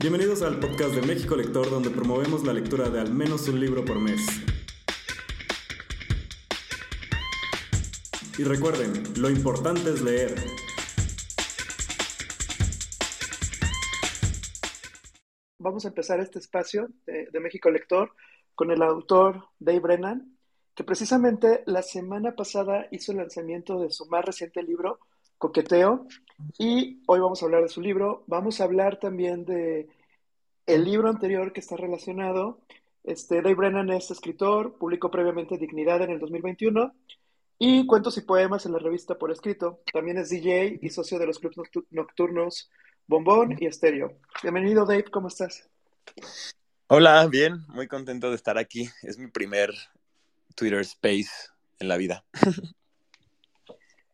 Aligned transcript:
Bienvenidos 0.00 0.40
al 0.40 0.58
podcast 0.58 0.94
de 0.94 1.02
México 1.02 1.36
Lector, 1.36 1.68
donde 1.68 1.90
promovemos 1.90 2.42
la 2.42 2.54
lectura 2.54 2.88
de 2.88 3.00
al 3.00 3.12
menos 3.12 3.46
un 3.48 3.60
libro 3.60 3.84
por 3.84 4.00
mes. 4.00 4.26
Y 8.38 8.44
recuerden, 8.44 9.02
lo 9.20 9.28
importante 9.28 9.90
es 9.90 10.00
leer. 10.00 10.36
Vamos 15.58 15.84
a 15.84 15.88
empezar 15.88 16.18
este 16.20 16.38
espacio 16.38 16.88
de, 17.04 17.38
México 17.38 17.70
Lector 17.70 18.14
con 18.54 18.70
el 18.70 18.80
autor 18.80 19.48
Dave 19.58 19.80
Brennan, 19.80 20.34
que 20.74 20.82
precisamente 20.82 21.62
la 21.66 21.82
semana 21.82 22.34
pasada 22.34 22.86
hizo 22.90 23.12
el 23.12 23.18
lanzamiento 23.18 23.78
de 23.78 23.90
su 23.90 24.06
más 24.06 24.24
reciente 24.24 24.62
libro, 24.62 24.98
Coqueteo, 25.36 26.06
y 26.58 27.02
hoy 27.06 27.20
vamos 27.20 27.42
a 27.42 27.46
hablar 27.46 27.62
de 27.62 27.68
su 27.68 27.80
libro. 27.80 28.24
Vamos 28.26 28.60
a 28.60 28.64
hablar 28.64 28.98
también 28.98 29.44
de 29.44 29.88
el 30.74 30.84
libro 30.84 31.08
anterior 31.08 31.52
que 31.52 31.60
está 31.60 31.76
relacionado. 31.76 32.60
Este, 33.02 33.36
Dave 33.42 33.54
Brennan 33.54 33.90
es 33.90 34.10
escritor, 34.10 34.76
publicó 34.78 35.10
previamente 35.10 35.58
Dignidad 35.58 36.02
en 36.02 36.10
el 36.10 36.20
2021 36.20 36.94
y 37.58 37.86
cuentos 37.86 38.16
y 38.18 38.20
poemas 38.20 38.66
en 38.66 38.72
la 38.72 38.78
revista 38.78 39.16
por 39.16 39.32
escrito. 39.32 39.80
También 39.92 40.18
es 40.18 40.30
DJ 40.30 40.78
y 40.80 40.90
socio 40.90 41.18
de 41.18 41.26
los 41.26 41.38
clubes 41.38 41.58
nocturnos 41.90 42.70
Bombón 43.06 43.56
y 43.58 43.66
Estéreo. 43.66 44.18
Bienvenido, 44.42 44.86
Dave, 44.86 45.04
¿cómo 45.04 45.28
estás? 45.28 45.68
Hola, 46.86 47.26
bien, 47.26 47.64
muy 47.68 47.88
contento 47.88 48.30
de 48.30 48.36
estar 48.36 48.56
aquí. 48.56 48.88
Es 49.02 49.18
mi 49.18 49.26
primer 49.26 49.74
Twitter 50.54 50.80
Space 50.80 51.30
en 51.80 51.88
la 51.88 51.96
vida. 51.96 52.24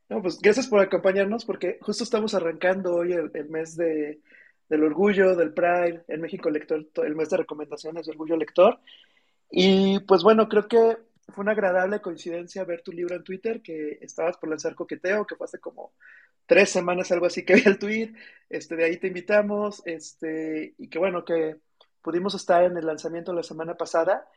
No, 0.09 0.23
pues 0.23 0.39
gracias 0.39 0.69
por 0.69 0.79
acompañarnos 0.79 1.45
porque 1.45 1.79
justo 1.81 2.05
estamos 2.05 2.33
arrancando 2.33 2.95
hoy 2.95 3.13
el, 3.13 3.49
mes 3.49 3.77
de, 3.77 4.21
del 4.69 4.85
orgullo, 4.85 5.37
del 5.37 5.53
Pride, 5.53 6.05
en 6.09 6.21
México 6.21 6.51
Lector, 6.51 6.87
el 7.05 7.17
mes 7.17 7.31
de 7.31 7.37
recomendaciones 7.39 8.07
de 8.07 8.13
Orgullo 8.13 8.37
Lector. 8.37 8.81
Y 9.51 10.01
pues 10.01 10.23
bueno, 10.23 10.49
creo 10.49 10.67
que 10.69 10.99
fue 11.29 11.43
una 11.43 11.53
agradable 11.53 12.01
coincidencia 12.01 12.65
ver 12.65 12.83
tu 12.83 12.93
libro 12.93 13.15
en 13.15 13.25
Twitter, 13.25 13.63
que 13.63 13.99
estabas 14.01 14.37
por 14.37 14.49
lanzar 14.49 14.75
Coqueteo, 14.75 15.27
que 15.27 15.37
fue 15.37 15.45
hace 15.45 15.59
como 15.59 15.93
tres 16.47 16.71
semanas, 16.71 17.11
algo 17.11 17.27
así 17.27 17.45
que 17.45 17.55
vi 17.55 17.63
el 17.67 17.79
tweet, 17.79 18.13
este, 18.49 18.77
de 18.77 18.85
ahí 18.85 18.97
te 18.99 19.09
invitamos, 19.09 19.83
este, 19.85 20.75
y 20.79 20.89
que 20.89 20.99
bueno, 20.99 21.25
que 21.25 21.57
pudimos 22.03 22.35
estar 22.35 22.63
en 22.63 22.77
el 22.77 22.87
lanzamiento 22.87 23.33
la 23.33 23.43
semana 23.43 23.75
pasada. 23.75 24.29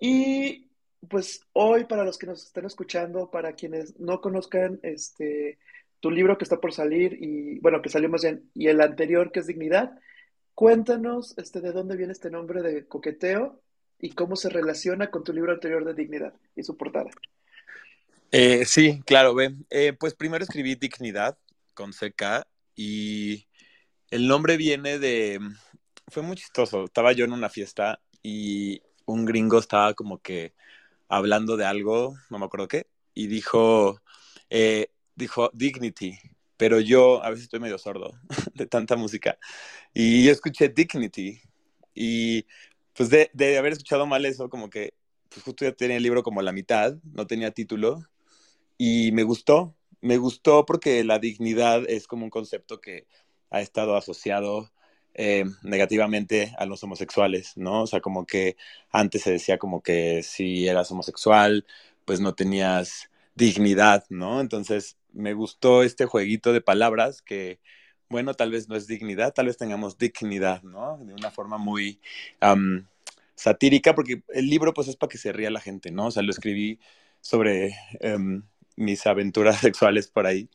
Y 0.00 0.70
pues 1.08 1.40
hoy, 1.52 1.84
para 1.84 2.04
los 2.04 2.18
que 2.18 2.26
nos 2.26 2.44
estén 2.44 2.64
escuchando, 2.64 3.30
para 3.30 3.52
quienes 3.52 3.98
no 4.00 4.20
conozcan 4.20 4.80
este, 4.82 5.58
tu 6.04 6.10
libro 6.10 6.36
que 6.36 6.44
está 6.44 6.60
por 6.60 6.74
salir, 6.74 7.16
y 7.18 7.58
bueno, 7.60 7.80
que 7.80 7.88
salió 7.88 8.10
más 8.10 8.20
bien, 8.20 8.50
y 8.52 8.68
el 8.68 8.82
anterior 8.82 9.32
que 9.32 9.40
es 9.40 9.46
Dignidad, 9.46 9.98
cuéntanos 10.54 11.32
este, 11.38 11.62
de 11.62 11.72
dónde 11.72 11.96
viene 11.96 12.12
este 12.12 12.30
nombre 12.30 12.60
de 12.60 12.86
coqueteo 12.86 13.62
y 13.98 14.10
cómo 14.10 14.36
se 14.36 14.50
relaciona 14.50 15.10
con 15.10 15.24
tu 15.24 15.32
libro 15.32 15.52
anterior 15.52 15.82
de 15.82 15.94
Dignidad 15.94 16.34
y 16.54 16.62
su 16.62 16.76
portada. 16.76 17.08
Eh, 18.32 18.66
sí, 18.66 19.00
claro, 19.06 19.34
ve. 19.34 19.54
Eh, 19.70 19.94
pues 19.98 20.12
primero 20.12 20.44
escribí 20.44 20.74
Dignidad 20.74 21.38
con 21.72 21.92
CK 21.92 22.46
y 22.76 23.46
el 24.10 24.28
nombre 24.28 24.58
viene 24.58 24.98
de... 24.98 25.40
Fue 26.08 26.22
muy 26.22 26.36
chistoso. 26.36 26.84
Estaba 26.84 27.12
yo 27.12 27.24
en 27.24 27.32
una 27.32 27.48
fiesta 27.48 27.98
y 28.22 28.82
un 29.06 29.24
gringo 29.24 29.58
estaba 29.58 29.94
como 29.94 30.20
que 30.20 30.52
hablando 31.08 31.56
de 31.56 31.64
algo, 31.64 32.14
no 32.28 32.38
me 32.38 32.44
acuerdo 32.44 32.68
qué, 32.68 32.88
y 33.14 33.26
dijo, 33.26 34.02
eh, 34.50 34.90
dijo 35.16 35.50
Dignity, 35.54 36.18
pero 36.56 36.80
yo 36.80 37.22
a 37.22 37.30
veces 37.30 37.44
estoy 37.44 37.60
medio 37.60 37.78
sordo 37.78 38.12
de 38.54 38.66
tanta 38.66 38.96
música, 38.96 39.38
y 39.92 40.24
yo 40.24 40.32
escuché 40.32 40.68
Dignity, 40.68 41.40
y 41.94 42.46
pues 42.94 43.10
de, 43.10 43.30
de 43.32 43.58
haber 43.58 43.72
escuchado 43.72 44.06
mal 44.06 44.24
eso, 44.26 44.48
como 44.48 44.70
que 44.70 44.94
pues 45.28 45.42
justo 45.42 45.64
ya 45.64 45.72
tenía 45.72 45.96
el 45.96 46.02
libro 46.02 46.22
como 46.22 46.42
la 46.42 46.52
mitad, 46.52 46.96
no 47.12 47.26
tenía 47.26 47.50
título, 47.50 48.04
y 48.78 49.12
me 49.12 49.22
gustó, 49.22 49.74
me 50.00 50.18
gustó 50.18 50.66
porque 50.66 51.02
la 51.04 51.18
dignidad 51.18 51.88
es 51.88 52.06
como 52.06 52.24
un 52.24 52.30
concepto 52.30 52.80
que 52.80 53.06
ha 53.50 53.60
estado 53.60 53.96
asociado 53.96 54.70
eh, 55.14 55.44
negativamente 55.62 56.54
a 56.58 56.66
los 56.66 56.82
homosexuales, 56.82 57.56
¿no? 57.56 57.82
O 57.82 57.86
sea, 57.86 58.00
como 58.00 58.26
que 58.26 58.56
antes 58.90 59.22
se 59.22 59.30
decía 59.32 59.58
como 59.58 59.82
que 59.82 60.22
si 60.22 60.68
eras 60.68 60.90
homosexual, 60.90 61.66
pues 62.04 62.20
no 62.20 62.34
tenías 62.34 63.10
dignidad, 63.34 64.04
¿no? 64.10 64.40
Entonces 64.40 64.96
me 65.14 65.32
gustó 65.32 65.82
este 65.82 66.06
jueguito 66.06 66.52
de 66.52 66.60
palabras 66.60 67.22
que, 67.22 67.60
bueno, 68.08 68.34
tal 68.34 68.50
vez 68.50 68.68
no 68.68 68.76
es 68.76 68.86
dignidad, 68.86 69.32
tal 69.32 69.46
vez 69.46 69.56
tengamos 69.56 69.98
dignidad, 69.98 70.62
¿no? 70.62 70.98
De 70.98 71.14
una 71.14 71.30
forma 71.30 71.58
muy 71.58 72.00
satírica, 73.34 73.94
porque 73.94 74.22
el 74.28 74.48
libro 74.48 74.74
pues 74.74 74.88
es 74.88 74.96
para 74.96 75.08
que 75.08 75.18
se 75.18 75.32
ría 75.32 75.50
la 75.50 75.60
gente, 75.60 75.90
¿no? 75.90 76.06
O 76.06 76.10
sea, 76.10 76.22
lo 76.22 76.30
escribí 76.30 76.78
sobre 77.20 77.74
em, 78.00 78.42
mis 78.76 79.06
aventuras 79.06 79.60
sexuales 79.60 80.08
por 80.08 80.26
ahí, 80.26 80.48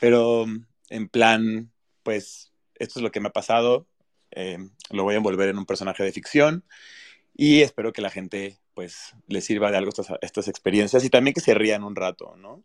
pero 0.00 0.46
en 0.90 1.08
plan, 1.08 1.70
pues 2.02 2.52
esto 2.76 2.98
es 2.98 3.02
lo 3.02 3.10
que 3.10 3.20
me 3.20 3.28
ha 3.28 3.32
pasado, 3.32 3.86
eh, 4.30 4.58
lo 4.90 5.04
voy 5.04 5.14
a 5.14 5.18
envolver 5.18 5.48
en 5.48 5.58
un 5.58 5.66
personaje 5.66 6.02
de 6.02 6.12
ficción 6.12 6.64
y 7.36 7.62
espero 7.62 7.92
que 7.92 8.02
la 8.02 8.10
gente 8.10 8.58
pues 8.74 9.14
le 9.26 9.40
sirva 9.40 9.70
de 9.70 9.76
algo 9.76 9.90
estas, 9.90 10.08
estas 10.20 10.48
experiencias 10.48 11.04
y 11.04 11.10
también 11.10 11.34
que 11.34 11.40
se 11.40 11.54
rían 11.54 11.84
un 11.84 11.96
rato, 11.96 12.36
¿no? 12.36 12.62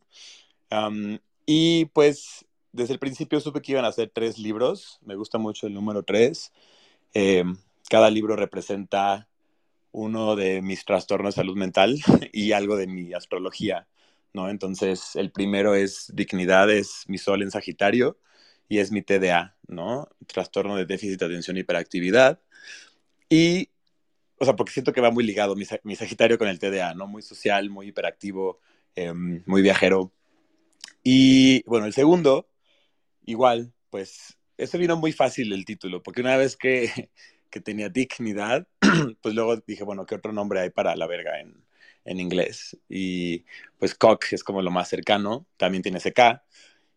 Y 1.45 1.85
pues 1.85 2.45
desde 2.71 2.93
el 2.93 2.99
principio 2.99 3.39
supe 3.39 3.61
que 3.61 3.73
iban 3.73 3.85
a 3.85 3.91
ser 3.91 4.09
tres 4.09 4.39
libros, 4.39 4.99
me 5.03 5.15
gusta 5.15 5.37
mucho 5.37 5.67
el 5.67 5.73
número 5.73 6.03
tres, 6.03 6.51
eh, 7.13 7.43
cada 7.89 8.09
libro 8.09 8.35
representa 8.35 9.27
uno 9.91 10.35
de 10.35 10.61
mis 10.61 10.85
trastornos 10.85 11.35
de 11.35 11.41
salud 11.41 11.55
mental 11.55 11.99
y 12.33 12.53
algo 12.53 12.75
de 12.77 12.87
mi 12.87 13.13
astrología, 13.13 13.87
¿no? 14.33 14.49
Entonces 14.49 15.15
el 15.15 15.31
primero 15.31 15.75
es 15.75 16.11
dignidad, 16.15 16.71
es 16.71 17.03
mi 17.07 17.19
sol 17.19 17.43
en 17.43 17.51
Sagitario, 17.51 18.17
y 18.73 18.79
es 18.79 18.91
mi 18.91 19.01
TDA, 19.01 19.55
¿no? 19.67 20.09
Trastorno 20.27 20.75
de 20.75 20.85
déficit 20.85 21.19
de 21.19 21.25
atención 21.25 21.57
y 21.57 21.61
hiperactividad. 21.61 22.39
Y, 23.29 23.69
o 24.39 24.45
sea, 24.45 24.55
porque 24.55 24.71
siento 24.73 24.93
que 24.93 25.01
va 25.01 25.11
muy 25.11 25.23
ligado 25.23 25.55
mi, 25.55 25.65
mi 25.83 25.95
Sagitario 25.95 26.37
con 26.39 26.47
el 26.47 26.59
TDA, 26.59 26.93
¿no? 26.95 27.07
Muy 27.07 27.21
social, 27.21 27.69
muy 27.69 27.89
hiperactivo, 27.89 28.59
em, 28.95 29.43
muy 29.45 29.61
viajero. 29.61 30.11
Y, 31.03 31.63
bueno, 31.67 31.85
el 31.85 31.93
segundo, 31.93 32.49
igual, 33.25 33.73
pues, 33.89 34.37
eso 34.57 34.77
vino 34.77 34.97
muy 34.97 35.11
fácil 35.11 35.53
el 35.53 35.65
título, 35.65 36.03
porque 36.03 36.21
una 36.21 36.37
vez 36.37 36.55
que, 36.57 37.09
que 37.49 37.59
tenía 37.61 37.89
dignidad, 37.89 38.67
pues 39.21 39.35
luego 39.35 39.57
dije, 39.57 39.83
bueno, 39.83 40.05
¿qué 40.05 40.15
otro 40.15 40.33
nombre 40.33 40.61
hay 40.61 40.69
para 40.69 40.95
la 40.95 41.07
verga 41.07 41.39
en, 41.39 41.65
en 42.05 42.19
inglés? 42.19 42.77
Y 42.89 43.45
pues 43.77 43.95
cock 43.95 44.25
es 44.31 44.43
como 44.43 44.61
lo 44.61 44.71
más 44.71 44.89
cercano, 44.89 45.45
también 45.57 45.83
tiene 45.83 45.99
ese 45.99 46.13
K. 46.13 46.43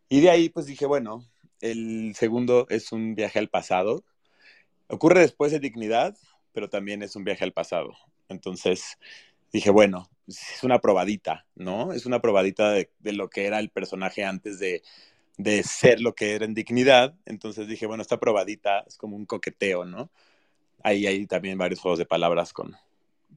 Y 0.08 0.20
de 0.20 0.30
ahí 0.30 0.48
pues 0.48 0.66
dije, 0.66 0.86
bueno, 0.86 1.24
el 1.60 2.14
segundo 2.14 2.66
es 2.70 2.92
un 2.92 3.14
viaje 3.14 3.38
al 3.38 3.48
pasado. 3.48 4.04
Ocurre 4.88 5.20
después 5.20 5.52
de 5.52 5.60
Dignidad, 5.60 6.16
pero 6.52 6.68
también 6.68 7.02
es 7.02 7.16
un 7.16 7.24
viaje 7.24 7.44
al 7.44 7.52
pasado. 7.52 7.92
Entonces 8.28 8.98
dije, 9.52 9.70
bueno, 9.70 10.08
es 10.26 10.62
una 10.62 10.80
probadita, 10.80 11.46
¿no? 11.54 11.92
Es 11.92 12.06
una 12.06 12.20
probadita 12.20 12.70
de, 12.72 12.90
lo 13.12 13.30
que 13.30 13.46
era 13.46 13.58
el 13.58 13.70
personaje 13.70 14.24
antes 14.24 14.58
de, 14.58 14.82
ser 15.62 16.00
lo 16.00 16.14
que 16.14 16.34
era 16.34 16.44
en 16.44 16.54
Dignidad. 16.54 17.14
Entonces 17.26 17.68
dije, 17.68 17.86
bueno, 17.86 18.02
esta 18.02 18.18
probadita 18.18 18.80
es 18.86 18.96
como 18.96 19.16
un 19.16 19.26
coqueteo, 19.26 19.84
¿no? 19.84 20.10
Ahí 20.82 21.06
hay 21.06 21.26
también 21.26 21.58
varios 21.58 21.80
juegos 21.80 21.98
de 21.98 22.06
palabras 22.06 22.52
con, 22.52 22.76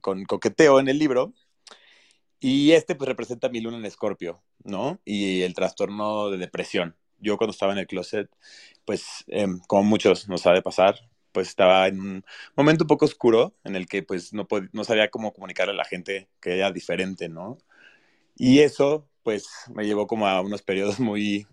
con 0.00 0.24
coqueteo 0.24 0.80
en 0.80 0.88
el 0.88 0.98
libro. 0.98 1.32
Y 2.40 2.72
este 2.72 2.94
pues 2.94 3.08
representa 3.08 3.50
mi 3.50 3.60
luna 3.60 3.76
en 3.78 3.84
escorpio, 3.84 4.42
¿no? 4.64 5.00
Y 5.04 5.42
el 5.42 5.54
trastorno 5.54 6.30
de 6.30 6.38
depresión 6.38 6.96
yo 7.20 7.36
cuando 7.36 7.52
estaba 7.52 7.72
en 7.72 7.78
el 7.78 7.86
closet, 7.86 8.28
pues 8.84 9.24
em, 9.28 9.60
como 9.66 9.84
muchos 9.84 10.28
nos 10.28 10.42
sabe 10.42 10.62
pasar, 10.62 10.96
pues 11.32 11.48
estaba 11.48 11.86
en 11.88 12.00
un 12.00 12.24
momento 12.56 12.84
un 12.84 12.88
poco 12.88 13.04
oscuro 13.04 13.54
en 13.64 13.76
el 13.76 13.86
que 13.86 14.02
pues 14.02 14.32
no, 14.32 14.46
no 14.72 14.84
sabía 14.84 15.10
cómo 15.10 15.32
comunicarle 15.32 15.72
a 15.72 15.76
la 15.76 15.84
gente 15.84 16.28
que 16.40 16.56
era 16.56 16.72
diferente, 16.72 17.28
¿no? 17.28 17.58
Y 18.36 18.60
eso 18.60 19.06
pues 19.22 19.48
me 19.74 19.84
llevó 19.84 20.06
como 20.06 20.26
a 20.26 20.40
unos 20.40 20.62
periodos 20.62 20.98
muy, 21.00 21.46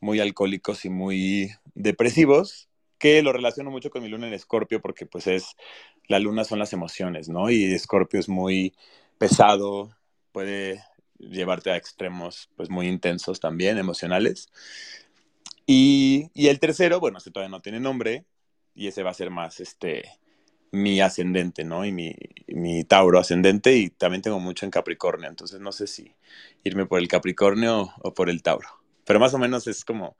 muy 0.00 0.20
alcohólicos 0.20 0.84
y 0.84 0.90
muy 0.90 1.50
depresivos, 1.74 2.68
que 2.98 3.22
lo 3.22 3.32
relaciono 3.32 3.70
mucho 3.70 3.90
con 3.90 4.02
mi 4.02 4.08
luna 4.08 4.26
en 4.28 4.34
Escorpio 4.34 4.80
porque 4.80 5.06
pues 5.06 5.26
es, 5.26 5.56
la 6.08 6.18
luna 6.18 6.44
son 6.44 6.58
las 6.58 6.72
emociones, 6.72 7.28
¿no? 7.28 7.50
Y 7.50 7.64
Escorpio 7.64 8.20
es 8.20 8.28
muy 8.28 8.74
pesado, 9.18 9.94
puede 10.32 10.82
llevarte 11.18 11.70
a 11.70 11.76
extremos 11.76 12.48
pues 12.56 12.70
muy 12.70 12.86
intensos 12.88 13.40
también, 13.40 13.78
emocionales. 13.78 14.48
Y, 15.66 16.30
y 16.34 16.48
el 16.48 16.60
tercero, 16.60 17.00
bueno, 17.00 17.18
ese 17.18 17.30
todavía 17.30 17.50
no 17.50 17.60
tiene 17.60 17.80
nombre 17.80 18.24
y 18.76 18.86
ese 18.88 19.02
va 19.02 19.10
a 19.10 19.14
ser 19.14 19.30
más 19.30 19.58
este 19.58 20.04
mi 20.70 21.00
ascendente, 21.00 21.64
¿no? 21.64 21.84
Y 21.84 21.92
mi, 21.92 22.14
mi 22.48 22.84
Tauro 22.84 23.18
ascendente 23.18 23.74
y 23.76 23.88
también 23.88 24.22
tengo 24.22 24.38
mucho 24.38 24.66
en 24.66 24.70
Capricornio, 24.70 25.28
entonces 25.28 25.60
no 25.60 25.72
sé 25.72 25.86
si 25.86 26.14
irme 26.62 26.86
por 26.86 27.00
el 27.00 27.08
Capricornio 27.08 27.90
o 28.02 28.14
por 28.14 28.28
el 28.28 28.42
Tauro. 28.42 28.68
Pero 29.04 29.18
más 29.18 29.32
o 29.34 29.38
menos 29.38 29.66
es 29.66 29.84
como 29.84 30.16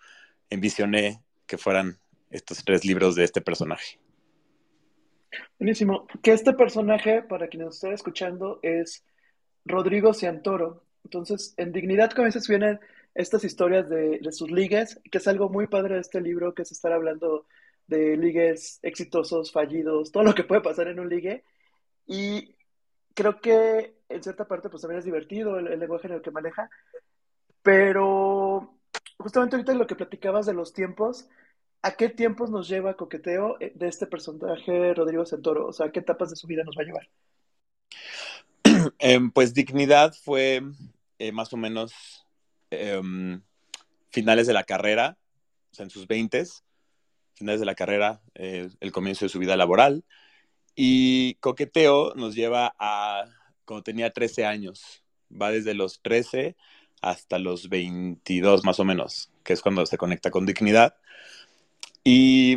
envisioné 0.48 1.22
que 1.46 1.58
fueran 1.58 1.98
estos 2.30 2.64
tres 2.64 2.84
libros 2.84 3.14
de 3.14 3.24
este 3.24 3.40
personaje. 3.40 3.98
Buenísimo. 5.58 6.06
Que 6.22 6.32
este 6.32 6.52
personaje, 6.52 7.22
para 7.22 7.48
quienes 7.48 7.74
estén 7.74 7.92
escuchando, 7.92 8.60
es 8.62 9.04
Rodrigo 9.64 10.14
Ciantoro. 10.14 10.84
Entonces, 11.04 11.54
en 11.56 11.72
Dignidad 11.72 12.10
a 12.16 12.22
veces 12.22 12.48
vienen 12.48 12.80
estas 13.14 13.44
historias 13.44 13.88
de, 13.88 14.18
de, 14.20 14.32
sus 14.32 14.50
ligues, 14.50 15.00
que 15.10 15.18
es 15.18 15.28
algo 15.28 15.48
muy 15.48 15.66
padre 15.66 15.94
de 15.94 16.00
este 16.00 16.20
libro, 16.20 16.54
que 16.54 16.62
es 16.62 16.72
estar 16.72 16.92
hablando 16.92 17.46
de 17.86 18.16
ligues 18.16 18.78
exitosos, 18.82 19.52
fallidos, 19.52 20.12
todo 20.12 20.22
lo 20.24 20.34
que 20.34 20.44
puede 20.44 20.60
pasar 20.60 20.88
en 20.88 21.00
un 21.00 21.08
ligue. 21.08 21.44
Y 22.06 22.54
creo 23.14 23.40
que 23.40 23.96
en 24.08 24.22
cierta 24.22 24.46
parte 24.46 24.68
pues 24.68 24.82
también 24.82 24.98
es 24.98 25.04
divertido 25.04 25.58
el, 25.58 25.78
lenguaje 25.78 26.06
en 26.06 26.14
el 26.14 26.22
que 26.22 26.30
maneja, 26.30 26.70
pero 27.62 28.78
justamente 29.18 29.56
ahorita 29.56 29.74
lo 29.74 29.86
que 29.86 29.96
platicabas 29.96 30.46
de 30.46 30.54
los 30.54 30.72
tiempos, 30.72 31.28
¿a 31.82 31.92
qué 31.92 32.08
tiempos 32.08 32.50
nos 32.50 32.68
lleva 32.68 32.96
Coqueteo 32.96 33.56
eh, 33.60 33.72
de 33.74 33.88
este 33.88 34.06
personaje 34.06 34.94
Rodrigo 34.94 35.24
Santoro? 35.26 35.66
O 35.66 35.72
sea, 35.72 35.86
¿a 35.86 35.92
qué 35.92 36.00
etapas 36.00 36.30
de 36.30 36.36
su 36.36 36.46
vida 36.46 36.62
nos 36.64 36.76
va 36.76 36.82
a 36.82 36.86
llevar? 36.86 37.08
Eh, 38.98 39.20
pues 39.34 39.54
Dignidad 39.54 40.14
fue 40.14 40.62
eh, 41.18 41.32
más 41.32 41.52
o 41.52 41.56
menos 41.56 41.92
eh, 42.70 43.00
finales 44.10 44.46
de 44.46 44.52
la 44.52 44.64
carrera, 44.64 45.16
o 45.70 45.74
sea, 45.74 45.84
en 45.84 45.90
sus 45.90 46.06
20 46.06 46.44
finales 47.36 47.60
de 47.60 47.66
la 47.66 47.74
carrera, 47.74 48.20
eh, 48.34 48.68
el 48.80 48.92
comienzo 48.92 49.24
de 49.24 49.28
su 49.28 49.38
vida 49.38 49.56
laboral. 49.56 50.04
Y 50.74 51.34
Coqueteo 51.36 52.14
nos 52.14 52.34
lleva 52.34 52.74
a 52.78 53.24
cuando 53.64 53.84
tenía 53.84 54.12
13 54.12 54.44
años. 54.44 55.02
Va 55.30 55.50
desde 55.50 55.74
los 55.74 56.00
13 56.02 56.56
hasta 57.02 57.38
los 57.38 57.68
22 57.68 58.64
más 58.64 58.80
o 58.80 58.84
menos, 58.84 59.30
que 59.44 59.52
es 59.52 59.62
cuando 59.62 59.84
se 59.86 59.98
conecta 59.98 60.30
con 60.30 60.46
Dignidad. 60.46 60.96
Y 62.04 62.56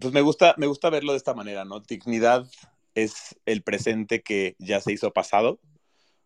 pues 0.00 0.12
me 0.12 0.20
gusta, 0.20 0.54
me 0.58 0.66
gusta 0.66 0.90
verlo 0.90 1.12
de 1.12 1.18
esta 1.18 1.34
manera, 1.34 1.64
¿no? 1.64 1.80
Dignidad 1.80 2.46
es 2.94 3.36
el 3.46 3.62
presente 3.62 4.22
que 4.22 4.56
ya 4.58 4.80
se 4.80 4.92
hizo 4.92 5.12
pasado, 5.12 5.60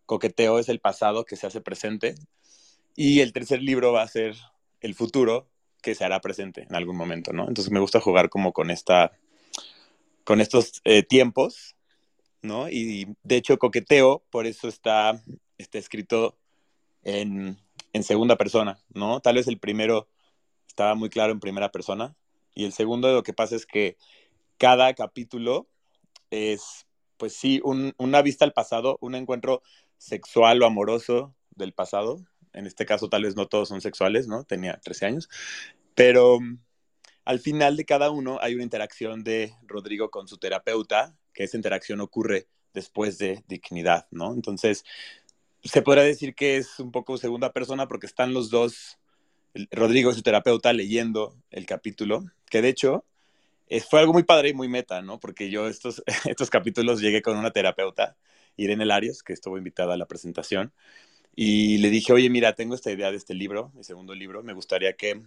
coqueteo 0.05 0.59
es 0.59 0.69
el 0.69 0.79
pasado 0.79 1.25
que 1.25 1.35
se 1.35 1.47
hace 1.47 1.61
presente 1.61 2.15
y 2.95 3.21
el 3.21 3.33
tercer 3.33 3.61
libro 3.61 3.91
va 3.91 4.01
a 4.01 4.07
ser 4.07 4.35
el 4.81 4.95
futuro 4.95 5.47
que 5.81 5.95
se 5.95 6.03
hará 6.03 6.19
presente 6.21 6.65
en 6.69 6.75
algún 6.75 6.97
momento, 6.97 7.33
¿no? 7.33 7.47
Entonces 7.47 7.71
me 7.71 7.79
gusta 7.79 7.99
jugar 7.99 8.29
como 8.29 8.53
con 8.53 8.69
esta, 8.69 9.11
con 10.23 10.41
estos 10.41 10.81
eh, 10.83 11.03
tiempos, 11.03 11.75
¿no? 12.41 12.69
Y 12.69 13.15
de 13.23 13.35
hecho 13.35 13.57
coqueteo, 13.57 14.23
por 14.29 14.45
eso 14.45 14.67
está, 14.67 15.21
está 15.57 15.77
escrito 15.77 16.37
en, 17.03 17.57
en 17.93 18.03
segunda 18.03 18.35
persona, 18.35 18.79
¿no? 18.93 19.19
Tal 19.19 19.35
vez 19.35 19.47
el 19.47 19.59
primero 19.59 20.07
estaba 20.67 20.95
muy 20.95 21.09
claro 21.09 21.31
en 21.31 21.39
primera 21.39 21.71
persona 21.71 22.15
y 22.53 22.65
el 22.65 22.73
segundo 22.73 23.11
lo 23.11 23.23
que 23.23 23.33
pasa 23.33 23.55
es 23.55 23.65
que 23.65 23.97
cada 24.57 24.93
capítulo 24.93 25.67
es, 26.29 26.85
pues 27.17 27.33
sí, 27.33 27.61
un, 27.63 27.93
una 27.97 28.21
vista 28.21 28.45
al 28.45 28.53
pasado, 28.53 28.97
un 29.01 29.15
encuentro 29.15 29.61
sexual 29.97 30.61
o 30.61 30.65
amoroso 30.65 31.33
del 31.51 31.73
pasado. 31.73 32.19
En 32.53 32.65
este 32.65 32.85
caso, 32.85 33.09
tal 33.09 33.23
vez 33.23 33.35
no 33.35 33.47
todos 33.47 33.69
son 33.69 33.81
sexuales, 33.81 34.27
¿no? 34.27 34.43
Tenía 34.43 34.79
13 34.83 35.05
años. 35.05 35.29
Pero 35.95 36.39
al 37.25 37.39
final 37.39 37.77
de 37.77 37.85
cada 37.85 38.09
uno 38.09 38.39
hay 38.41 38.55
una 38.55 38.63
interacción 38.63 39.23
de 39.23 39.53
Rodrigo 39.63 40.09
con 40.09 40.27
su 40.27 40.37
terapeuta, 40.37 41.15
que 41.33 41.43
esa 41.43 41.57
interacción 41.57 42.01
ocurre 42.01 42.47
después 42.73 43.17
de 43.17 43.43
dignidad, 43.47 44.07
¿no? 44.11 44.33
Entonces, 44.33 44.83
se 45.63 45.81
podría 45.81 46.03
decir 46.03 46.35
que 46.35 46.57
es 46.57 46.79
un 46.79 46.91
poco 46.91 47.17
segunda 47.17 47.51
persona 47.51 47.87
porque 47.87 48.07
están 48.07 48.33
los 48.33 48.49
dos, 48.49 48.97
Rodrigo 49.71 50.11
y 50.11 50.15
su 50.15 50.21
terapeuta, 50.21 50.73
leyendo 50.73 51.35
el 51.51 51.65
capítulo, 51.65 52.25
que 52.49 52.61
de 52.61 52.69
hecho 52.69 53.05
fue 53.87 53.99
algo 53.99 54.13
muy 54.13 54.23
padre 54.23 54.49
y 54.49 54.53
muy 54.53 54.67
meta, 54.67 55.01
¿no? 55.01 55.19
Porque 55.19 55.49
yo 55.49 55.67
estos, 55.67 56.03
estos 56.25 56.49
capítulos 56.49 57.01
llegué 57.01 57.21
con 57.21 57.37
una 57.37 57.51
terapeuta, 57.51 58.17
Irene 58.57 58.85
Larios, 58.85 59.21
que 59.21 59.33
estuvo 59.33 59.57
invitada 59.57 59.93
a 59.93 59.97
la 59.97 60.07
presentación, 60.07 60.73
y 61.35 61.77
le 61.77 61.89
dije, 61.89 62.13
oye, 62.13 62.29
mira, 62.29 62.53
tengo 62.53 62.75
esta 62.75 62.91
idea 62.91 63.11
de 63.11 63.17
este 63.17 63.33
libro, 63.33 63.71
mi 63.75 63.83
segundo 63.83 64.13
libro, 64.13 64.43
me 64.43 64.53
gustaría 64.53 64.93
que, 64.93 65.21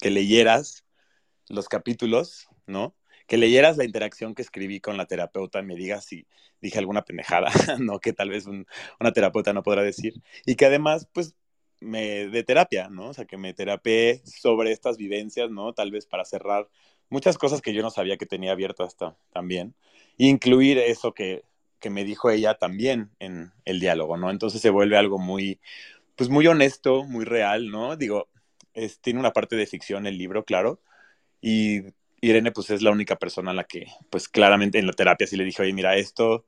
que 0.00 0.10
leyeras 0.10 0.84
los 1.48 1.68
capítulos, 1.68 2.48
¿no? 2.66 2.94
Que 3.26 3.36
leyeras 3.36 3.76
la 3.76 3.84
interacción 3.84 4.34
que 4.34 4.42
escribí 4.42 4.80
con 4.80 4.96
la 4.96 5.06
terapeuta, 5.06 5.62
me 5.62 5.76
digas 5.76 6.04
si 6.04 6.26
dije 6.60 6.78
alguna 6.78 7.02
pendejada, 7.04 7.50
¿no? 7.78 8.00
Que 8.00 8.12
tal 8.12 8.30
vez 8.30 8.46
un, 8.46 8.66
una 9.00 9.12
terapeuta 9.12 9.52
no 9.52 9.62
podrá 9.62 9.82
decir. 9.82 10.14
Y 10.46 10.56
que 10.56 10.66
además, 10.66 11.08
pues, 11.12 11.34
me 11.80 12.28
de 12.28 12.42
terapia, 12.42 12.88
¿no? 12.88 13.08
O 13.10 13.14
sea, 13.14 13.24
que 13.24 13.36
me 13.36 13.54
terapé 13.54 14.22
sobre 14.24 14.72
estas 14.72 14.96
vivencias, 14.96 15.50
¿no? 15.50 15.74
Tal 15.74 15.90
vez 15.90 16.06
para 16.06 16.24
cerrar 16.24 16.68
muchas 17.10 17.38
cosas 17.38 17.62
que 17.62 17.72
yo 17.72 17.82
no 17.82 17.90
sabía 17.90 18.16
que 18.16 18.26
tenía 18.26 18.52
abiertas 18.52 18.96
también, 19.32 19.74
incluir 20.16 20.78
eso 20.78 21.14
que, 21.14 21.42
que, 21.80 21.90
me 21.90 22.04
dijo 22.04 22.30
ella 22.30 22.54
también 22.54 23.10
en 23.18 23.52
el 23.64 23.80
diálogo, 23.80 24.16
¿no? 24.16 24.30
Entonces 24.30 24.60
se 24.60 24.70
vuelve 24.70 24.96
algo 24.96 25.18
muy, 25.18 25.60
pues 26.16 26.30
muy 26.30 26.46
honesto, 26.46 27.04
muy 27.04 27.24
real, 27.24 27.70
¿no? 27.70 27.96
Digo, 27.96 28.28
es, 28.74 29.00
tiene 29.00 29.20
una 29.20 29.32
parte 29.32 29.56
de 29.56 29.66
ficción 29.66 30.06
el 30.06 30.18
libro, 30.18 30.44
claro, 30.44 30.80
y 31.40 31.82
Irene 32.20 32.52
pues 32.52 32.70
es 32.70 32.82
la 32.82 32.90
única 32.90 33.16
persona 33.16 33.52
a 33.52 33.54
la 33.54 33.64
que, 33.64 33.86
pues 34.10 34.28
claramente 34.28 34.78
en 34.78 34.86
la 34.86 34.92
terapia 34.92 35.26
sí 35.26 35.36
le 35.36 35.44
dije, 35.44 35.62
oye, 35.62 35.72
mira, 35.72 35.96
esto 35.96 36.44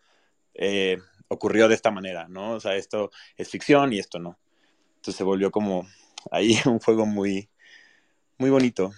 eh, 0.55 0.99
ocurrió 1.29 1.69
de 1.69 1.75
esta 1.75 1.91
manera, 1.91 2.29
¿no? 2.29 2.53
O 2.53 2.61
sea, 2.61 2.77
esto 2.77 3.11
es 3.37 3.49
ficción 3.49 3.93
y 3.93 3.99
esto 3.99 4.19
no. 4.19 4.39
Entonces 4.97 5.17
se 5.17 5.25
volvió 5.25 5.51
como 5.51 5.87
ahí 6.31 6.59
un 6.67 6.81
juego 6.81 7.07
muy, 7.07 7.49
muy 8.39 8.51
bonito. 8.51 8.93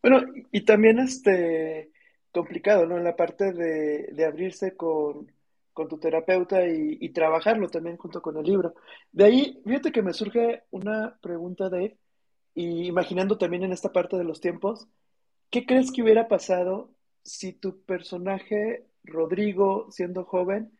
Bueno, 0.00 0.22
y 0.52 0.60
también 0.60 1.00
este 1.00 1.90
complicado, 2.38 2.86
¿no? 2.86 2.96
En 2.96 3.04
la 3.04 3.16
parte 3.16 3.52
de, 3.52 4.24
abrirse 4.24 4.76
con, 4.76 5.26
tu 5.88 5.98
terapeuta 5.98 6.66
y, 6.66 6.98
y, 7.00 7.10
trabajarlo 7.10 7.68
también 7.68 7.96
junto 7.96 8.22
con 8.22 8.36
el 8.36 8.44
libro. 8.44 8.74
De 9.12 9.24
ahí, 9.24 9.60
fíjate 9.64 9.92
que 9.92 10.02
me 10.02 10.12
surge 10.12 10.62
una 10.70 11.18
pregunta, 11.20 11.68
Dave, 11.68 11.96
y 12.54 12.86
imaginando 12.86 13.38
también 13.38 13.64
en 13.64 13.72
esta 13.72 13.92
parte 13.92 14.16
de 14.16 14.24
los 14.24 14.40
tiempos, 14.40 14.88
¿qué 15.50 15.66
crees 15.66 15.90
que 15.92 16.02
hubiera 16.02 16.28
pasado 16.28 16.92
si 17.22 17.52
tu 17.52 17.82
personaje, 17.84 18.86
Rodrigo, 19.04 19.88
siendo 19.90 20.24
joven, 20.24 20.72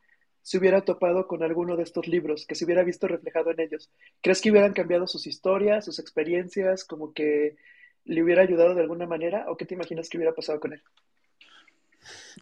se 0.43 0.59
hubiera 0.59 0.85
topado 0.85 1.27
con 1.27 1.43
alguno 1.43 1.77
de 1.77 1.83
estos 1.85 2.09
libros, 2.09 2.47
que 2.47 2.55
se 2.55 2.65
hubiera 2.65 2.85
visto 2.85 3.09
reflejado 3.09 3.51
en 3.51 3.61
ellos? 3.61 3.91
¿Crees 4.21 4.41
que 4.41 4.51
hubieran 4.51 4.73
cambiado 4.75 5.07
sus 5.07 5.27
historias, 5.27 5.85
sus 5.85 5.99
experiencias, 5.99 6.85
como 6.85 7.13
que 7.13 7.57
le 8.05 8.23
hubiera 8.23 8.43
ayudado 8.43 8.75
de 8.75 8.83
alguna 8.83 9.07
manera 9.07 9.47
o 9.49 9.57
qué 9.57 9.67
te 9.67 9.75
imaginas 9.75 10.09
que 10.09 10.19
hubiera 10.19 10.35
pasado 10.35 10.61
con 10.61 10.73
él? 10.73 10.83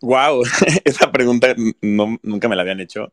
Wow, 0.03 0.43
esa 0.85 1.11
pregunta 1.11 1.55
nunca 1.81 2.49
me 2.49 2.57
la 2.57 2.63
habían 2.63 2.81
hecho. 2.81 3.13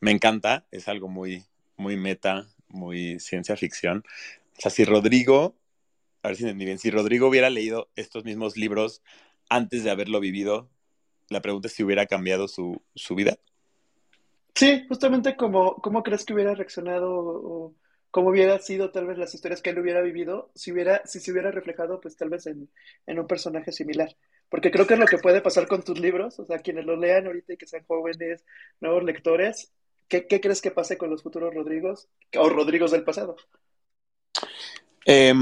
Me 0.00 0.10
encanta, 0.10 0.66
es 0.70 0.88
algo 0.88 1.08
muy, 1.08 1.44
muy 1.76 1.96
meta, 1.96 2.48
muy 2.68 3.20
ciencia 3.20 3.56
ficción. 3.56 4.04
O 4.58 4.60
sea, 4.60 4.70
si 4.70 4.84
Rodrigo, 4.84 5.56
a 6.22 6.28
ver 6.28 6.36
si 6.36 6.44
entendí 6.44 6.64
bien, 6.64 6.78
si 6.78 6.90
Rodrigo 6.90 7.28
hubiera 7.28 7.50
leído 7.50 7.88
estos 7.96 8.24
mismos 8.24 8.56
libros 8.56 9.02
antes 9.48 9.84
de 9.84 9.90
haberlo 9.90 10.20
vivido, 10.20 10.70
la 11.28 11.40
pregunta 11.40 11.68
es 11.68 11.74
si 11.74 11.82
hubiera 11.82 12.06
cambiado 12.06 12.48
su, 12.48 12.82
su 12.94 13.14
vida. 13.14 13.38
Sí, 14.54 14.84
justamente 14.88 15.36
como, 15.36 15.76
¿cómo 15.76 16.02
crees 16.02 16.24
que 16.24 16.34
hubiera 16.34 16.54
reaccionado 16.54 17.10
o, 17.10 17.74
cómo 18.10 18.28
hubiera 18.28 18.58
sido 18.58 18.90
tal 18.90 19.06
vez 19.06 19.16
las 19.16 19.34
historias 19.34 19.62
que 19.62 19.70
él 19.70 19.78
hubiera 19.78 20.02
vivido 20.02 20.50
si, 20.54 20.70
hubiera, 20.70 21.00
si 21.06 21.18
se 21.18 21.32
hubiera 21.32 21.50
reflejado 21.50 21.98
pues 22.00 22.14
tal 22.16 22.28
vez 22.28 22.46
en, 22.46 22.68
en, 23.06 23.18
un 23.18 23.26
personaje 23.26 23.72
similar. 23.72 24.14
Porque 24.52 24.70
creo 24.70 24.86
que 24.86 24.92
es 24.92 25.00
lo 25.00 25.06
que 25.06 25.16
puede 25.16 25.40
pasar 25.40 25.66
con 25.66 25.82
tus 25.82 25.98
libros, 25.98 26.38
o 26.38 26.44
sea, 26.44 26.58
quienes 26.58 26.84
los 26.84 26.98
lean 26.98 27.26
ahorita 27.26 27.54
y 27.54 27.56
que 27.56 27.66
sean 27.66 27.86
jóvenes, 27.86 28.44
nuevos 28.82 29.02
lectores, 29.02 29.72
¿qué, 30.08 30.26
crees 30.26 30.60
que 30.60 30.70
pase 30.70 30.98
con 30.98 31.08
los 31.08 31.22
futuros 31.22 31.54
Rodrigos 31.54 32.10
o 32.36 32.50
Rodrigos 32.50 32.90
del 32.90 33.02
pasado? 33.02 33.34
Eh, 35.06 35.32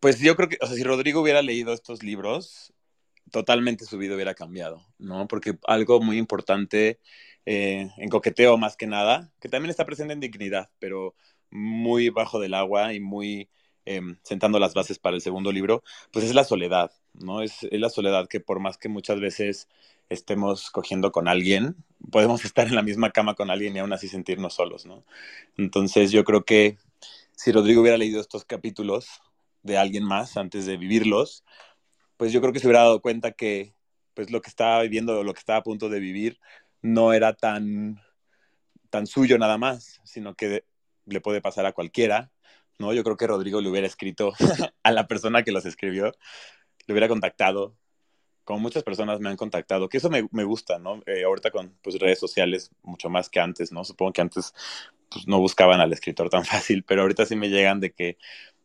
pues 0.00 0.20
yo 0.20 0.36
creo 0.36 0.50
que, 0.50 0.58
o 0.60 0.66
sea, 0.66 0.76
si 0.76 0.82
Rodrigo 0.82 1.22
hubiera 1.22 1.40
leído 1.40 1.72
estos 1.72 2.02
libros, 2.02 2.74
totalmente 3.30 3.86
su 3.86 3.96
vida 3.96 4.14
hubiera 4.14 4.34
cambiado, 4.34 4.84
¿no? 4.98 5.26
Porque 5.28 5.56
algo 5.66 6.02
muy 6.02 6.18
importante 6.18 7.00
eh, 7.46 7.88
en 7.96 8.08
coqueteo 8.10 8.58
más 8.58 8.76
que 8.76 8.86
nada, 8.86 9.32
que 9.40 9.48
también 9.48 9.70
está 9.70 9.86
presente 9.86 10.12
en 10.12 10.20
dignidad, 10.20 10.68
pero 10.78 11.14
muy 11.48 12.10
bajo 12.10 12.38
del 12.38 12.52
agua 12.52 12.92
y 12.92 13.00
muy 13.00 13.48
eh, 13.90 14.02
sentando 14.22 14.58
las 14.58 14.74
bases 14.74 14.98
para 14.98 15.16
el 15.16 15.22
segundo 15.22 15.50
libro, 15.50 15.82
pues 16.12 16.22
es 16.26 16.34
la 16.34 16.44
soledad, 16.44 16.92
¿no? 17.14 17.40
Es, 17.40 17.62
es, 17.62 17.80
la 17.80 17.88
soledad 17.88 18.28
que 18.28 18.38
por 18.38 18.60
más 18.60 18.76
que 18.76 18.90
muchas 18.90 19.18
veces 19.18 19.66
estemos 20.10 20.70
cogiendo 20.70 21.10
con 21.10 21.26
alguien, 21.26 21.74
podemos 22.10 22.44
estar 22.44 22.66
en 22.66 22.74
la 22.74 22.82
misma 22.82 23.12
cama 23.12 23.34
con 23.34 23.50
alguien 23.50 23.74
y 23.74 23.78
aún 23.78 23.94
así 23.94 24.06
sentirnos 24.06 24.52
solos, 24.52 24.84
¿no? 24.84 25.04
Entonces 25.56 26.10
yo 26.10 26.22
creo 26.24 26.44
que 26.44 26.76
si 27.34 27.50
Rodrigo 27.50 27.80
hubiera 27.80 27.96
leído 27.96 28.20
estos 28.20 28.44
capítulos 28.44 29.08
de 29.62 29.78
alguien 29.78 30.04
más 30.04 30.36
antes 30.36 30.66
de 30.66 30.76
vivirlos, 30.76 31.44
pues 32.18 32.30
yo 32.30 32.42
creo 32.42 32.52
que 32.52 32.60
se 32.60 32.66
hubiera 32.66 32.82
dado 32.82 33.00
cuenta 33.00 33.32
que 33.32 33.72
pues 34.12 34.30
lo 34.30 34.42
que 34.42 34.50
estaba 34.50 34.82
viviendo, 34.82 35.22
lo 35.24 35.32
que 35.32 35.40
estaba 35.40 35.60
a 35.60 35.62
punto 35.62 35.88
de 35.88 36.00
vivir, 36.00 36.40
no 36.82 37.14
era 37.14 37.32
tan, 37.32 38.02
tan 38.90 39.06
suyo 39.06 39.38
nada 39.38 39.56
más, 39.56 40.02
sino 40.04 40.34
que 40.34 40.64
le 41.06 41.20
puede 41.22 41.40
pasar 41.40 41.64
a 41.64 41.72
cualquiera, 41.72 42.30
¿no? 42.78 42.92
Yo 42.92 43.04
creo 43.04 43.16
que 43.16 43.26
Rodrigo 43.26 43.60
le 43.60 43.70
hubiera 43.70 43.86
escrito 43.86 44.32
a 44.82 44.92
la 44.92 45.06
persona 45.06 45.42
que 45.42 45.52
los 45.52 45.66
escribió, 45.66 46.12
le 46.86 46.92
hubiera 46.92 47.08
contactado 47.08 47.76
como 48.48 48.60
muchas 48.60 48.82
personas 48.82 49.20
me 49.20 49.28
han 49.28 49.36
contactado, 49.36 49.90
que 49.90 49.98
eso 49.98 50.08
me, 50.08 50.26
me 50.32 50.42
gusta, 50.42 50.78
¿no? 50.78 51.02
Eh, 51.04 51.24
ahorita 51.24 51.50
con 51.50 51.76
pues, 51.82 51.98
redes 51.98 52.18
sociales 52.18 52.70
mucho 52.82 53.10
más 53.10 53.28
que 53.28 53.40
antes, 53.40 53.72
¿no? 53.72 53.84
Supongo 53.84 54.14
que 54.14 54.22
antes 54.22 54.54
pues, 55.10 55.28
no 55.28 55.38
buscaban 55.38 55.82
al 55.82 55.92
escritor 55.92 56.30
tan 56.30 56.44
fácil, 56.46 56.82
pero 56.82 57.02
ahorita 57.02 57.26
sí 57.26 57.36
me 57.36 57.50
llegan 57.50 57.78
de 57.78 57.92
que, 57.92 58.16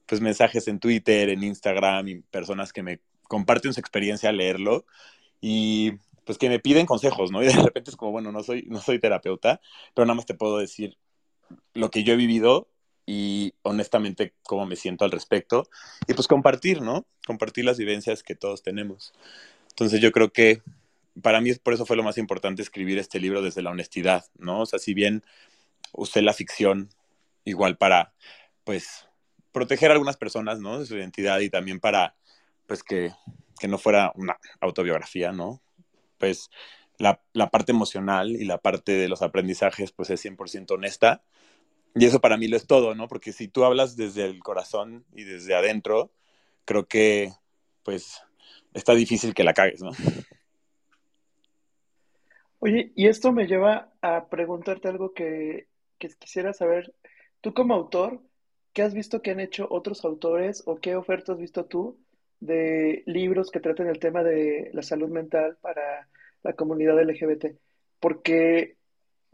pues 0.05 0.21
mensajes 0.21 0.69
en 0.69 0.79
Twitter, 0.79 1.27
en 1.27 1.43
Instagram 1.43 2.07
y 2.07 2.21
personas 2.21 2.71
que 2.71 2.81
me 2.81 3.01
comparten 3.23 3.73
su 3.73 3.81
experiencia 3.81 4.29
al 4.29 4.37
leerlo 4.37 4.85
y 5.41 5.91
pues 6.25 6.37
que 6.37 6.47
me 6.47 6.59
piden 6.59 6.85
consejos, 6.85 7.29
¿no? 7.29 7.41
Y 7.43 7.47
de 7.47 7.61
repente 7.61 7.91
es 7.91 7.97
como, 7.97 8.13
bueno, 8.13 8.31
no 8.31 8.41
soy, 8.41 8.63
no 8.69 8.79
soy 8.79 8.99
terapeuta, 8.99 9.59
pero 9.93 10.05
nada 10.05 10.15
más 10.15 10.25
te 10.25 10.33
puedo 10.33 10.59
decir 10.59 10.97
lo 11.73 11.91
que 11.91 12.05
yo 12.05 12.13
he 12.13 12.15
vivido 12.15 12.69
y 13.05 13.53
honestamente 13.63 14.33
cómo 14.43 14.65
me 14.65 14.75
siento 14.75 15.05
al 15.05 15.11
respecto 15.11 15.67
y 16.07 16.13
pues 16.13 16.27
compartir, 16.27 16.81
¿no? 16.81 17.05
Compartir 17.25 17.65
las 17.65 17.77
vivencias 17.77 18.23
que 18.23 18.35
todos 18.35 18.63
tenemos. 18.63 19.13
Entonces 19.69 20.01
yo 20.01 20.11
creo 20.11 20.31
que 20.31 20.61
para 21.21 21.41
mí 21.41 21.53
por 21.55 21.73
eso 21.73 21.85
fue 21.85 21.95
lo 21.95 22.03
más 22.03 22.17
importante 22.17 22.61
escribir 22.61 22.97
este 22.97 23.19
libro 23.19 23.41
desde 23.41 23.61
la 23.61 23.71
honestidad, 23.71 24.25
¿no? 24.37 24.61
O 24.61 24.65
sea, 24.65 24.79
si 24.79 24.93
bien 24.93 25.23
usé 25.91 26.21
la 26.21 26.33
ficción 26.33 26.89
igual 27.45 27.77
para, 27.77 28.13
pues, 28.63 29.07
proteger 29.51 29.91
a 29.91 29.93
algunas 29.93 30.17
personas, 30.17 30.59
¿no? 30.59 30.79
De 30.79 30.85
su 30.85 30.95
identidad 30.95 31.39
y 31.39 31.49
también 31.49 31.79
para, 31.79 32.15
pues, 32.67 32.83
que, 32.83 33.11
que 33.59 33.67
no 33.67 33.77
fuera 33.77 34.11
una 34.15 34.37
autobiografía, 34.59 35.31
¿no? 35.31 35.61
Pues 36.17 36.49
la, 36.97 37.21
la, 37.33 37.49
parte 37.49 37.71
emocional 37.71 38.31
y 38.31 38.45
la 38.45 38.57
parte 38.59 38.93
de 38.93 39.09
los 39.09 39.21
aprendizajes, 39.21 39.91
pues, 39.91 40.09
es 40.09 40.23
100% 40.25 40.71
honesta. 40.71 41.23
Y 41.95 42.05
eso 42.05 42.19
para 42.19 42.37
mí 42.37 42.47
lo 42.47 42.57
es 42.57 42.65
todo, 42.65 42.95
¿no? 42.95 43.07
Porque 43.07 43.31
si 43.31 43.47
tú 43.47 43.63
hablas 43.63 43.95
desde 43.95 44.25
el 44.25 44.39
corazón 44.39 45.05
y 45.13 45.23
desde 45.23 45.53
adentro, 45.53 46.11
creo 46.65 46.87
que, 46.87 47.31
pues, 47.83 48.21
está 48.73 48.95
difícil 48.95 49.33
que 49.33 49.43
la 49.43 49.53
cagues, 49.53 49.81
¿no? 49.81 49.91
Oye, 52.59 52.93
y 52.95 53.07
esto 53.07 53.33
me 53.33 53.45
lleva 53.45 53.91
a 54.01 54.29
preguntarte 54.29 54.87
algo 54.87 55.13
que, 55.13 55.67
quisiera 56.19 56.53
saber. 56.53 56.93
Tú 57.41 57.53
como 57.53 57.73
autor, 57.73 58.21
¿qué 58.73 58.83
has 58.83 58.93
visto 58.93 59.21
que 59.21 59.31
han 59.31 59.39
hecho 59.39 59.67
otros 59.69 60.03
autores 60.05 60.63
o 60.65 60.77
qué 60.77 60.95
ofertas 60.95 61.35
has 61.35 61.41
visto 61.41 61.65
tú 61.65 61.99
de 62.39 63.03
libros 63.05 63.51
que 63.51 63.59
traten 63.59 63.87
el 63.87 63.99
tema 63.99 64.23
de 64.23 64.69
la 64.73 64.81
salud 64.81 65.09
mental 65.09 65.57
para 65.61 66.07
la 66.41 66.53
comunidad 66.53 67.01
LGBT? 67.01 67.57
Porque 67.99 68.77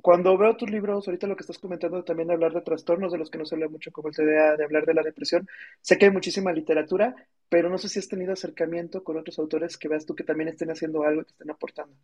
cuando 0.02 0.38
veo 0.38 0.56
tus 0.56 0.70
libros, 0.70 1.08
ahorita 1.08 1.28
lo 1.28 1.36
que 1.36 1.44
estás 1.44 1.60
comentando 1.60 2.04
también 2.04 2.32
hablar 2.32 2.54
de 2.54 2.62
trastornos 2.62 3.12
de 3.12 3.18
los 3.18 3.30
que 3.30 3.38
no 3.38 3.46
se 3.46 3.56
habla 3.56 3.68
mucho, 3.68 3.92
como 3.92 4.10
el 4.10 4.16
TDA, 4.16 4.58
de 4.58 4.64
hablar 4.64 4.86
de 4.86 4.94
la 4.94 5.04
depresión, 5.04 5.48
sé 5.82 5.98
que 5.98 6.06
hay 6.06 6.12
muchísima 6.12 6.54
literatura, 6.54 7.16
pero 7.50 7.70
no 7.70 7.78
sé 7.78 7.90
si 7.90 8.00
has 8.00 8.08
tenido 8.08 8.34
acercamiento 8.34 9.04
con 9.04 9.18
otros 9.18 9.40
autores 9.40 9.78
que 9.78 9.88
veas 9.88 10.06
tú 10.06 10.16
que 10.16 10.24
también 10.24 10.50
estén 10.50 10.72
haciendo 10.72 11.04
algo, 11.04 11.24
que 11.24 11.32
estén 11.32 11.52
aportando. 11.52 11.96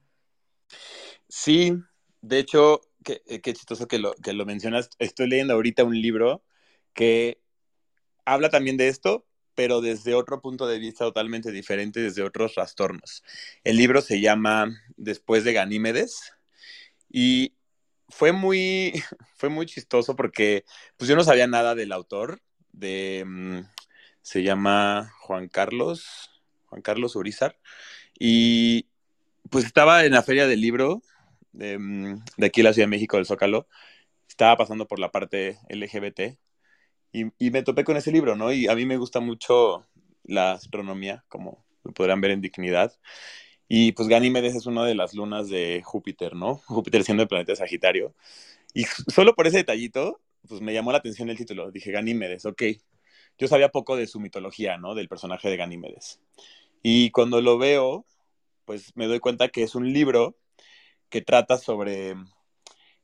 Sí, 1.28 1.74
de 2.22 2.40
hecho, 2.40 2.82
qué, 3.04 3.22
eh, 3.28 3.42
qué 3.42 3.54
chistoso 3.54 3.88
que 3.88 4.00
lo, 4.00 4.14
que 4.16 4.34
lo 4.34 4.46
mencionas. 4.46 4.90
Estoy 5.00 5.30
leyendo 5.30 5.54
ahorita 5.54 5.84
un 5.84 6.00
libro 6.02 6.44
que 6.94 7.40
habla 8.25 8.50
también 8.50 8.78
de 8.78 8.88
esto, 8.88 9.25
pero 9.54 9.82
desde 9.82 10.14
otro 10.14 10.42
punto 10.42 10.68
de 10.68 10.80
vista 10.80 11.06
totalmente 11.06 11.52
diferente, 11.52 12.02
desde 12.02 12.24
otros 12.24 12.54
trastornos. 12.54 13.24
El 13.64 13.78
libro 13.78 14.02
se 14.02 14.20
llama 14.20 14.70
Después 14.98 15.44
de 15.44 15.54
Ganímedes 15.54 16.34
y 17.10 17.55
fue 18.10 18.32
muy, 18.32 18.94
fue 19.36 19.50
muy 19.50 19.66
chistoso 19.66 20.16
porque 20.16 20.66
pues 20.98 21.10
yo 21.10 21.16
no 21.16 21.24
sabía 21.24 21.48
nada 21.48 21.76
del 21.76 21.92
autor, 21.92 22.42
de, 22.72 23.24
mm, 23.26 23.60
se 24.22 24.44
llama 24.44 25.14
Juan 25.22 25.48
Carlos, 25.48 26.32
Juan 26.68 26.82
Carlos 26.82 27.16
Urizar, 27.16 27.60
y 28.20 28.88
pues 29.50 29.66
estaba 29.66 30.06
en 30.06 30.14
la 30.14 30.24
feria 30.24 30.48
del 30.48 30.62
libro 30.62 31.02
de, 31.52 31.78
mm, 31.78 32.24
de 32.38 32.46
aquí 32.48 32.62
en 32.62 32.66
la 32.66 32.74
Ciudad 32.74 32.88
de 32.88 32.92
México, 32.92 33.18
del 33.18 33.26
Zócalo, 33.26 33.68
estaba 34.28 34.58
pasando 34.58 34.88
por 34.88 35.00
la 35.00 35.12
parte 35.12 35.60
LGBT 35.70 36.38
y, 37.12 37.26
y, 37.40 37.52
me 37.52 37.64
topé 37.64 37.84
con 37.86 37.98
ese 37.98 38.12
libro, 38.12 38.36
¿no? 38.36 38.52
Y 38.52 38.68
a 38.68 38.76
mí 38.76 38.86
me 38.86 38.98
gusta 38.98 39.20
mucho 39.22 39.86
la 40.24 40.54
astronomía, 40.54 41.24
como 41.30 41.66
lo 41.84 41.94
podrán 41.94 42.22
ver 42.22 42.32
en 42.32 42.42
Dignidad. 42.42 42.94
Y 43.68 43.94
pues 43.94 44.08
Ganímedes 44.08 44.56
es 44.56 44.66
una 44.68 44.86
de 44.86 44.96
las 44.96 45.14
lunas 45.14 45.50
de 45.50 45.82
Júpiter, 45.84 46.36
¿no? 46.36 46.56
Júpiter 46.68 47.04
siendo 47.04 47.24
el 47.24 47.30
planeta 47.30 47.56
Sagitario. 47.56 48.14
Y 48.74 48.84
solo 48.84 49.36
por 49.36 49.48
ese 49.48 49.58
detallito, 49.58 50.22
pues 50.48 50.62
me 50.62 50.74
llamó 50.74 50.92
la 50.92 51.00
atención 51.00 51.30
el 51.30 51.38
título. 51.38 51.72
Dije, 51.72 51.92
Ganímedes, 51.92 52.46
ok. 52.46 52.64
Yo 53.38 53.48
sabía 53.48 53.70
poco 53.70 53.96
de 53.96 54.08
su 54.08 54.20
mitología, 54.20 54.78
¿no? 54.78 54.96
Del 54.96 55.10
personaje 55.10 55.50
de 55.50 55.58
Ganímedes. 55.58 56.20
Y 56.84 57.12
cuando 57.12 57.42
lo 57.42 57.58
veo, 57.58 58.06
pues 58.66 58.96
me 58.96 59.08
doy 59.08 59.20
cuenta 59.20 59.50
que 59.50 59.64
es 59.64 59.76
un 59.76 59.92
libro 59.92 60.38
que 61.10 61.22
trata 61.22 61.58
sobre 61.58 62.16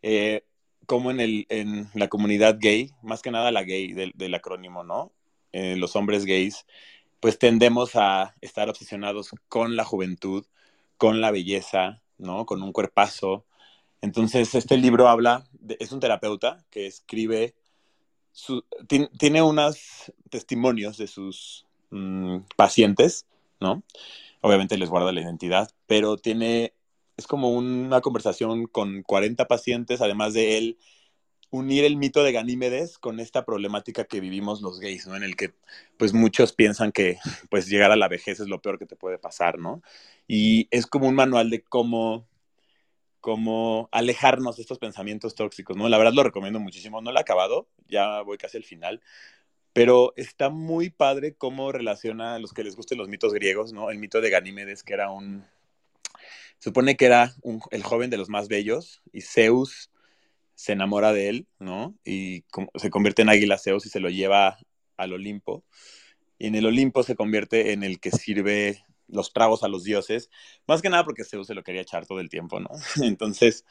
eh, 0.01 0.43
cómo 0.85 1.11
en, 1.11 1.19
el, 1.19 1.45
en 1.49 1.89
la 1.93 2.07
comunidad 2.07 2.57
gay, 2.59 2.91
más 3.01 3.21
que 3.21 3.31
nada 3.31 3.51
la 3.51 3.63
gay 3.63 3.93
del, 3.93 4.11
del 4.15 4.33
acrónimo, 4.35 4.83
¿no? 4.83 5.11
Eh, 5.53 5.75
los 5.75 5.95
hombres 5.95 6.25
gays 6.25 6.65
pues 7.21 7.39
tendemos 7.39 7.95
a 7.95 8.35
estar 8.41 8.67
obsesionados 8.67 9.29
con 9.47 9.77
la 9.77 9.85
juventud, 9.85 10.45
con 10.97 11.21
la 11.21 11.31
belleza, 11.31 12.01
¿no? 12.17 12.45
Con 12.45 12.63
un 12.63 12.73
cuerpazo. 12.73 13.45
Entonces, 14.01 14.55
este 14.55 14.75
libro 14.77 15.07
habla, 15.07 15.47
es 15.79 15.91
un 15.91 15.99
terapeuta 15.99 16.65
que 16.71 16.87
escribe, 16.87 17.55
tiene 19.19 19.41
unos 19.43 20.11
testimonios 20.31 20.97
de 20.97 21.05
sus 21.05 21.67
mmm, 21.91 22.39
pacientes, 22.55 23.27
¿no? 23.59 23.83
Obviamente 24.41 24.77
les 24.79 24.89
guarda 24.89 25.11
la 25.11 25.21
identidad, 25.21 25.69
pero 25.85 26.17
tiene, 26.17 26.73
es 27.17 27.27
como 27.27 27.51
una 27.51 28.01
conversación 28.01 28.65
con 28.65 29.03
40 29.03 29.47
pacientes, 29.47 30.01
además 30.01 30.33
de 30.33 30.57
él 30.57 30.79
unir 31.51 31.83
el 31.83 31.97
mito 31.97 32.23
de 32.23 32.31
Ganímedes 32.31 32.97
con 32.97 33.19
esta 33.19 33.45
problemática 33.45 34.05
que 34.05 34.21
vivimos 34.21 34.61
los 34.61 34.79
gays, 34.79 35.05
¿no? 35.05 35.15
En 35.15 35.23
el 35.23 35.35
que, 35.35 35.53
pues, 35.97 36.13
muchos 36.13 36.53
piensan 36.53 36.91
que, 36.91 37.19
pues, 37.51 37.67
llegar 37.67 37.91
a 37.91 37.97
la 37.97 38.07
vejez 38.07 38.39
es 38.39 38.47
lo 38.47 38.61
peor 38.61 38.79
que 38.79 38.85
te 38.85 38.95
puede 38.95 39.19
pasar, 39.19 39.59
¿no? 39.59 39.83
Y 40.27 40.67
es 40.71 40.87
como 40.87 41.07
un 41.07 41.15
manual 41.15 41.49
de 41.49 41.61
cómo, 41.61 42.25
cómo 43.19 43.89
alejarnos 43.91 44.55
de 44.55 44.63
estos 44.63 44.79
pensamientos 44.79 45.35
tóxicos, 45.35 45.75
¿no? 45.75 45.89
La 45.89 45.97
verdad 45.97 46.13
lo 46.13 46.23
recomiendo 46.23 46.59
muchísimo. 46.59 47.01
No 47.01 47.11
lo 47.11 47.17
he 47.17 47.21
acabado, 47.21 47.67
ya 47.87 48.21
voy 48.21 48.37
casi 48.37 48.57
al 48.57 48.63
final, 48.63 49.01
pero 49.73 50.13
está 50.15 50.49
muy 50.49 50.89
padre 50.89 51.35
cómo 51.35 51.71
relaciona 51.71 52.35
a 52.35 52.39
los 52.39 52.53
que 52.53 52.63
les 52.63 52.77
gusten 52.77 52.97
los 52.97 53.09
mitos 53.09 53.33
griegos, 53.33 53.73
¿no? 53.73 53.91
El 53.91 53.99
mito 53.99 54.21
de 54.21 54.29
Ganímedes, 54.29 54.83
que 54.83 54.93
era 54.93 55.11
un... 55.11 55.45
Supone 56.59 56.95
que 56.95 57.05
era 57.05 57.33
el 57.71 57.83
joven 57.83 58.09
de 58.09 58.17
los 58.17 58.29
más 58.29 58.47
bellos 58.47 59.01
y 59.11 59.21
Zeus 59.21 59.90
se 60.61 60.73
enamora 60.73 61.11
de 61.11 61.27
él, 61.27 61.47
¿no? 61.57 61.95
Y 62.05 62.43
se 62.75 62.91
convierte 62.91 63.23
en 63.23 63.29
águila 63.29 63.57
Zeus 63.57 63.87
y 63.87 63.89
se 63.89 63.99
lo 63.99 64.11
lleva 64.11 64.59
al 64.95 65.11
Olimpo. 65.11 65.63
Y 66.37 66.45
en 66.45 66.53
el 66.53 66.67
Olimpo 66.67 67.01
se 67.01 67.15
convierte 67.15 67.73
en 67.73 67.81
el 67.81 67.99
que 67.99 68.11
sirve 68.11 68.85
los 69.07 69.33
tragos 69.33 69.63
a 69.63 69.67
los 69.67 69.83
dioses, 69.83 70.29
más 70.67 70.83
que 70.83 70.91
nada 70.91 71.03
porque 71.03 71.23
Zeus 71.23 71.47
se 71.47 71.55
lo 71.55 71.63
quería 71.63 71.81
echar 71.81 72.05
todo 72.05 72.19
el 72.19 72.29
tiempo, 72.29 72.59
¿no? 72.59 72.69
Entonces, 73.01 73.65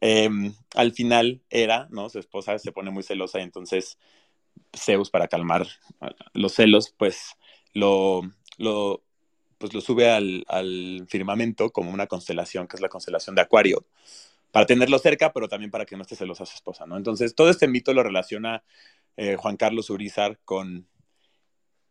eh, 0.00 0.30
al 0.76 0.92
final 0.92 1.42
era, 1.50 1.88
¿no? 1.90 2.08
Su 2.08 2.18
esposa 2.18 2.58
se 2.58 2.72
pone 2.72 2.90
muy 2.90 3.02
celosa 3.02 3.38
y 3.38 3.42
entonces 3.42 3.98
Zeus, 4.74 5.10
para 5.10 5.28
calmar 5.28 5.66
los 6.32 6.54
celos, 6.54 6.94
pues 6.96 7.36
lo, 7.74 8.22
pues 9.58 9.72
sube 9.84 10.10
al, 10.10 10.46
al 10.48 11.06
firmamento 11.06 11.70
como 11.70 11.90
una 11.90 12.06
constelación, 12.06 12.66
que 12.66 12.76
es 12.76 12.80
la 12.80 12.88
constelación 12.88 13.36
de 13.36 13.42
Acuario 13.42 13.84
para 14.52 14.66
tenerlo 14.66 14.98
cerca, 14.98 15.32
pero 15.32 15.48
también 15.48 15.70
para 15.70 15.86
que 15.86 15.96
no 15.96 16.02
esté 16.02 16.16
celosa 16.16 16.46
su 16.46 16.54
esposa, 16.54 16.86
¿no? 16.86 16.96
Entonces, 16.96 17.34
todo 17.34 17.50
este 17.50 17.68
mito 17.68 17.92
lo 17.94 18.02
relaciona 18.02 18.62
eh, 19.16 19.36
Juan 19.36 19.56
Carlos 19.56 19.90
Urizar 19.90 20.38
con 20.44 20.88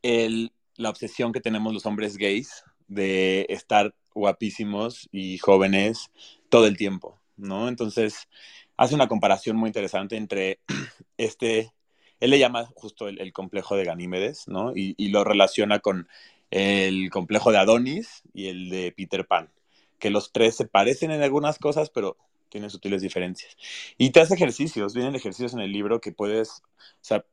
el, 0.01 0.51
la 0.75 0.89
obsesión 0.89 1.31
que 1.31 1.41
tenemos 1.41 1.73
los 1.73 1.85
hombres 1.85 2.17
gays 2.17 2.63
de 2.87 3.45
estar 3.49 3.93
guapísimos 4.13 5.07
y 5.11 5.37
jóvenes 5.37 6.11
todo 6.49 6.65
el 6.65 6.77
tiempo, 6.77 7.19
¿no? 7.37 7.67
Entonces, 7.67 8.27
hace 8.77 8.95
una 8.95 9.07
comparación 9.07 9.55
muy 9.55 9.67
interesante 9.69 10.17
entre 10.17 10.59
este, 11.17 11.71
él 12.19 12.31
le 12.31 12.39
llama 12.39 12.65
justo 12.75 13.07
el, 13.07 13.31
complejo 13.33 13.75
de 13.75 13.85
Ganímedes, 13.85 14.47
¿no? 14.47 14.73
Y 14.75 15.09
lo 15.09 15.23
relaciona 15.23 15.79
con 15.79 16.07
el 16.51 17.09
complejo 17.09 17.51
de 17.51 17.59
Adonis 17.59 18.23
y 18.33 18.47
el 18.47 18.69
de 18.69 18.91
Peter 18.91 19.27
Pan, 19.27 19.51
que 19.99 20.09
los 20.09 20.31
tres 20.31 20.55
se 20.55 20.65
parecen 20.65 21.11
en 21.11 21.21
algunas 21.21 21.59
cosas, 21.59 21.89
pero 21.89 22.17
tiene 22.49 22.69
sutiles 22.69 23.01
diferencias. 23.01 23.55
Y 23.97 24.11
te 24.11 24.21
hace 24.21 24.33
ejercicios, 24.33 24.93
vienen 24.93 25.15
ejercicios 25.15 25.53
en 25.53 25.59
el 25.59 25.71
libro 25.71 26.01
que 26.01 26.11
puedes 26.11 26.61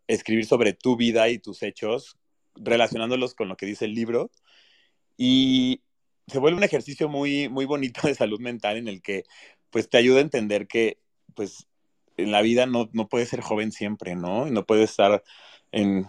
escribir 0.07 0.47
sobre 0.47 0.73
tu 0.73 0.97
vida 0.97 1.29
y 1.29 1.39
tus 1.39 1.63
hechos, 1.63 2.17
relacionándolos 2.55 3.35
con 3.35 3.49
lo 3.49 3.57
que 3.57 3.67
dice 3.67 3.87
el 3.87 3.95
libro. 3.95 4.31
Y 5.17 5.83
se 6.27 6.39
vuelve 6.39 6.59
un 6.59 6.65
ejercicio 6.65 7.09
muy, 7.09 7.49
muy 7.49 7.65
bonito 7.65 8.07
de 8.07 8.15
salud 8.15 8.41
mental 8.41 8.77
en 8.77 8.89
el 8.89 9.03
que 9.03 9.25
pues 9.71 9.89
te 9.89 9.99
ayuda 9.99 10.19
a 10.19 10.23
entender 10.23 10.67
que 10.67 10.99
pues 11.35 11.67
en 12.17 12.33
la 12.33 12.43
vida 12.43 12.67
no, 12.67 12.89
no 12.93 13.09
puedes 13.09 13.29
ser 13.29 13.41
joven 13.41 13.73
siempre, 13.73 14.15
¿no? 14.17 14.47
Y 14.47 14.51
no 14.51 14.65
puedes 14.65 14.91
estar 14.91 15.23
en 15.73 16.07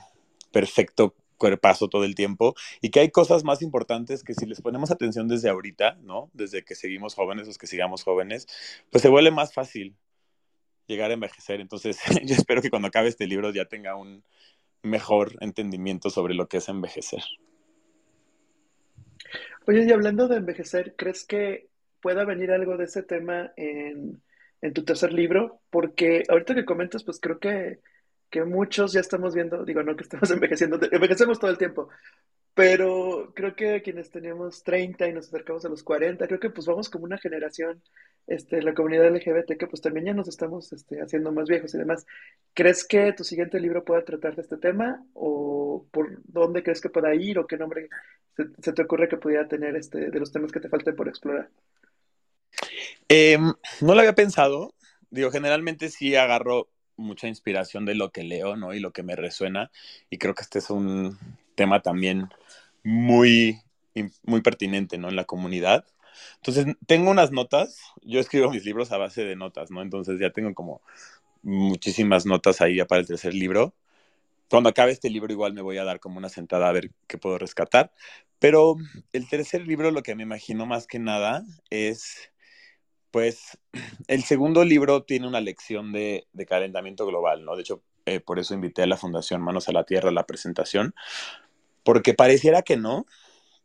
perfecto 0.52 1.16
cuerpazo 1.38 1.88
todo 1.88 2.04
el 2.04 2.16
tiempo 2.16 2.56
y 2.82 2.90
que 2.90 3.00
hay 3.00 3.12
cosas 3.12 3.44
más 3.44 3.62
importantes 3.62 4.24
que 4.24 4.34
si 4.34 4.46
les 4.46 4.62
ponemos 4.62 4.92
atención 4.92 5.28
desde 5.28 5.50
ahorita, 5.50 5.98
¿no? 6.02 6.30
Desde 6.34 6.64
que 6.64 6.76
seguimos 6.76 7.16
jóvenes, 7.16 7.48
los 7.48 7.58
que 7.58 7.68
sigamos 7.68 8.04
jóvenes, 8.04 8.48
pues 8.92 9.02
se 9.02 9.10
vuelve 9.10 9.32
más 9.32 9.54
fácil 9.54 9.96
llegar 10.88 11.12
a 11.12 11.14
envejecer. 11.14 11.62
Entonces, 11.62 12.00
yo 12.24 12.36
espero 12.36 12.62
que 12.62 12.70
cuando 12.70 12.88
acabe 12.88 13.10
este 13.10 13.28
libro 13.28 13.52
ya 13.52 13.66
tenga 13.66 13.96
un 13.96 14.24
mejor 14.82 15.34
entendimiento 15.42 16.10
sobre 16.10 16.34
lo 16.34 16.48
que 16.48 16.58
es 16.58 16.70
envejecer. 16.70 17.24
Oye, 19.68 19.86
y 19.86 19.92
hablando 19.92 20.28
de 20.28 20.38
envejecer, 20.38 20.96
¿crees 20.96 21.26
que 21.26 21.68
pueda 22.02 22.24
venir 22.24 22.52
algo 22.52 22.78
de 22.78 22.86
ese 22.86 23.04
tema 23.04 23.52
en, 23.58 24.22
en 24.62 24.74
tu 24.74 24.86
tercer 24.86 25.12
libro? 25.12 25.60
Porque 25.70 26.24
ahorita 26.30 26.56
que 26.56 26.64
comentas, 26.64 27.04
pues 27.04 27.20
creo 27.20 27.40
que 27.40 27.80
que 28.30 28.44
muchos 28.44 28.94
ya 28.94 29.00
estamos 29.00 29.34
viendo, 29.34 29.64
digo, 29.64 29.84
no 29.84 29.96
que 29.96 30.04
estamos 30.04 30.30
envejeciendo, 30.32 30.80
envejecemos 30.92 31.40
todo 31.40 31.52
el 31.52 31.58
tiempo, 31.58 31.90
pero 32.58 33.34
creo 33.36 33.56
que 33.56 33.84
quienes 33.84 34.10
teníamos 34.10 34.64
30 34.64 35.08
y 35.08 35.14
nos 35.14 35.28
acercamos 35.28 35.64
a 35.66 35.70
los 35.70 35.84
40, 35.84 36.26
creo 36.26 36.40
que 36.40 36.50
pues 36.50 36.66
vamos 36.66 36.90
como 36.90 37.06
una 37.06 37.20
generación, 37.20 37.84
este, 38.26 38.64
la 38.64 38.74
comunidad 38.74 39.14
LGBT, 39.16 39.58
que 39.60 39.68
pues 39.68 39.80
también 39.80 40.08
ya 40.08 40.14
nos 40.16 40.28
estamos 40.28 40.74
este, 40.74 41.00
haciendo 41.00 41.32
más 41.32 41.48
viejos 41.48 41.76
y 41.76 41.78
demás. 41.78 42.08
¿Crees 42.56 42.84
que 42.84 43.14
tu 43.14 43.24
siguiente 43.24 43.60
libro 43.60 43.86
pueda 43.86 44.04
tratar 44.04 44.36
de 44.36 44.42
este 44.42 44.58
tema? 44.58 45.06
¿O 45.14 45.86
por 45.92 46.20
dónde 46.24 46.64
crees 46.64 46.82
que 46.82 46.90
pueda 46.90 47.14
ir? 47.14 47.38
¿O 47.38 47.46
qué 47.46 47.58
nombre 47.58 47.90
se, 48.36 48.74
te 48.74 48.82
ocurre 48.82 49.08
que 49.08 49.18
pudiera 49.18 49.48
tener 49.48 49.76
este, 49.76 50.10
de 50.10 50.20
los 50.20 50.32
temas 50.32 50.52
que 50.52 50.60
te 50.60 50.70
falten 50.70 50.96
por 50.96 51.08
explorar? 51.08 51.52
Em, 53.08 53.54
no 53.82 53.94
lo 53.94 54.00
había 54.00 54.16
pensado. 54.16 54.74
Digo, 55.12 55.30
generalmente 55.30 55.90
sí 55.90 56.16
agarro 56.16 56.70
mucha 56.98 57.28
inspiración 57.28 57.86
de 57.86 57.96
lo 57.96 58.12
que 58.12 58.24
leo, 58.24 58.56
¿no? 58.56 58.74
Y 58.74 58.80
lo 58.80 58.92
que 58.92 59.04
me 59.04 59.16
resuena. 59.16 59.72
Y 60.10 60.18
creo 60.18 60.36
que 60.36 60.44
este 60.44 60.60
es 60.60 60.70
un 60.70 61.18
tema 61.56 61.82
también 61.82 62.30
muy, 62.84 63.62
muy 64.24 64.42
pertinente, 64.42 64.98
¿no? 64.98 65.10
En 65.10 65.16
la 65.16 65.26
comunidad. 65.26 65.86
Entonces, 66.38 66.76
tengo 66.86 67.12
unas 67.12 67.32
notas. 67.32 67.80
Yo 68.02 68.20
escribo 68.20 68.52
mis 68.52 68.66
libros 68.66 68.92
a 68.92 68.98
base 68.98 69.24
de 69.24 69.36
notas, 69.36 69.72
¿no? 69.72 69.82
Entonces 69.82 70.20
ya 70.20 70.32
tengo 70.32 70.54
como 70.54 70.82
muchísimas 71.44 72.26
notas 72.26 72.62
ahí 72.62 72.76
ya 72.76 72.86
para 72.86 73.02
el 73.02 73.08
tercer 73.08 73.34
libro. 73.34 73.74
Cuando 74.50 74.70
acabe 74.70 74.92
este 74.92 75.10
libro 75.10 75.32
igual 75.32 75.54
me 75.54 75.62
voy 75.62 75.78
a 75.78 75.84
dar 75.84 76.00
como 76.00 76.18
una 76.18 76.30
sentada 76.30 76.70
a 76.70 76.72
ver 76.72 76.92
qué 77.08 77.18
puedo 77.18 77.38
rescatar. 77.38 77.92
Pero 78.40 78.76
el 79.14 79.28
tercer 79.28 79.66
libro 79.66 79.92
lo 79.92 80.04
que 80.04 80.16
me 80.16 80.24
imagino 80.24 80.66
más 80.66 80.88
que 80.88 81.00
nada 81.00 81.44
es 81.70 82.32
pues 83.12 83.58
el 84.08 84.24
segundo 84.24 84.64
libro 84.64 85.04
tiene 85.04 85.28
una 85.28 85.42
lección 85.42 85.92
de, 85.92 86.28
calentamiento 86.48 87.06
global, 87.06 87.44
¿no? 87.46 87.56
De 87.56 87.62
hecho, 87.62 87.84
eh, 88.06 88.20
por 88.20 88.40
eso 88.40 88.54
invité 88.54 88.84
a 88.84 88.88
la 88.88 88.98
Fundación 88.98 89.42
Manos 89.42 89.70
a 89.70 89.74
la 89.74 89.84
Tierra 89.84 90.10
a 90.10 90.14
la 90.14 90.26
presentación, 90.26 90.94
porque 91.84 92.14
pareciera 92.14 92.62
que 92.62 92.78
no, 92.78 93.06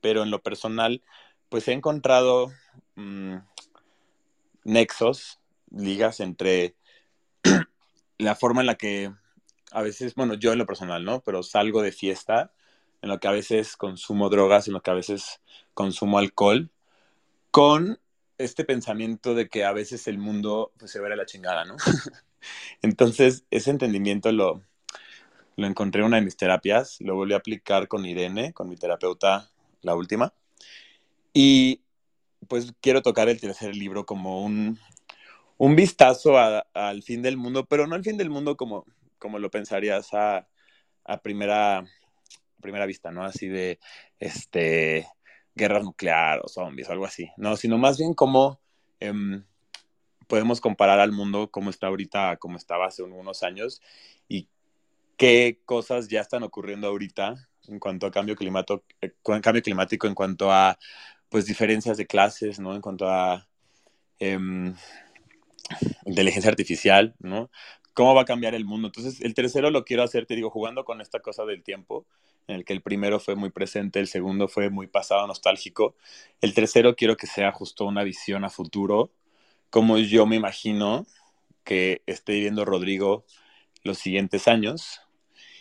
pero 0.01 0.23
en 0.23 0.31
lo 0.31 0.43
personal, 0.43 1.03
pues 1.49 1.69
he 1.69 1.73
encontrado 1.73 2.53
mm, 2.97 3.37
nexos, 4.65 5.41
ligas 5.71 6.21
entre 6.21 6.75
la 8.19 8.35
forma 8.35 8.61
en 8.61 8.67
la 8.67 8.77
que 8.77 9.13
a 9.71 9.83
veces, 9.83 10.15
bueno, 10.15 10.35
yo 10.35 10.53
en 10.53 10.59
lo 10.59 10.67
personal, 10.67 11.05
¿no? 11.05 11.23
Pero 11.23 11.43
salgo 11.43 11.83
de 11.83 11.93
fiesta, 11.93 12.53
en 13.01 13.09
lo 13.09 13.19
que 13.19 13.29
a 13.29 13.33
veces 13.33 13.77
consumo 13.77 14.29
drogas, 14.29 14.69
en 14.69 14.75
lo 14.75 14.83
que 14.83 14.91
a 14.91 14.95
veces 14.95 15.41
consumo 15.75 16.19
alcohol, 16.19 16.71
con 17.51 17.99
este 18.45 18.65
pensamiento 18.65 19.35
de 19.35 19.49
que 19.49 19.65
a 19.65 19.73
veces 19.73 20.07
el 20.07 20.19
mundo 20.19 20.73
pues, 20.79 20.91
se 20.91 21.01
ve 21.01 21.13
a 21.13 21.17
la 21.17 21.27
chingada, 21.27 21.65
¿no? 21.65 21.77
Entonces, 22.83 23.45
ese 23.51 23.71
entendimiento 23.71 24.33
lo, 24.33 24.63
lo 25.57 25.67
encontré 25.67 26.01
en 26.01 26.07
una 26.07 26.17
de 26.17 26.25
mis 26.25 26.37
terapias, 26.37 26.97
lo 27.01 27.15
volví 27.15 27.35
a 27.35 27.39
aplicar 27.39 27.89
con 27.89 28.05
Irene, 28.05 28.53
con 28.53 28.69
mi 28.69 28.77
terapeuta, 28.77 29.51
la 29.81 29.95
última. 29.95 30.35
Y 31.33 31.83
pues 32.49 32.73
quiero 32.81 33.02
tocar 33.02 33.28
el 33.28 33.41
tercer 33.41 33.75
libro 33.75 34.05
como 34.05 34.45
un, 34.45 34.78
un 35.57 35.76
vistazo 35.76 36.39
al 36.39 37.02
fin 37.02 37.23
del 37.23 37.37
mundo, 37.37 37.67
pero 37.67 37.87
no 37.87 37.95
al 37.95 38.05
fin 38.05 38.17
del 38.17 38.31
mundo 38.31 38.57
como, 38.57 38.85
como 39.19 39.39
lo 39.39 39.50
pensarías 39.50 40.13
a, 40.15 40.49
a 41.05 41.23
primera, 41.23 41.85
primera 42.61 42.87
vista, 42.87 43.11
¿no? 43.11 43.25
Así 43.25 43.49
de, 43.49 43.78
este, 44.19 45.07
guerra 45.54 45.80
nuclear 45.80 46.41
o 46.43 46.49
zombies 46.49 46.88
o 46.88 46.93
algo 46.93 47.04
así, 47.04 47.30
no, 47.36 47.56
sino 47.56 47.78
más 47.78 47.99
bien 47.99 48.15
cómo 48.15 48.60
em, 49.00 49.45
podemos 50.26 50.60
comparar 50.60 51.00
al 51.00 51.12
mundo 51.12 51.50
como 51.50 51.71
está 51.71 51.88
ahorita, 51.88 52.36
como 52.38 52.56
estaba 52.56 52.86
hace 52.86 53.02
unos 53.02 53.43
años 53.43 53.82
y 54.28 54.49
qué 55.17 55.60
cosas 55.65 56.08
ya 56.08 56.21
están 56.21 56.43
ocurriendo 56.43 56.88
ahorita 56.88 57.49
en 57.69 57.78
cuanto 57.78 58.06
a 58.06 58.10
cambio, 58.10 58.34
climático 58.36 58.84
eh, 59.00 59.12
cambio 59.23 59.62
climático, 59.62 60.06
en 60.06 60.15
cuanto 60.15 60.50
a 60.50 60.78
pues 61.28 61.47
diferencias 61.47 61.97
de 61.97 62.06
clases, 62.06 62.58
¿no? 62.58 62.75
En 62.75 62.80
cuanto 62.80 63.08
a 63.08 63.47
em, 64.19 64.75
inteligencia 66.04 66.50
artificial, 66.50 67.15
¿no? 67.21 67.50
¿Cómo 67.95 68.15
va 68.15 68.23
a 68.23 68.26
cambiar 68.26 68.54
el 68.54 68.65
mundo? 68.65 68.88
Entonces, 68.88 69.21
el 69.21 69.34
tercero 69.34 69.71
lo 69.71 69.84
quiero 69.84 70.02
hacer, 70.02 70.26
te 70.26 70.34
digo, 70.34 70.50
jugando 70.50 70.84
con 70.84 71.00
esta 71.00 71.21
cosa 71.21 71.45
del 71.45 71.62
tiempo, 71.62 72.06
en 72.49 72.57
el 72.57 72.65
que 72.65 72.73
el 72.73 72.83
primero 72.83 73.21
fue 73.21 73.35
muy 73.35 73.50
presente, 73.50 74.00
el 74.00 74.09
segundo 74.09 74.49
fue 74.49 74.71
muy 74.71 74.87
pasado, 74.87 75.26
nostálgico. 75.26 75.95
El 76.41 76.55
tercero 76.55 76.97
quiero 76.97 77.17
que 77.17 77.26
sea 77.26 77.52
justo 77.52 77.85
una 77.85 78.02
visión 78.02 78.45
a 78.45 78.50
futuro, 78.50 79.11
como 79.71 79.99
yo 79.99 80.26
me 80.26 80.37
imagino 80.37 81.07
que 81.65 82.02
esté 82.07 82.33
viviendo 82.33 82.65
Rodrigo 82.65 83.25
los 83.85 83.99
siguientes 83.99 84.49
años. 84.49 85.00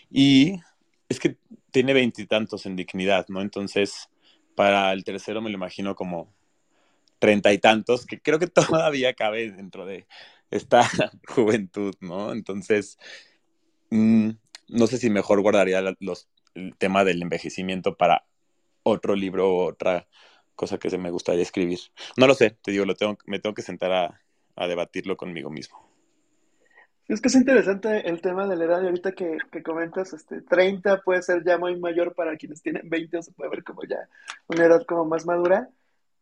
Y 0.10 0.60
es 1.10 1.20
que 1.20 1.38
tiene 1.72 1.94
veintitantos 1.94 2.66
en 2.66 2.76
dignidad, 2.76 3.26
¿no? 3.30 3.42
Entonces, 3.42 4.10
para 4.56 4.92
el 4.94 5.04
tercero 5.04 5.42
me 5.42 5.50
lo 5.50 5.56
imagino 5.56 5.96
como 5.96 6.34
treinta 7.20 7.54
y 7.54 7.60
tantos, 7.60 8.06
que 8.06 8.20
creo 8.20 8.40
que 8.40 8.48
todavía 8.48 9.14
cabe 9.14 9.52
dentro 9.52 9.86
de 9.86 10.08
esta 10.50 10.84
juventud, 11.28 11.96
¿no? 12.02 12.34
Entonces, 12.34 12.98
mm, 13.90 14.32
no 14.70 14.88
sé 14.88 14.98
si 14.98 15.10
mejor 15.10 15.42
guardaría 15.42 15.82
los 16.00 16.28
el 16.56 16.76
tema 16.78 17.04
del 17.04 17.22
envejecimiento 17.22 17.96
para 17.96 18.26
otro 18.84 19.16
libro 19.16 19.50
o 19.50 19.66
otra 19.66 20.08
cosa 20.56 20.78
que 20.78 20.90
se 20.90 20.98
me 20.98 21.12
gustaría 21.12 21.42
escribir. 21.42 21.80
No 22.18 22.28
lo 22.28 22.34
sé, 22.34 22.58
te 22.62 22.72
digo, 22.72 22.86
lo 22.86 22.96
tengo, 22.96 23.18
me 23.26 23.40
tengo 23.40 23.54
que 23.54 23.62
sentar 23.62 23.92
a, 23.92 24.68
debatirlo 24.68 25.18
conmigo 25.18 25.50
mismo. 25.50 25.90
Es 27.08 27.20
que 27.20 27.30
es 27.30 27.36
interesante 27.36 28.08
el 28.08 28.22
tema 28.22 28.48
de 28.48 28.56
la 28.56 28.66
edad 28.66 28.84
y 28.84 28.86
ahorita 28.86 29.14
que, 29.14 29.40
comentas, 29.64 30.14
este, 30.14 30.42
30 30.44 31.02
puede 31.02 31.24
ser 31.24 31.44
ya 31.44 31.58
muy 31.58 31.80
mayor 31.80 32.14
para 32.14 32.38
quienes 32.38 32.62
tienen 32.62 32.88
20, 32.88 33.18
o 33.18 33.24
se 33.24 33.32
puede 33.32 33.50
ver 33.50 33.64
como 33.64 33.84
ya 33.84 34.08
una 34.48 34.66
edad 34.66 34.86
como 34.86 35.06
más 35.06 35.26
madura, 35.26 35.68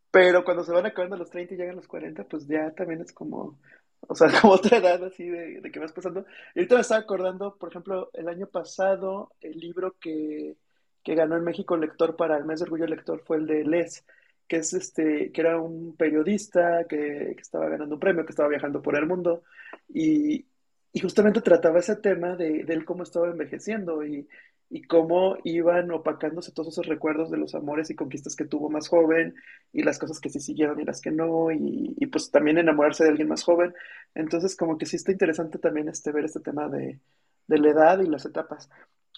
pero 0.09 0.45
cuando 0.45 0.63
se 0.63 0.71
van 0.71 0.85
acabando 0.85 1.17
los 1.17 1.29
30 1.29 1.53
y 1.53 1.57
llegan 1.57 1.75
los 1.75 1.87
40, 1.87 2.23
pues 2.23 2.47
ya 2.47 2.71
también 2.71 3.01
es 3.01 3.11
como, 3.11 3.59
o 4.07 4.15
sea, 4.15 4.27
como 4.41 4.53
otra 4.53 4.77
edad 4.77 5.03
así 5.03 5.27
de, 5.27 5.61
de 5.61 5.71
que 5.71 5.79
vas 5.79 5.93
pasando. 5.93 6.25
Ahorita 6.55 6.75
me 6.75 6.81
estaba 6.81 7.01
acordando, 7.01 7.55
por 7.57 7.69
ejemplo, 7.69 8.09
el 8.13 8.27
año 8.27 8.47
pasado, 8.47 9.31
el 9.41 9.59
libro 9.59 9.95
que, 9.99 10.57
que 11.03 11.15
ganó 11.15 11.37
en 11.37 11.43
México 11.43 11.77
Lector 11.77 12.15
para 12.15 12.37
el 12.37 12.45
mes 12.45 12.59
de 12.59 12.65
Orgullo 12.65 12.87
Lector 12.87 13.21
fue 13.25 13.37
el 13.37 13.47
de 13.47 13.63
Les, 13.63 14.05
que 14.47 14.57
es 14.57 14.73
este, 14.73 15.31
que 15.31 15.41
era 15.41 15.59
un 15.59 15.95
periodista 15.95 16.85
que, 16.87 17.33
que 17.35 17.41
estaba 17.41 17.69
ganando 17.69 17.95
un 17.95 17.99
premio, 17.99 18.25
que 18.25 18.31
estaba 18.31 18.49
viajando 18.49 18.81
por 18.81 18.97
el 18.97 19.05
mundo, 19.05 19.43
y, 19.87 20.45
y 20.91 20.99
justamente 20.99 21.41
trataba 21.41 21.79
ese 21.79 21.95
tema 21.97 22.35
de, 22.35 22.63
de 22.63 22.85
cómo 22.85 23.03
estaba 23.03 23.27
envejeciendo 23.29 24.03
y, 24.05 24.27
y 24.69 24.83
cómo 24.83 25.37
iban 25.43 25.91
opacándose 25.91 26.51
todos 26.51 26.69
esos 26.69 26.85
recuerdos 26.85 27.31
de 27.31 27.37
los 27.37 27.55
amores 27.55 27.89
y 27.89 27.95
conquistas 27.95 28.35
que 28.35 28.45
tuvo 28.45 28.69
más 28.69 28.87
joven 28.87 29.35
y 29.73 29.83
las 29.83 29.97
cosas 29.97 30.19
que 30.19 30.29
sí 30.29 30.39
siguieron 30.39 30.79
y 30.79 30.85
las 30.85 31.01
que 31.01 31.11
no 31.11 31.51
y, 31.51 32.05
pues 32.11 32.29
también 32.29 32.57
enamorarse 32.59 33.03
de 33.03 33.09
alguien 33.09 33.29
más 33.29 33.43
joven. 33.43 33.73
Entonces 34.13 34.55
como 34.55 34.77
que 34.77 34.85
sí 34.85 34.97
está 34.97 35.11
interesante 35.11 35.57
también 35.57 35.89
este, 35.89 36.11
ver 36.11 36.25
este 36.25 36.39
tema 36.39 36.67
de, 36.67 36.99
de 37.47 37.57
la 37.57 37.69
edad 37.69 37.99
y 37.99 38.07
las 38.07 38.25
etapas. 38.25 38.69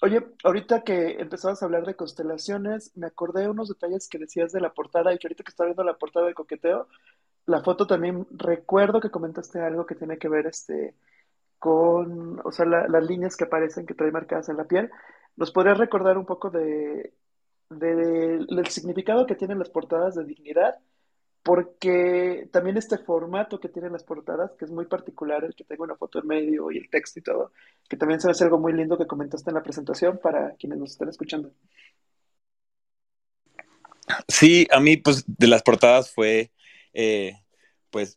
Oye, 0.02 0.26
ahorita 0.44 0.84
que 0.84 1.20
empezabas 1.20 1.62
a 1.62 1.66
hablar 1.66 1.86
de 1.86 1.96
constelaciones, 1.96 2.92
me 2.96 3.08
acordé 3.08 3.42
de 3.42 3.50
unos 3.50 3.70
detalles 3.70 4.08
que 4.08 4.18
decías 4.18 4.52
de 4.52 4.62
la 4.62 4.74
portada 4.74 5.14
y 5.14 5.20
que 5.20 5.28
ahorita 5.28 5.44
que 5.44 5.50
estaba 5.50 5.68
viendo 5.68 5.84
la 5.84 5.98
portada 5.98 6.26
de 6.28 6.34
Coqueteo, 6.34 6.88
la 7.46 7.62
foto 7.62 7.86
también 7.86 8.26
recuerdo 8.32 9.00
que 9.02 9.12
comentaste 9.12 9.60
algo 9.62 9.86
que 9.86 9.96
tiene 9.96 10.18
que 10.18 10.30
ver 10.30 10.48
este 10.48 10.96
con, 11.60 12.42
o 12.44 12.52
sea, 12.52 12.66
las 12.66 13.04
líneas 13.04 13.38
que 13.38 13.44
aparecen 13.44 13.86
que 13.86 13.94
trae 13.94 14.12
marcadas 14.12 14.50
en 14.50 14.58
la 14.58 14.64
piel. 14.64 14.90
¿Nos 15.36 15.52
podrías 15.52 15.78
recordar 15.78 16.18
un 16.18 16.26
poco 16.26 16.50
de, 16.50 17.14
del 17.70 18.68
significado 18.68 19.26
que 19.26 19.36
tienen 19.36 19.60
las 19.60 19.70
portadas 19.70 20.16
de 20.16 20.26
dignidad? 20.26 20.76
Porque 21.44 22.48
también 22.52 22.78
este 22.78 23.00
formato 23.00 23.60
que 23.60 23.70
tienen 23.70 23.94
las 23.94 24.04
portadas, 24.04 24.52
que 24.60 24.66
es 24.66 24.72
muy 24.72 24.86
particular, 24.86 25.44
el 25.44 25.56
que 25.56 25.64
tengo 25.64 25.84
una 25.84 25.96
foto 25.96 26.20
en 26.20 26.28
medio 26.28 26.72
y 26.72 26.78
el 26.78 26.90
texto 26.90 27.20
y 27.20 27.24
todo, 27.24 27.52
que 27.90 27.98
también 27.98 28.20
se 28.20 28.28
me 28.28 28.32
hace 28.32 28.44
algo 28.44 28.60
muy 28.60 28.74
lindo 28.74 28.98
que 28.98 29.08
comentaste 29.08 29.50
en 29.50 29.56
la 29.56 29.64
presentación 29.64 30.20
para 30.22 30.56
quienes 30.56 30.78
nos 30.78 30.92
están 30.92 31.10
escuchando. 31.10 31.52
Sí, 34.28 34.68
a 34.72 34.80
mí, 34.80 34.98
pues, 34.98 35.24
de 35.28 35.48
las 35.48 35.64
portadas 35.64 36.12
fue, 36.12 36.52
eh, 36.94 37.40
pues, 37.90 38.16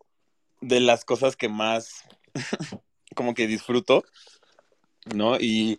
de 0.61 0.81
las 0.81 1.05
cosas 1.05 1.37
que 1.37 1.49
más, 1.49 2.05
como 3.15 3.35
que 3.35 3.47
disfruto, 3.47 4.05
¿no? 5.15 5.37
Y 5.39 5.79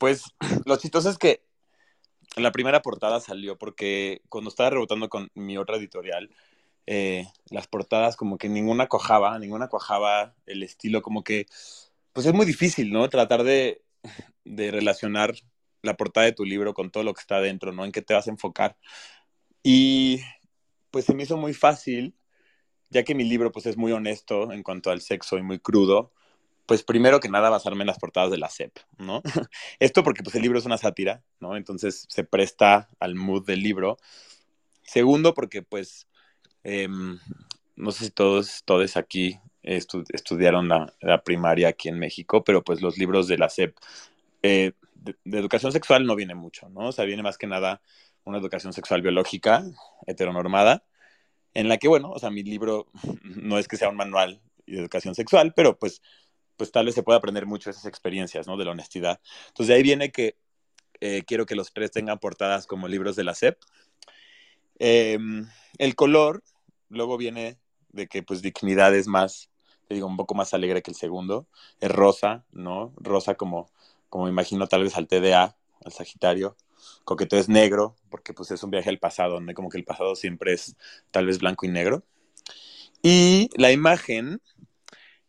pues 0.00 0.34
lo 0.64 0.76
chistoso 0.76 1.10
es 1.10 1.18
que 1.18 1.44
la 2.36 2.50
primera 2.50 2.80
portada 2.82 3.20
salió 3.20 3.58
porque 3.58 4.22
cuando 4.28 4.48
estaba 4.48 4.70
rebotando 4.70 5.08
con 5.08 5.30
mi 5.34 5.58
otra 5.58 5.76
editorial, 5.76 6.30
eh, 6.86 7.26
las 7.50 7.68
portadas 7.68 8.16
como 8.16 8.38
que 8.38 8.48
ninguna 8.48 8.88
cojaba, 8.88 9.38
ninguna 9.38 9.68
cojaba 9.68 10.34
el 10.46 10.62
estilo, 10.62 11.02
como 11.02 11.22
que, 11.22 11.46
pues 12.12 12.26
es 12.26 12.32
muy 12.32 12.46
difícil, 12.46 12.90
¿no? 12.92 13.08
Tratar 13.10 13.44
de, 13.44 13.82
de 14.44 14.70
relacionar 14.70 15.34
la 15.82 15.96
portada 15.96 16.26
de 16.26 16.32
tu 16.32 16.44
libro 16.44 16.72
con 16.74 16.90
todo 16.90 17.04
lo 17.04 17.12
que 17.14 17.20
está 17.20 17.40
dentro, 17.40 17.72
¿no? 17.72 17.84
En 17.84 17.92
qué 17.92 18.02
te 18.02 18.14
vas 18.14 18.26
a 18.26 18.30
enfocar. 18.30 18.76
Y 19.62 20.20
pues 20.90 21.04
se 21.04 21.14
me 21.14 21.24
hizo 21.24 21.36
muy 21.36 21.52
fácil, 21.52 22.16
ya 22.88 23.04
que 23.04 23.14
mi 23.14 23.24
libro 23.24 23.52
pues 23.52 23.66
es 23.66 23.76
muy 23.76 23.92
honesto 23.92 24.52
en 24.52 24.62
cuanto 24.62 24.90
al 24.90 25.02
sexo 25.02 25.36
y 25.36 25.42
muy 25.42 25.58
crudo, 25.58 26.12
pues 26.66 26.82
primero 26.82 27.20
que 27.20 27.28
nada 27.28 27.50
basarme 27.50 27.82
en 27.82 27.88
las 27.88 27.98
portadas 27.98 28.30
de 28.30 28.38
la 28.38 28.48
SEP, 28.48 28.76
¿no? 28.98 29.22
Esto 29.80 30.04
porque 30.04 30.22
pues 30.22 30.34
el 30.36 30.42
libro 30.42 30.58
es 30.58 30.66
una 30.66 30.78
sátira, 30.78 31.22
¿no? 31.40 31.56
Entonces 31.56 32.06
se 32.08 32.24
presta 32.24 32.88
al 33.00 33.14
mood 33.14 33.44
del 33.44 33.62
libro. 33.62 33.98
Segundo 34.82 35.34
porque 35.34 35.62
pues, 35.62 36.06
em, 36.64 37.18
no 37.76 37.92
sé 37.92 38.04
si 38.04 38.10
todos, 38.10 38.62
todos 38.64 38.96
aquí 38.96 39.38
estudiaron 39.62 40.68
la, 40.68 41.22
primaria 41.24 41.68
aquí 41.68 41.88
en 41.88 41.98
México, 41.98 42.42
pero 42.44 42.62
pues 42.62 42.80
los 42.80 42.96
libros 42.96 43.28
de 43.28 43.38
la 43.38 43.48
SEP 43.48 43.76
eh, 44.42 44.72
de, 44.94 45.38
educación 45.38 45.72
sexual 45.72 46.06
no 46.06 46.16
viene 46.16 46.34
mucho, 46.34 46.68
¿no? 46.68 46.88
O 46.88 46.92
sea, 46.92 47.04
viene 47.04 47.22
más 47.22 47.38
que 47.38 47.46
nada 47.46 47.82
una 48.24 48.38
educación 48.38 48.72
sexual 48.72 49.02
biológica, 49.02 49.64
heteronormada, 50.06 50.84
en 51.54 51.68
la 51.68 51.78
que, 51.78 51.88
bueno, 51.88 52.10
o 52.10 52.18
sea, 52.18 52.30
mi 52.30 52.42
libro 52.42 52.86
no 53.22 53.58
es 53.58 53.68
que 53.68 53.76
sea 53.76 53.88
un 53.88 53.96
manual 53.96 54.40
de 54.66 54.78
educación 54.78 55.14
sexual, 55.14 55.52
pero 55.54 55.78
pues, 55.78 56.02
pues 56.60 56.72
tal 56.72 56.84
vez 56.84 56.94
se 56.94 57.02
pueda 57.02 57.16
aprender 57.16 57.46
mucho 57.46 57.70
esas 57.70 57.86
experiencias, 57.86 58.46
¿no? 58.46 58.58
De 58.58 58.66
la 58.66 58.72
honestidad. 58.72 59.18
Entonces 59.48 59.68
de 59.68 59.74
ahí 59.76 59.82
viene 59.82 60.12
que 60.12 60.36
eh, 61.00 61.22
quiero 61.26 61.46
que 61.46 61.54
los 61.54 61.72
tres 61.72 61.90
tengan 61.90 62.18
portadas 62.18 62.66
como 62.66 62.86
libros 62.86 63.16
de 63.16 63.24
la 63.24 63.34
SEP. 63.34 63.58
Em, 64.78 65.48
el 65.78 65.94
color, 65.94 66.42
luego 66.90 67.16
viene 67.16 67.56
de 67.88 68.08
que 68.08 68.22
pues 68.22 68.42
dignidad 68.42 68.94
es 68.94 69.06
más, 69.06 69.48
te 69.88 69.94
digo, 69.94 70.06
un 70.06 70.18
poco 70.18 70.34
más 70.34 70.52
alegre 70.52 70.82
que 70.82 70.90
el 70.90 70.98
segundo. 70.98 71.48
Es 71.80 71.90
rosa, 71.90 72.44
¿no? 72.52 72.92
Rosa 72.98 73.36
como 73.36 73.70
como 74.10 74.28
imagino 74.28 74.66
tal 74.66 74.82
vez 74.82 74.98
al 74.98 75.08
TDA, 75.08 75.56
al 75.82 75.92
Sagitario. 75.92 76.58
Coqueteo 77.04 77.38
es 77.38 77.48
negro, 77.48 77.96
porque 78.10 78.34
pues 78.34 78.50
es 78.50 78.62
un 78.62 78.70
viaje 78.70 78.90
al 78.90 78.98
pasado, 78.98 79.40
¿no? 79.40 79.54
Como 79.54 79.70
que 79.70 79.78
el 79.78 79.84
pasado 79.84 80.14
siempre 80.14 80.52
es 80.52 80.76
tal 81.10 81.24
vez 81.24 81.38
blanco 81.38 81.64
y 81.64 81.70
negro. 81.70 82.04
Y 83.02 83.48
la 83.56 83.72
imagen 83.72 84.42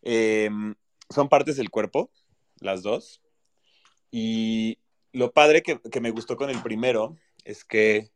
em, 0.02 0.76
son 1.12 1.30
partes 1.30 1.58
del 1.58 1.70
cuerpo, 1.70 2.12
las 2.60 2.84
dos. 2.84 3.22
Y 4.12 4.80
lo 5.14 5.32
padre 5.32 5.62
que, 5.62 5.80
que, 5.80 6.02
me 6.02 6.12
gustó 6.12 6.38
con 6.38 6.50
el 6.50 6.62
primero 6.62 7.18
es 7.46 7.64
que, 7.64 8.12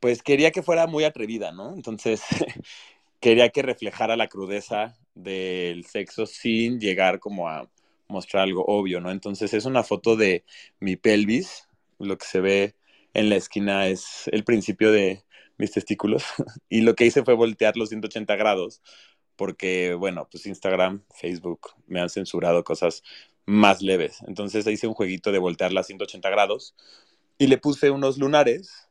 pues 0.00 0.22
quería 0.22 0.50
que 0.50 0.62
fuera 0.62 0.86
muy 0.86 1.04
atrevida, 1.04 1.52
¿no? 1.52 1.74
Entonces, 1.74 2.22
quería 3.20 3.50
que 3.50 3.62
reflejara 3.62 4.16
la 4.16 4.28
crudeza 4.28 4.96
del 5.14 5.84
sexo 5.84 6.26
sin 6.26 6.78
llegar 6.80 7.18
como 7.18 7.48
a 7.48 7.68
mostrar 8.08 8.44
algo 8.44 8.64
obvio, 8.66 9.00
¿no? 9.00 9.10
Entonces 9.10 9.52
es 9.54 9.64
una 9.64 9.82
foto 9.82 10.16
de 10.16 10.44
mi 10.80 10.96
pelvis, 10.96 11.68
lo 11.98 12.16
que 12.18 12.26
se 12.26 12.40
ve 12.40 12.74
en 13.14 13.28
la 13.30 13.36
esquina 13.36 13.88
es 13.88 14.28
el 14.32 14.44
principio 14.44 14.92
de 14.92 15.24
mis 15.58 15.72
testículos 15.72 16.24
y 16.68 16.82
lo 16.82 16.94
que 16.94 17.06
hice 17.06 17.24
fue 17.24 17.34
voltear 17.34 17.76
los 17.76 17.88
180 17.88 18.36
grados 18.36 18.82
porque, 19.36 19.94
bueno, 19.94 20.28
pues 20.30 20.46
Instagram, 20.46 21.02
Facebook 21.14 21.72
me 21.86 22.00
han 22.00 22.10
censurado 22.10 22.64
cosas 22.64 23.02
más 23.46 23.82
leves. 23.82 24.18
Entonces 24.26 24.66
hice 24.66 24.86
un 24.86 24.94
jueguito 24.94 25.32
de 25.32 25.38
voltear 25.38 25.72
las 25.72 25.86
180 25.86 26.28
grados 26.30 26.74
y 27.38 27.46
le 27.46 27.58
puse 27.58 27.90
unos 27.90 28.18
lunares. 28.18 28.88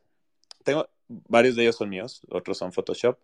Tengo 0.64 0.88
varios 1.08 1.56
de 1.56 1.62
ellos 1.62 1.76
son 1.76 1.90
míos, 1.90 2.22
otros 2.30 2.58
son 2.58 2.72
Photoshop, 2.72 3.18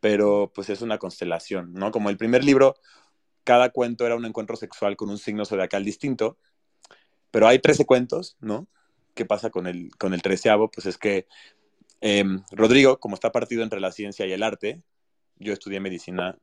pero 0.00 0.50
pues 0.54 0.70
es 0.70 0.80
una 0.80 0.98
constelación, 0.98 1.72
¿no? 1.74 1.90
Como 1.90 2.10
el 2.10 2.16
primer 2.16 2.44
libro 2.44 2.76
cada 3.44 3.70
cuento 3.70 4.06
era 4.06 4.16
un 4.16 4.24
encuentro 4.24 4.56
sexual 4.56 4.96
con 4.96 5.10
un 5.10 5.18
signo 5.18 5.44
zodiacal 5.44 5.84
distinto, 5.84 6.38
pero 7.30 7.48
hay 7.48 7.58
13 7.58 7.86
cuentos, 7.86 8.36
¿no? 8.40 8.68
¿Qué 9.14 9.24
pasa 9.24 9.50
con 9.50 9.66
el, 9.66 9.90
con 9.98 10.14
el 10.14 10.22
treceavo? 10.22 10.70
Pues 10.70 10.86
es 10.86 10.98
que 10.98 11.26
em, 12.00 12.42
Rodrigo, 12.52 13.00
como 13.00 13.14
está 13.14 13.32
partido 13.32 13.62
entre 13.62 13.80
la 13.80 13.92
ciencia 13.92 14.26
y 14.26 14.32
el 14.32 14.42
arte, 14.42 14.82
yo 15.36 15.52
estudié 15.52 15.80
medicina 15.80 16.38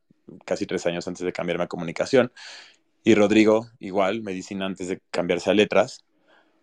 casi 0.46 0.66
tres 0.66 0.86
años 0.86 1.08
antes 1.08 1.26
de 1.26 1.34
cambiarme 1.34 1.66
a 1.66 1.68
comunicación, 1.68 2.32
y 3.04 3.16
Rodrigo 3.16 3.68
igual, 3.80 4.22
medicina 4.24 4.66
antes 4.66 4.88
de 4.88 5.02
cambiarse 5.12 5.52
a 5.52 5.54
letras, 5.54 6.06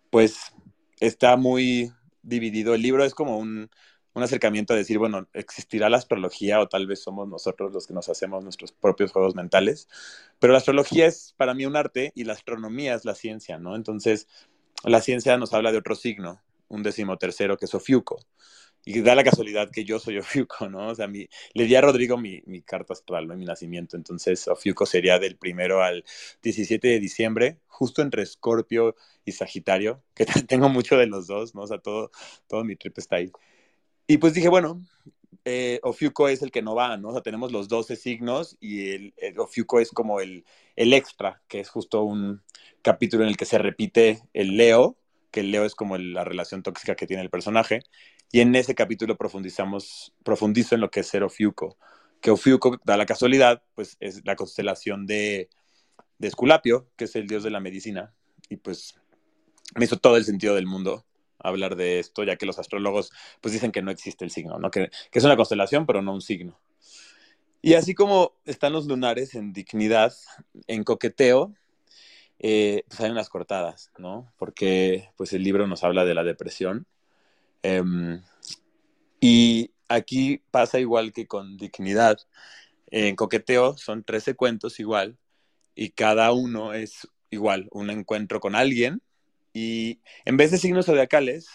pues 0.09 0.53
está 0.99 1.37
muy 1.37 1.91
dividido. 2.21 2.75
El 2.75 2.81
libro 2.81 3.03
es 3.05 3.13
como 3.13 3.37
un, 3.37 3.69
un 4.13 4.23
acercamiento 4.23 4.73
a 4.73 4.77
decir, 4.77 4.99
bueno, 4.99 5.27
existirá 5.33 5.89
la 5.89 5.97
astrología 5.97 6.59
o 6.59 6.67
tal 6.67 6.85
vez 6.85 7.01
somos 7.01 7.27
nosotros 7.27 7.73
los 7.73 7.87
que 7.87 7.93
nos 7.93 8.09
hacemos 8.09 8.43
nuestros 8.43 8.71
propios 8.71 9.11
juegos 9.11 9.35
mentales, 9.35 9.87
pero 10.39 10.53
la 10.53 10.59
astrología 10.59 11.07
es 11.07 11.33
para 11.37 11.53
mí 11.53 11.65
un 11.65 11.75
arte 11.75 12.11
y 12.15 12.25
la 12.25 12.33
astronomía 12.33 12.93
es 12.93 13.05
la 13.05 13.15
ciencia, 13.15 13.57
¿no? 13.57 13.75
Entonces, 13.75 14.27
la 14.83 15.01
ciencia 15.01 15.37
nos 15.37 15.53
habla 15.53 15.71
de 15.71 15.79
otro 15.79 15.95
signo, 15.95 16.41
un 16.67 16.83
decimotercero 16.83 17.57
que 17.57 17.65
es 17.65 17.73
Ofiuco. 17.73 18.19
Y 18.85 19.01
da 19.01 19.15
la 19.15 19.23
casualidad 19.23 19.71
que 19.71 19.85
yo 19.85 19.99
soy 19.99 20.17
Ofiuco, 20.19 20.69
¿no? 20.69 20.89
O 20.89 20.95
sea, 20.95 21.07
mi, 21.07 21.27
le 21.53 21.65
di 21.65 21.75
a 21.75 21.81
Rodrigo 21.81 22.17
mi, 22.17 22.41
mi 22.45 22.61
carta 22.61 22.93
astral, 22.93 23.27
¿no? 23.27 23.35
Mi 23.35 23.45
nacimiento. 23.45 23.97
Entonces, 23.97 24.47
Ofiuco 24.47 24.85
sería 24.85 25.19
del 25.19 25.37
primero 25.37 25.81
al 25.81 26.03
17 26.41 26.87
de 26.87 26.99
diciembre, 26.99 27.59
justo 27.67 28.01
entre 28.01 28.23
Escorpio 28.23 28.95
y 29.25 29.31
Sagitario, 29.31 30.03
que 30.15 30.25
tengo 30.25 30.69
mucho 30.69 30.97
de 30.97 31.07
los 31.07 31.27
dos, 31.27 31.55
¿no? 31.55 31.61
O 31.61 31.67
sea, 31.67 31.79
todo, 31.79 32.11
todo 32.47 32.63
mi 32.63 32.75
trip 32.75 32.97
está 32.97 33.17
ahí. 33.17 33.31
Y 34.07 34.17
pues 34.17 34.33
dije, 34.33 34.49
bueno, 34.49 34.81
eh, 35.45 35.79
Ofiuco 35.83 36.27
es 36.29 36.41
el 36.41 36.51
que 36.51 36.61
no 36.61 36.75
va, 36.75 36.97
¿no? 36.97 37.09
O 37.09 37.11
sea, 37.13 37.21
tenemos 37.21 37.51
los 37.51 37.67
12 37.67 37.95
signos 37.95 38.57
y 38.59 38.91
el, 38.91 39.13
Ofiuco 39.37 39.79
es 39.79 39.91
como 39.91 40.19
el, 40.21 40.45
el, 40.75 40.93
extra, 40.93 41.41
que 41.47 41.59
es 41.59 41.69
justo 41.69 42.03
un 42.03 42.41
capítulo 42.81 43.23
en 43.23 43.29
el 43.29 43.37
que 43.37 43.45
se 43.45 43.57
repite 43.57 44.21
el 44.33 44.57
Leo, 44.57 44.97
que 45.33 45.41
Leo 45.43 45.65
es 45.65 45.73
como 45.73 45.97
la 45.97 46.23
relación 46.23 46.61
tóxica 46.61 46.95
que 46.95 47.07
tiene 47.07 47.23
el 47.23 47.31
personaje, 47.31 47.81
y 48.31 48.39
en 48.41 48.55
ese 48.55 48.75
capítulo 48.75 49.17
profundizamos, 49.17 50.13
profundizo 50.23 50.75
en 50.75 50.81
lo 50.81 50.91
que 50.91 50.99
es 50.99 51.07
ser 51.07 51.23
Ofiuco, 51.23 51.77
que 52.21 52.29
Ofiuco, 52.29 52.79
da 52.85 52.97
la 52.97 53.07
casualidad, 53.07 53.63
pues 53.73 53.97
es 53.99 54.21
la 54.25 54.35
constelación 54.35 55.07
de, 55.07 55.49
de 56.19 56.27
Esculapio, 56.27 56.87
que 56.95 57.05
es 57.05 57.15
el 57.15 57.27
dios 57.27 57.43
de 57.43 57.49
la 57.49 57.59
medicina, 57.59 58.13
y 58.47 58.57
pues 58.57 58.95
me 59.75 59.85
hizo 59.85 59.97
todo 59.97 60.17
el 60.17 60.23
sentido 60.23 60.53
del 60.53 60.67
mundo 60.67 61.03
hablar 61.39 61.75
de 61.75 61.97
esto, 61.97 62.23
ya 62.23 62.35
que 62.35 62.45
los 62.45 62.59
astrólogos 62.59 63.11
pues 63.41 63.53
dicen 63.53 63.71
que 63.71 63.81
no 63.81 63.89
existe 63.89 64.23
el 64.23 64.31
signo, 64.31 64.59
¿no? 64.59 64.69
que, 64.69 64.91
es 65.11 65.23
una 65.23 65.35
constelación, 65.35 65.87
pero 65.87 66.03
no 66.03 66.13
un 66.13 66.21
signo. 66.21 66.59
Y 67.61 67.73
así 67.73 67.95
como 67.95 68.33
están 68.45 68.73
los 68.73 68.85
lunares 68.85 69.33
en 69.33 69.51
dignidad, 69.51 70.13
en 70.67 70.83
coqueteo, 70.83 71.55
eh, 72.43 72.83
pues 72.89 72.99
hay 72.99 73.09
unas 73.09 73.29
cortadas, 73.29 73.89
¿no? 73.97 74.33
Porque 74.37 75.09
pues 75.15 75.31
el 75.33 75.43
libro 75.43 75.65
nos 75.65 75.83
habla 75.85 76.03
de 76.03 76.13
la 76.13 76.25
depresión. 76.25 76.85
Em, 77.63 78.21
y 79.21 79.71
aquí 79.87 80.43
pasa 80.51 80.79
igual 80.79 81.13
que 81.13 81.25
con 81.25 81.57
dignidad. 81.57 82.17
En 82.87 83.15
coqueteo 83.15 83.77
son 83.77 84.03
13 84.03 84.35
cuentos 84.35 84.79
igual, 84.81 85.17
y 85.73 85.91
cada 85.91 86.33
uno 86.33 86.73
es 86.73 87.07
igual, 87.29 87.67
un 87.71 87.89
encuentro 87.89 88.39
con 88.39 88.55
alguien 88.55 89.01
y 89.53 90.01
en 90.25 90.37
vez 90.37 90.51
de 90.51 90.57
signos 90.57 90.87
zodiacales, 90.87 91.47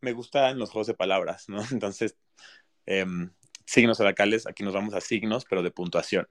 me 0.00 0.12
gustan 0.12 0.58
los 0.58 0.70
juegos 0.70 0.88
de 0.88 0.94
palabras, 0.94 1.48
¿no? 1.48 1.58
Entonces, 1.70 2.16
em, 2.86 3.30
signos 3.64 3.98
zodiacales, 3.98 4.46
aquí 4.48 4.64
nos 4.64 4.74
vamos 4.74 4.94
a 4.94 5.00
signos, 5.00 5.44
pero 5.48 5.62
de 5.62 5.70
puntuación, 5.70 6.28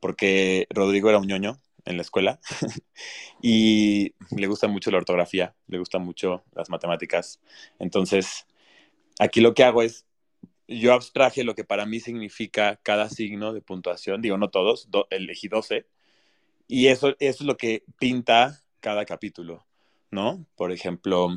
porque 0.00 0.66
Rodrigo 0.70 1.08
era 1.08 1.18
un 1.18 1.26
ñoño 1.26 1.58
en 1.84 1.96
la 1.96 2.02
escuela 2.02 2.40
y 3.42 4.14
le 4.30 4.46
gusta 4.46 4.68
mucho 4.68 4.90
la 4.90 4.98
ortografía, 4.98 5.54
le 5.66 5.78
gusta 5.78 5.98
mucho 5.98 6.44
las 6.54 6.70
matemáticas. 6.70 7.40
Entonces, 7.78 8.46
aquí 9.18 9.40
lo 9.40 9.54
que 9.54 9.64
hago 9.64 9.82
es, 9.82 10.06
yo 10.68 10.94
abstraje 10.94 11.44
lo 11.44 11.54
que 11.54 11.64
para 11.64 11.86
mí 11.86 12.00
significa 12.00 12.80
cada 12.82 13.08
signo 13.08 13.52
de 13.52 13.62
puntuación, 13.62 14.22
digo, 14.22 14.38
no 14.38 14.50
todos, 14.50 14.88
elegí 15.10 15.48
12, 15.48 15.86
y 16.68 16.86
eso, 16.88 17.10
eso 17.18 17.42
es 17.42 17.42
lo 17.42 17.56
que 17.56 17.84
pinta 17.98 18.62
cada 18.80 19.04
capítulo. 19.04 19.66
¿no? 20.12 20.46
Por 20.56 20.70
ejemplo, 20.70 21.28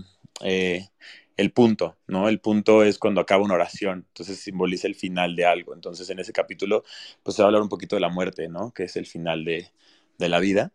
eh, 0.41 0.89
el 1.37 1.51
punto, 1.51 1.97
¿no? 2.07 2.29
El 2.29 2.39
punto 2.39 2.83
es 2.83 2.99
cuando 2.99 3.21
acaba 3.21 3.43
una 3.43 3.55
oración, 3.55 4.05
entonces 4.09 4.39
simboliza 4.39 4.87
el 4.87 4.95
final 4.95 5.35
de 5.35 5.45
algo. 5.45 5.73
Entonces, 5.73 6.09
en 6.09 6.19
ese 6.19 6.33
capítulo, 6.33 6.83
pues 7.23 7.35
se 7.35 7.41
va 7.41 7.47
a 7.47 7.49
hablar 7.49 7.63
un 7.63 7.69
poquito 7.69 7.95
de 7.95 8.01
la 8.01 8.09
muerte, 8.09 8.47
¿no? 8.49 8.71
Que 8.73 8.83
es 8.83 8.95
el 8.97 9.07
final 9.07 9.43
de, 9.45 9.71
la 10.19 10.39
vida. 10.39 10.71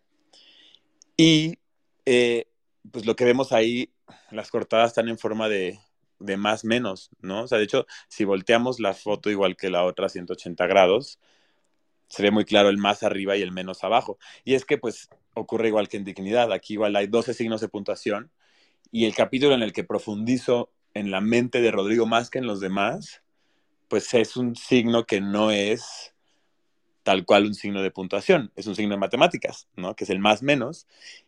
Y, 1.16 1.58
eh, 2.06 2.46
pues 2.90 3.06
lo 3.06 3.16
que 3.16 3.24
vemos 3.24 3.52
ahí, 3.52 3.92
las 4.30 4.50
cortadas 4.50 4.88
están 4.90 5.08
en 5.08 5.18
forma 5.18 5.48
de, 5.48 5.78
de 6.18 6.36
más 6.36 6.64
menos, 6.64 7.10
¿no? 7.20 7.42
O 7.44 7.48
sea, 7.48 7.58
de 7.58 7.64
hecho, 7.64 7.86
si 8.08 8.24
volteamos 8.24 8.80
la 8.80 8.94
foto 8.94 9.30
igual 9.30 9.56
que 9.56 9.70
la 9.70 9.84
otra 9.84 10.08
180 10.08 10.66
grados, 10.66 11.18
se 12.08 12.22
ve 12.22 12.30
muy 12.30 12.44
claro 12.44 12.68
el 12.68 12.78
más 12.78 13.02
arriba 13.02 13.36
y 13.36 13.42
el 13.42 13.52
menos 13.52 13.84
abajo. 13.84 14.18
Y 14.44 14.54
es 14.54 14.64
que 14.64 14.78
pues 14.78 15.08
ocurre 15.34 15.68
igual 15.68 15.88
que 15.88 15.96
en 15.96 16.04
dignidad, 16.04 16.52
aquí 16.52 16.74
igual 16.74 16.96
hay 16.96 17.06
12 17.06 17.34
signos 17.34 17.60
de 17.60 17.68
puntuación 17.68 18.30
y 18.92 19.06
el 19.06 19.14
capítulo 19.14 19.54
en 19.54 19.62
el 19.62 19.72
que 19.72 19.84
profundizo 19.84 20.72
en 20.92 21.10
la 21.10 21.20
mente 21.20 21.60
de 21.60 21.70
Rodrigo 21.70 22.06
más 22.06 22.28
que 22.28 22.38
en 22.38 22.46
los 22.46 22.60
demás, 22.60 23.22
pues 23.88 24.12
es 24.14 24.36
un 24.36 24.56
signo 24.56 25.06
que 25.06 25.20
no 25.20 25.50
es 25.50 26.14
tal 27.02 27.24
cual 27.24 27.46
un 27.46 27.54
signo 27.54 27.82
de 27.82 27.90
puntuación, 27.90 28.52
es 28.56 28.66
un 28.66 28.76
signo 28.76 28.94
de 28.94 29.00
matemáticas, 29.00 29.68
¿no? 29.76 29.96
Que 29.96 30.04
es 30.04 30.10
el 30.10 30.18
más 30.18 30.42
menos. 30.42 30.86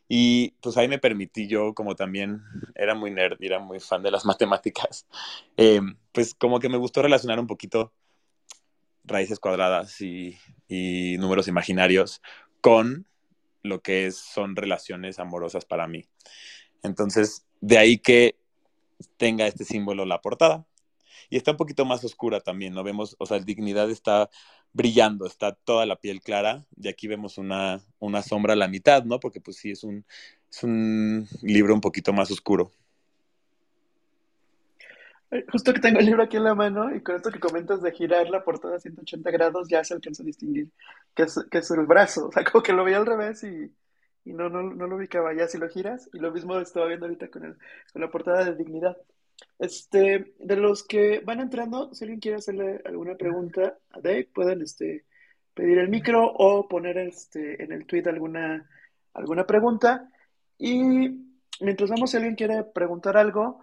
Y 0.08 0.50
pues 0.61 0.76
ahí 0.76 0.88
me 0.88 0.98
permití 0.98 1.46
yo, 1.48 1.74
como 1.74 1.96
también 1.96 2.42
era 2.74 2.94
muy 2.94 3.11
nerd 3.11 3.38
y 3.40 3.46
era 3.46 3.58
muy 3.58 3.80
fan 3.80 4.02
de 4.02 4.11
las 4.11 4.24
matemáticas, 4.26 5.06
eh, 5.56 5.80
pues 6.12 6.35
como 6.35 6.61
que 6.61 6.68
me 6.68 6.76
gustó 6.76 7.02
relacionar 7.02 7.40
un 7.40 7.46
poquito 7.46 7.92
raíces 9.04 9.40
cuadradas 9.40 10.00
y, 10.00 10.37
números 11.18 11.48
imaginarios 11.48 12.22
con 12.62 13.06
lo 13.62 13.82
que 13.82 14.06
es, 14.06 14.16
son 14.16 14.56
relaciones 14.56 15.18
amorosas 15.18 15.66
para 15.66 15.87
mí. 15.87 16.06
Entonces, 16.82 17.44
de 17.61 17.76
ahí 17.78 17.98
que 17.98 18.37
tenga 19.18 19.46
este 19.46 19.64
símbolo 19.64 20.06
la 20.06 20.20
portada. 20.20 20.66
Y 21.28 21.37
está 21.37 21.50
un 21.52 21.56
poquito 21.56 21.85
más 21.85 22.04
oscura 22.04 22.40
también, 22.40 22.74
¿no? 22.74 22.82
Vemos, 22.82 23.16
o 23.18 23.26
sea, 23.26 23.37
el 23.37 23.44
dignidad 23.44 23.90
está 23.90 24.30
brillando, 24.72 25.26
está 25.26 25.52
toda 25.52 25.87
la 25.87 25.96
piel 25.96 26.20
clara, 26.20 26.64
y 26.76 26.88
aquí 26.88 27.06
vemos 27.06 27.38
una, 27.38 27.80
una 27.98 28.22
sombra 28.22 28.54
a 28.54 28.56
la 28.56 28.68
mitad, 28.68 29.04
¿no? 29.04 29.20
Porque 29.20 29.40
pues 29.40 29.56
sí, 29.58 29.70
es 29.70 29.85
un, 29.85 30.04
es 30.50 30.62
un 30.62 31.28
libro 31.42 31.74
un 31.74 31.80
poquito 31.80 32.12
más 32.12 32.30
oscuro. 32.30 32.70
Justo 35.50 35.72
que 35.72 35.80
tengo 35.80 35.98
el 35.98 36.04
libro 36.04 36.22
aquí 36.22 36.37
en 36.37 36.44
la 36.44 36.54
mano 36.54 36.94
y 36.94 37.00
con 37.00 37.16
esto 37.16 37.30
que 37.30 37.40
comentas 37.40 37.80
de 37.80 37.90
girar 37.92 38.28
la 38.28 38.44
portada 38.44 38.76
a 38.76 38.80
180 38.80 39.30
grados 39.30 39.66
ya 39.66 39.82
se 39.82 39.94
alcanza 39.94 40.22
a 40.22 40.26
distinguir 40.26 40.68
que 41.14 41.22
es, 41.22 41.40
que 41.50 41.58
es 41.58 41.70
el 41.70 41.87
brazo, 41.87 42.28
o 42.28 42.32
sea, 42.32 42.44
como 42.52 42.62
que 42.62 42.72
lo 42.72 42.85
veía 42.85 42.98
al 42.98 43.06
revés 43.06 43.42
y, 43.44 43.72
y 44.24 44.32
no, 44.32 44.48
no, 44.48 44.62
no, 44.62 44.87
lo 44.87 44.96
ubicaba 44.96 45.35
ya 45.35 45.48
si 45.48 45.58
lo 45.58 45.68
giras 45.68 46.08
y 46.12 46.18
lo 46.18 46.32
mismo 46.32 46.58
estaba 46.58 46.87
viendo 46.87 47.06
ahorita 47.06 47.28
con, 47.28 47.44
el, 47.44 47.56
con 47.92 48.02
la 48.02 48.11
portada 48.11 48.44
de 48.44 48.54
Dignidad. 48.56 48.96
Este, 49.59 50.35
de 50.38 50.57
los 50.57 50.83
que 50.83 51.20
van 51.20 51.40
entrando, 51.40 51.94
si 51.94 52.05
alguien 52.05 52.20
quiere 52.20 52.38
hacerle 52.38 52.81
alguna 52.85 53.14
pregunta 53.16 53.78
a 53.90 54.00
Dave, 54.00 54.28
pueden 54.35 54.62
este, 54.62 55.05
pedir 55.55 55.78
el 55.78 55.88
micro 55.88 56.24
o 56.24 56.68
poner 56.68 56.98
este, 56.98 57.62
en 57.62 57.72
el 57.72 57.87
tweet 57.87 58.05
alguna, 58.07 58.68
alguna 59.14 59.46
pregunta. 59.46 60.11
Y 60.59 61.09
mientras 61.61 61.90
vamos, 61.90 62.11
si 62.11 62.16
alguien 62.16 62.35
quiere 62.35 62.64
preguntar 62.64 63.16
algo, 63.16 63.61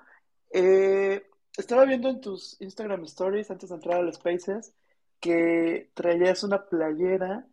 eh, 0.52 1.24
estaba 1.58 1.86
viendo 1.86 2.10
en 2.10 2.22
tus 2.22 2.60
Instagram 2.62 3.04
Stories 3.04 3.52
antes 3.52 3.70
de 3.70 3.76
entrar 3.76 4.00
a 4.00 4.04
los 4.04 4.16
Spaces 4.16 4.74
que 5.20 5.90
traías 5.94 6.44
una 6.44 6.66
playera 6.66 7.46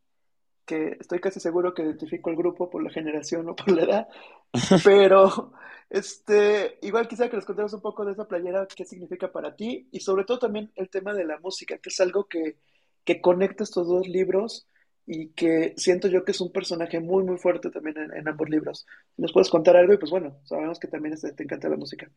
que 0.67 0.97
estoy 1.01 1.21
casi 1.21 1.41
seguro 1.41 1.73
que 1.73 1.83
identifico 1.83 2.31
el 2.31 2.37
grupo 2.37 2.69
por 2.69 2.83
la 2.83 2.91
generación 2.91 3.49
o 3.49 3.57
por 3.57 3.71
la 3.71 3.83
edad, 3.85 4.09
pero 4.85 5.53
este, 5.89 6.79
igual 6.83 7.09
quisiera 7.09 7.31
que 7.31 7.37
les 7.37 7.47
contaras 7.47 7.73
un 7.73 7.81
poco 7.81 8.05
de 8.05 8.13
esa 8.13 8.27
playera, 8.27 8.67
qué 8.67 8.85
significa 8.85 9.31
para 9.31 9.55
ti 9.55 9.89
y 9.93 10.01
sobre 10.01 10.25
todo 10.25 10.41
también 10.41 10.73
el 10.75 10.91
tema 10.91 11.15
de 11.15 11.25
la 11.25 11.39
música, 11.39 11.79
que 11.79 11.91
es 11.91 12.01
algo 12.01 12.29
que, 12.29 12.57
que 13.05 13.21
conecta 13.21 13.65
estos 13.65 13.87
dos 13.87 14.09
libros 14.09 14.67
y 15.07 15.29
que 15.29 15.75
siento 15.77 16.09
yo 16.09 16.25
que 16.25 16.33
es 16.33 16.41
un 16.41 16.51
personaje 16.51 16.99
muy, 16.99 17.23
muy 17.23 17.39
fuerte 17.39 17.71
también 17.71 17.97
en, 18.13 18.29
ambos 18.29 18.51
libros. 18.51 18.87
¿Nos 19.17 19.33
puedes 19.33 19.49
contar 19.49 19.77
algo? 19.77 19.93
Y 19.93 19.99
pues 19.99 20.11
bueno, 20.11 20.41
sabemos 20.45 20.81
que 20.81 20.89
también 20.89 21.15
te 21.15 21.43
encanta 21.43 21.69
la 21.69 21.77
música. 21.77 22.11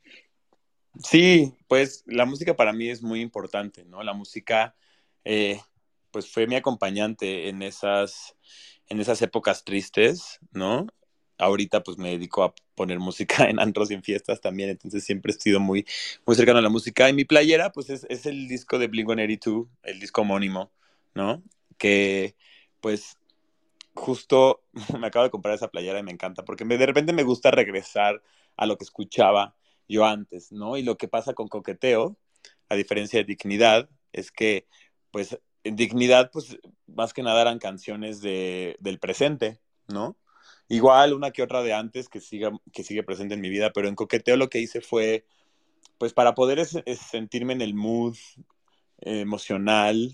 Sí, 0.97 1.55
pues 1.67 2.03
la 2.07 2.25
música 2.25 2.55
para 2.55 2.73
mí 2.73 2.89
es 2.89 3.03
muy 3.03 3.21
importante, 3.21 3.85
¿no? 3.85 4.01
La 4.01 4.13
música, 4.13 4.75
eh, 5.23 5.59
pues 6.11 6.31
fue 6.31 6.47
mi 6.47 6.55
acompañante 6.55 7.49
en 7.49 7.61
esas, 7.61 8.35
en 8.87 8.99
esas 8.99 9.21
épocas 9.21 9.63
tristes, 9.63 10.39
¿no? 10.51 10.87
Ahorita 11.37 11.83
pues 11.83 11.97
me 11.97 12.09
dedico 12.11 12.43
a 12.43 12.53
poner 12.75 12.99
música 12.99 13.45
en 13.49 13.59
antros 13.59 13.91
y 13.91 13.93
en 13.93 14.03
fiestas 14.03 14.41
también, 14.41 14.69
entonces 14.69 15.03
siempre 15.03 15.31
he 15.31 15.39
sido 15.39 15.59
muy, 15.59 15.85
muy 16.25 16.35
cercano 16.35 16.59
a 16.59 16.61
la 16.61 16.69
música. 16.69 17.09
Y 17.09 17.13
mi 17.13 17.25
playera 17.25 17.71
pues 17.71 17.89
es, 17.89 18.05
es 18.09 18.25
el 18.25 18.47
disco 18.47 18.79
de 18.79 18.89
Blink-182, 18.89 19.67
el 19.83 19.99
disco 19.99 20.21
homónimo, 20.21 20.71
¿no? 21.13 21.43
Que 21.77 22.35
pues 22.81 23.17
justo 23.93 24.63
me 24.99 25.07
acabo 25.07 25.23
de 25.23 25.31
comprar 25.31 25.55
esa 25.55 25.69
playera 25.69 25.99
y 25.99 26.03
me 26.03 26.11
encanta, 26.11 26.43
porque 26.45 26.65
me, 26.65 26.77
de 26.77 26.85
repente 26.85 27.13
me 27.13 27.23
gusta 27.23 27.51
regresar 27.51 28.21
a 28.57 28.65
lo 28.65 28.77
que 28.77 28.83
escuchaba 28.83 29.55
yo 29.87 30.05
antes, 30.05 30.51
¿no? 30.51 30.77
Y 30.77 30.83
lo 30.83 30.97
que 30.97 31.07
pasa 31.07 31.33
con 31.33 31.47
coqueteo, 31.47 32.17
a 32.69 32.75
diferencia 32.75 33.19
de 33.19 33.25
dignidad, 33.25 33.89
es 34.13 34.31
que 34.31 34.67
pues 35.11 35.39
en 35.63 35.75
Dignidad, 35.75 36.31
pues 36.31 36.57
más 36.87 37.13
que 37.13 37.23
nada 37.23 37.41
eran 37.41 37.59
canciones 37.59 38.21
de, 38.21 38.75
del 38.79 38.99
presente, 38.99 39.59
¿no? 39.87 40.17
Igual 40.67 41.13
una 41.13 41.31
que 41.31 41.43
otra 41.43 41.63
de 41.63 41.73
antes 41.73 42.09
que, 42.09 42.21
siga, 42.21 42.51
que 42.71 42.83
sigue 42.83 43.03
presente 43.03 43.33
en 43.33 43.41
mi 43.41 43.49
vida, 43.49 43.71
pero 43.73 43.87
en 43.87 43.95
Coqueteo 43.95 44.37
lo 44.37 44.49
que 44.49 44.59
hice 44.59 44.81
fue, 44.81 45.25
pues 45.97 46.13
para 46.13 46.35
poder 46.35 46.65
sentirme 46.65 47.53
en 47.53 47.61
el 47.61 47.73
mood 47.73 48.15
emocional, 49.01 50.13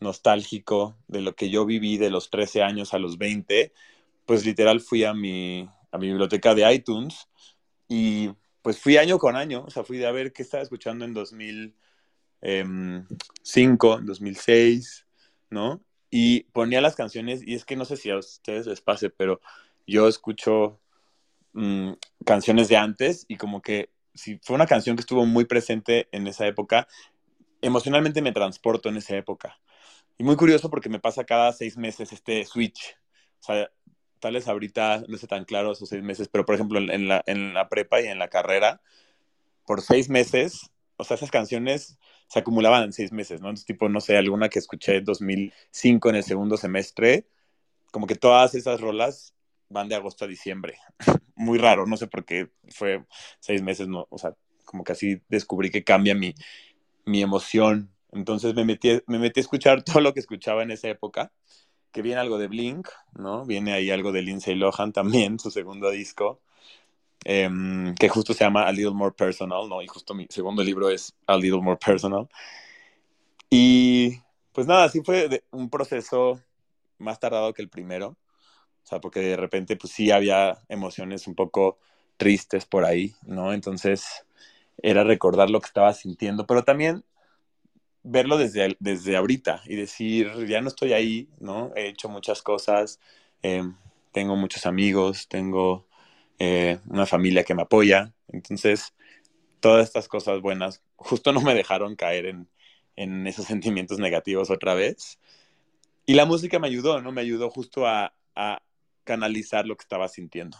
nostálgico 0.00 0.96
de 1.08 1.22
lo 1.22 1.34
que 1.34 1.50
yo 1.50 1.64
viví 1.66 1.98
de 1.98 2.10
los 2.10 2.30
13 2.30 2.62
años 2.62 2.94
a 2.94 2.98
los 2.98 3.18
20, 3.18 3.72
pues 4.26 4.44
literal 4.44 4.80
fui 4.80 5.04
a 5.04 5.14
mi, 5.14 5.68
a 5.90 5.98
mi 5.98 6.08
biblioteca 6.08 6.54
de 6.54 6.72
iTunes 6.72 7.28
y 7.88 8.30
pues 8.62 8.78
fui 8.78 8.96
año 8.96 9.18
con 9.18 9.36
año, 9.36 9.64
o 9.66 9.70
sea, 9.70 9.84
fui 9.84 10.02
a 10.04 10.12
ver 10.12 10.32
qué 10.32 10.42
estaba 10.42 10.62
escuchando 10.62 11.04
en 11.04 11.14
2000 11.14 11.74
2005, 12.40 14.00
2006, 14.02 15.06
¿no? 15.50 15.82
Y 16.10 16.44
ponía 16.44 16.80
las 16.80 16.96
canciones, 16.96 17.42
y 17.46 17.54
es 17.54 17.64
que 17.64 17.76
no 17.76 17.84
sé 17.84 17.96
si 17.96 18.10
a 18.10 18.18
ustedes 18.18 18.66
les 18.66 18.80
pase, 18.80 19.10
pero 19.10 19.40
yo 19.86 20.08
escucho 20.08 20.80
mm, 21.52 21.92
canciones 22.24 22.68
de 22.68 22.76
antes 22.76 23.24
y 23.28 23.36
como 23.36 23.60
que 23.62 23.90
si 24.14 24.38
fue 24.42 24.56
una 24.56 24.66
canción 24.66 24.96
que 24.96 25.00
estuvo 25.00 25.26
muy 25.26 25.44
presente 25.44 26.08
en 26.12 26.26
esa 26.26 26.46
época, 26.46 26.88
emocionalmente 27.62 28.22
me 28.22 28.32
transporto 28.32 28.88
en 28.88 28.96
esa 28.96 29.16
época. 29.16 29.60
Y 30.18 30.24
muy 30.24 30.36
curioso 30.36 30.70
porque 30.70 30.88
me 30.88 30.98
pasa 30.98 31.24
cada 31.24 31.52
seis 31.52 31.76
meses 31.76 32.12
este 32.12 32.44
switch. 32.44 32.96
O 33.40 33.44
sea, 33.44 33.70
tal 34.18 34.34
vez 34.34 34.48
ahorita 34.48 35.04
no 35.06 35.16
sé 35.16 35.26
tan 35.28 35.44
claro 35.44 35.72
esos 35.72 35.88
seis 35.88 36.02
meses, 36.02 36.28
pero 36.28 36.44
por 36.44 36.56
ejemplo 36.56 36.80
en 36.80 37.08
la, 37.08 37.22
en 37.26 37.54
la 37.54 37.68
prepa 37.68 38.00
y 38.00 38.06
en 38.06 38.18
la 38.18 38.28
carrera, 38.28 38.80
por 39.64 39.82
seis 39.82 40.08
meses, 40.08 40.70
o 40.96 41.04
sea, 41.04 41.16
esas 41.16 41.30
canciones 41.30 41.98
se 42.28 42.38
acumulaban 42.38 42.84
en 42.84 42.92
seis 42.92 43.12
meses, 43.12 43.40
¿no? 43.40 43.48
Entonces, 43.48 43.66
tipo, 43.66 43.88
no 43.88 44.00
sé, 44.00 44.16
alguna 44.16 44.48
que 44.48 44.58
escuché 44.58 44.96
en 44.96 45.04
2005 45.04 46.10
en 46.10 46.16
el 46.16 46.24
segundo 46.24 46.56
semestre, 46.56 47.26
como 47.90 48.06
que 48.06 48.14
todas 48.14 48.54
esas 48.54 48.80
rolas 48.80 49.34
van 49.68 49.88
de 49.88 49.94
agosto 49.94 50.24
a 50.24 50.28
diciembre. 50.28 50.78
Muy 51.34 51.58
raro, 51.58 51.86
no 51.86 51.96
sé 51.96 52.06
por 52.06 52.24
qué 52.24 52.50
fue 52.70 53.04
seis 53.40 53.62
meses, 53.62 53.88
no, 53.88 54.06
o 54.10 54.18
sea, 54.18 54.34
como 54.64 54.84
que 54.84 54.92
así 54.92 55.22
descubrí 55.28 55.70
que 55.70 55.84
cambia 55.84 56.14
mi, 56.14 56.34
mi 57.06 57.22
emoción. 57.22 57.90
Entonces 58.12 58.54
me 58.54 58.64
metí, 58.64 59.00
me 59.06 59.18
metí 59.18 59.40
a 59.40 59.42
escuchar 59.42 59.82
todo 59.84 60.00
lo 60.00 60.12
que 60.12 60.20
escuchaba 60.20 60.62
en 60.62 60.70
esa 60.70 60.88
época, 60.88 61.32
que 61.92 62.02
viene 62.02 62.20
algo 62.20 62.38
de 62.38 62.48
Blink, 62.48 62.88
¿no? 63.14 63.46
Viene 63.46 63.72
ahí 63.72 63.90
algo 63.90 64.12
de 64.12 64.22
Lindsay 64.22 64.54
Lohan 64.54 64.92
también, 64.92 65.38
su 65.38 65.50
segundo 65.50 65.90
disco. 65.90 66.42
Em, 67.24 67.94
que 67.96 68.08
justo 68.08 68.32
se 68.32 68.44
llama 68.44 68.66
A 68.66 68.72
Little 68.72 68.94
More 68.94 69.14
Personal, 69.14 69.68
¿no? 69.68 69.82
Y 69.82 69.86
justo 69.86 70.14
mi 70.14 70.26
segundo 70.30 70.62
libro 70.62 70.88
es 70.88 71.14
A 71.26 71.36
Little 71.36 71.60
More 71.60 71.78
Personal. 71.84 72.28
Y 73.50 74.20
pues 74.52 74.66
nada, 74.66 74.88
sí 74.88 75.02
fue 75.04 75.42
un 75.50 75.70
proceso 75.70 76.40
más 76.98 77.20
tardado 77.20 77.52
que 77.54 77.62
el 77.62 77.68
primero, 77.68 78.08
o 78.08 78.86
sea, 78.86 79.00
porque 79.00 79.20
de 79.20 79.36
repente 79.36 79.76
pues 79.76 79.92
sí 79.92 80.10
había 80.10 80.58
emociones 80.68 81.26
un 81.26 81.34
poco 81.34 81.78
tristes 82.16 82.66
por 82.66 82.84
ahí, 82.84 83.14
¿no? 83.22 83.52
Entonces 83.52 84.26
era 84.82 85.04
recordar 85.04 85.50
lo 85.50 85.60
que 85.60 85.66
estaba 85.66 85.92
sintiendo, 85.94 86.46
pero 86.46 86.64
también 86.64 87.04
verlo 88.02 88.38
desde, 88.38 88.76
desde 88.80 89.16
ahorita 89.16 89.62
y 89.66 89.76
decir, 89.76 90.46
ya 90.46 90.60
no 90.60 90.68
estoy 90.68 90.92
ahí, 90.92 91.28
¿no? 91.40 91.72
He 91.76 91.88
hecho 91.88 92.08
muchas 92.08 92.42
cosas, 92.42 93.00
em, 93.42 93.76
tengo 94.12 94.36
muchos 94.36 94.66
amigos, 94.66 95.28
tengo 95.28 95.87
eh, 96.38 96.78
una 96.88 97.06
familia 97.06 97.44
que 97.44 97.54
me 97.54 97.62
apoya. 97.62 98.12
Entonces, 98.28 98.94
todas 99.60 99.86
estas 99.86 100.08
cosas 100.08 100.40
buenas 100.40 100.82
justo 100.96 101.32
no 101.32 101.40
me 101.40 101.54
dejaron 101.54 101.96
caer 101.96 102.26
en, 102.26 102.48
en 102.96 103.26
esos 103.26 103.46
sentimientos 103.46 103.98
negativos 103.98 104.50
otra 104.50 104.74
vez. 104.74 105.18
Y 106.06 106.14
la 106.14 106.26
música 106.26 106.58
me 106.58 106.68
ayudó, 106.68 107.00
¿no? 107.00 107.12
Me 107.12 107.20
ayudó 107.20 107.50
justo 107.50 107.86
a, 107.86 108.14
a 108.34 108.62
canalizar 109.04 109.66
lo 109.66 109.76
que 109.76 109.82
estaba 109.82 110.08
sintiendo. 110.08 110.56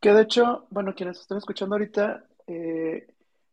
Que 0.00 0.12
de 0.12 0.22
hecho, 0.22 0.66
bueno, 0.68 0.94
quienes 0.94 1.18
están 1.18 1.38
escuchando 1.38 1.76
ahorita, 1.76 2.26
eh, 2.46 3.06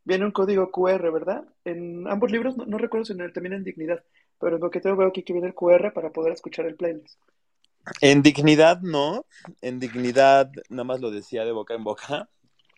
viene 0.03 0.25
un 0.25 0.31
código 0.31 0.69
QR, 0.69 1.09
¿verdad? 1.11 1.45
En 1.63 2.07
ambos 2.07 2.31
libros, 2.31 2.57
no, 2.57 2.77
recuerdo 2.77 3.05
si 3.05 3.13
en 3.13 3.21
el, 3.21 3.31
también 3.31 3.53
en 3.53 3.63
Dignidad, 3.63 4.03
pero 4.39 4.57
en 4.57 4.61
lo 4.61 4.69
que 4.69 4.81
tengo 4.81 4.97
veo 4.97 5.07
aquí 5.07 5.23
que 5.23 5.33
viene 5.33 5.47
el 5.47 5.55
QR 5.55 5.93
para 5.93 6.11
poder 6.11 6.33
escuchar 6.33 6.65
el 6.65 6.75
playlist. 6.75 7.19
En 7.99 8.21
dignidad 8.21 8.81
no, 8.81 9.25
en 9.61 9.79
dignidad 9.79 10.51
nada 10.69 10.83
más 10.83 11.01
lo 11.01 11.11
decía 11.11 11.45
de 11.45 11.51
boca 11.51 11.73
en 11.73 11.83
boca, 11.83 12.29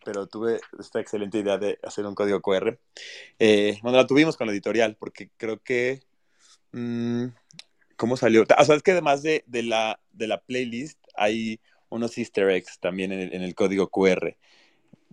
pero 0.04 0.28
tuve 0.28 0.60
esta 0.80 1.00
excelente 1.00 1.40
idea 1.40 1.58
de 1.58 1.80
hacer 1.84 2.06
un 2.06 2.16
código 2.16 2.42
QR. 2.42 2.78
Eh, 3.40 3.80
bueno, 3.82 3.98
la 3.98 4.08
tuvimos 4.08 4.38
con 4.38 4.48
la 4.48 4.54
editorial, 4.54 4.96
porque 4.98 5.30
creo 5.38 5.62
que... 5.62 6.02
Mm, 6.72 7.28
¿Cómo 7.96 8.18
salió? 8.18 8.44
O 8.44 8.66
sea, 8.66 8.76
es 8.76 8.84
que 8.84 8.92
además 8.92 9.22
de, 9.22 9.44
de, 9.48 9.64
la, 9.64 10.00
de 10.12 10.28
la 10.28 10.42
playlist 10.42 11.00
hay 11.16 11.60
unos 11.90 12.18
easter 12.18 12.50
eggs 12.50 12.80
también 12.80 13.12
en 13.12 13.20
el, 13.20 13.34
en 13.34 13.44
el 13.44 13.56
código 13.56 13.90
QR, 13.90 14.36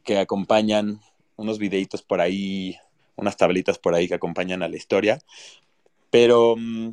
que 0.03 0.19
acompañan 0.19 1.01
unos 1.37 1.59
videitos 1.59 2.03
por 2.03 2.21
ahí, 2.21 2.77
unas 3.17 3.37
tablitas 3.37 3.79
por 3.79 3.95
ahí 3.95 4.09
que 4.09 4.15
acompañan 4.15 4.63
a 4.63 4.69
la 4.69 4.77
historia. 4.77 5.19
Pero 6.11 6.57
mm, 6.57 6.91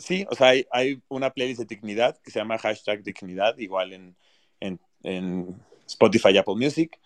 sí, 0.00 0.26
o 0.30 0.34
sea, 0.34 0.52
hay, 0.70 1.02
una 1.08 1.30
playlist 1.30 1.60
de 1.60 1.66
dignidad 1.66 2.18
que 2.18 2.30
se 2.30 2.38
llama 2.40 2.58
hashtag 2.58 3.02
dignidad, 3.02 3.56
igual 3.58 3.92
en, 3.92 4.16
en, 4.60 4.80
en 5.02 5.62
Spotify 5.86 6.30
y 6.32 6.38
Apple 6.38 6.56
Music. 6.56 6.98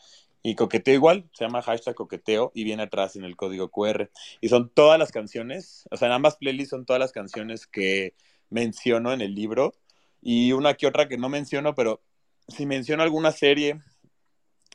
Y 0.47 0.57
coqueteo 0.57 0.95
igual, 0.95 1.29
se 1.33 1.45
llama 1.45 1.63
hashtag 1.63 1.95
coqueteo 1.95 2.53
y 2.55 2.65
viene 2.65 2.83
atrás 2.83 3.17
en 3.17 3.25
el 3.25 3.35
código 3.35 3.71
QR. 3.71 4.11
Y 4.43 4.49
son 4.51 4.69
todas 4.69 4.99
las 4.99 5.11
canciones, 5.11 5.89
o 5.91 5.97
sea, 5.97 6.09
en 6.09 6.13
ambas 6.15 6.37
playlists 6.37 6.71
son 6.71 6.85
todas 6.85 7.01
las 7.01 7.13
canciones 7.13 7.67
que 7.67 8.15
menciono 8.51 9.13
en 9.13 9.23
el 9.23 9.35
libro 9.35 9.75
y 10.21 10.53
una 10.53 10.75
que 10.75 10.87
otra 10.87 11.09
que 11.09 11.17
no 11.17 11.31
menciono, 11.31 11.75
pero 11.75 12.03
si 12.49 12.67
menciono 12.67 13.03
alguna 13.03 13.33
serie 13.33 13.81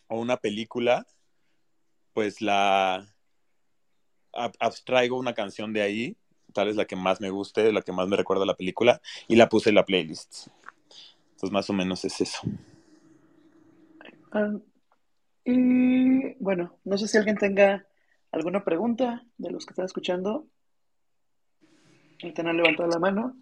o 0.08 0.20
una 0.20 0.38
película, 0.38 1.06
pues 2.14 2.42
la 2.42 3.08
abstraigo 4.32 5.18
una 5.18 5.34
canción 5.34 5.74
de 5.74 5.82
ahí, 5.82 6.18
tal 6.54 6.68
es 6.68 6.76
la 6.76 6.86
que 6.86 6.96
más 6.96 7.22
me 7.22 7.30
guste, 7.30 7.72
la 7.72 7.82
que 7.82 7.92
más 7.92 8.08
me 8.08 8.18
recuerda 8.18 8.44
a 8.44 8.48
la 8.48 8.56
película, 8.56 9.02
y 9.28 9.36
la 9.36 9.50
puse 9.50 9.70
en 9.70 9.76
la 9.76 9.86
playlist. 9.86 10.48
Entonces, 11.32 11.52
más 11.52 11.70
o 11.70 11.74
menos 11.74 12.04
es 12.06 12.22
eso. 12.22 12.40
Ah, 14.32 14.52
y 15.46 16.34
bueno, 16.36 16.78
no 16.84 16.98
sé 16.98 17.08
si 17.08 17.18
alguien 17.18 17.38
tenga 17.38 17.86
alguna 18.32 18.64
pregunta 18.64 19.26
de 19.38 19.52
los 19.52 19.66
que 19.66 19.72
están 19.72 19.86
escuchando. 19.86 20.46
Ahorita 22.22 22.44
no 22.44 22.50
han 22.50 22.58
levantado 22.58 22.90
la 22.90 23.00
mano. 23.00 23.36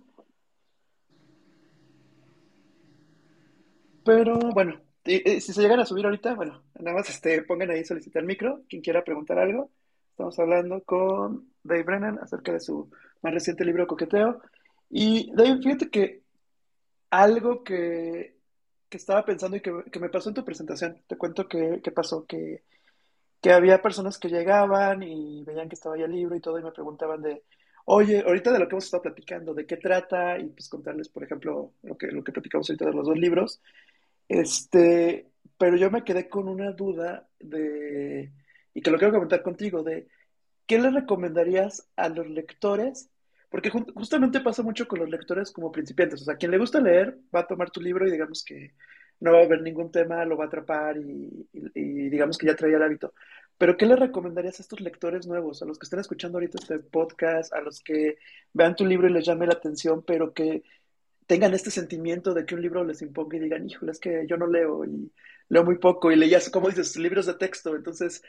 Pero 4.06 4.38
bueno, 4.54 4.80
si 5.04 5.42
se 5.42 5.62
llegan 5.62 5.80
a 5.80 5.86
subir 5.86 6.06
ahorita, 6.06 6.36
bueno, 6.36 6.64
nada 6.80 6.96
más 6.96 7.10
este, 7.10 7.42
pongan 7.42 7.72
ahí 7.72 7.84
solicitar 7.84 8.24
micro, 8.24 8.62
quien 8.70 8.82
quiera 8.82 9.04
preguntar 9.04 9.40
algo. 9.40 9.72
Estamos 10.12 10.40
hablando 10.40 10.82
con 10.84 11.52
Dave 11.68 11.84
Brennan 11.84 12.20
acerca 12.20 12.54
de 12.54 12.60
su 12.60 12.90
más 13.22 13.34
reciente 13.34 13.66
libro 13.66 13.88
Coqueteo. 13.88 14.42
Y 14.90 15.32
Dave, 15.34 15.60
fíjate 15.62 15.90
que 15.90 16.24
algo 17.10 17.64
que, 17.64 18.36
estaba 18.90 19.26
pensando 19.26 19.58
y 19.58 19.62
que, 19.62 20.00
me 20.00 20.10
pasó 20.10 20.30
en 20.30 20.36
tu 20.36 20.46
presentación, 20.46 21.02
te 21.08 21.18
cuento 21.18 21.48
que, 21.48 21.82
pasó, 21.94 22.26
que, 22.26 22.64
que 23.42 23.52
había 23.52 23.82
personas 23.82 24.18
que 24.18 24.30
llegaban 24.30 25.04
y 25.04 25.44
veían 25.44 25.70
que 25.70 25.76
estaba 25.76 25.98
ya 25.98 26.06
el 26.06 26.14
libro 26.14 26.36
y 26.36 26.40
todo 26.40 26.58
y 26.58 26.64
me 26.64 26.72
preguntaban 26.72 27.22
de, 27.22 27.44
oye, 27.86 28.24
ahorita 28.26 28.52
de 28.52 28.60
lo 28.60 28.68
que 28.68 28.76
hemos 28.76 28.86
estado 28.86 29.04
platicando, 29.04 29.54
de 29.54 29.66
qué 29.66 29.78
trata 29.78 30.40
y 30.40 30.48
pues 30.48 30.68
contarles, 30.70 31.10
por 31.10 31.24
ejemplo, 31.24 31.74
lo 31.84 31.98
que, 31.98 32.08
lo 32.08 32.24
que 32.24 32.32
platicamos 32.32 32.70
ahorita 32.70 32.86
de 32.86 32.94
los 32.94 33.06
dos 33.06 33.18
libros. 33.18 33.62
Este, 34.28 35.28
pero 35.58 35.78
yo 35.78 35.90
me 35.90 36.04
quedé 36.04 36.28
con 36.28 36.48
una 36.48 36.72
duda 36.72 37.28
de, 37.40 38.32
y 38.74 38.82
que 38.82 38.92
lo 38.92 38.98
quiero 38.98 39.14
comentar 39.14 39.42
contigo, 39.42 39.84
de 39.84 40.08
qué 40.68 40.80
le 40.80 40.92
recomendarías 40.92 41.90
a 41.96 42.10
los 42.10 42.28
lectores, 42.28 43.10
porque 43.50 43.70
justamente 43.70 44.42
pasa 44.42 44.62
mucho 44.62 44.88
con 44.88 45.00
los 45.00 45.10
lectores 45.10 45.52
como 45.52 45.72
principiantes, 45.72 46.22
o 46.22 46.26
sea, 46.26 46.36
quien 46.36 46.52
le 46.52 46.58
gusta 46.58 46.82
leer 46.82 47.18
va 47.34 47.42
a 47.42 47.48
tomar 47.48 47.72
tu 47.72 47.82
libro 47.82 48.08
y 48.08 48.12
digamos 48.12 48.44
que 48.44 48.74
no 49.20 49.32
va 49.32 49.40
a 49.40 49.44
haber 49.44 49.62
ningún 49.62 49.92
tema, 49.92 50.26
lo 50.26 50.38
va 50.38 50.46
a 50.46 50.48
atrapar 50.48 50.98
y, 50.98 51.48
digamos 52.10 52.38
que 52.38 52.48
ya 52.48 52.56
traía 52.56 52.78
el 52.78 52.84
hábito. 52.84 53.14
Pero 53.58 53.76
¿qué 53.76 53.88
le 53.88 53.96
recomendarías 53.96 54.60
a 54.60 54.64
estos 54.64 54.82
lectores 54.82 55.26
nuevos, 55.26 55.62
a 55.62 55.66
los 55.66 55.80
que 55.80 55.86
están 55.86 56.00
escuchando 56.00 56.38
ahorita 56.38 56.60
este 56.62 56.80
podcast, 56.80 57.54
a 57.54 57.62
los 57.62 57.82
que 57.82 58.18
vean 58.54 58.76
tu 58.76 58.86
libro 58.86 59.08
y 59.08 59.14
les 59.14 59.26
llame 59.26 59.48
la 59.48 59.54
atención, 59.54 60.04
pero 60.06 60.34
que 60.34 60.64
tengan 61.26 61.54
este 61.54 61.72
sentimiento 61.72 62.34
de 62.34 62.46
que 62.46 62.56
un 62.56 62.62
libro 62.62 62.84
les 62.84 63.02
imponga 63.02 63.38
y 63.38 63.40
digan, 63.40 63.68
híjole, 63.68 63.92
es 63.92 64.00
que 64.00 64.26
yo 64.28 64.38
no 64.38 64.48
leo 64.48 64.86
y 64.86 65.12
leo 65.50 65.64
muy 65.64 65.78
poco 65.78 66.12
y 66.12 66.16
leías, 66.16 66.50
como 66.50 66.70
dices, 66.70 66.96
libros 66.98 67.26
de 67.26 67.34
texto. 67.34 67.76
Entonces, 67.76 68.24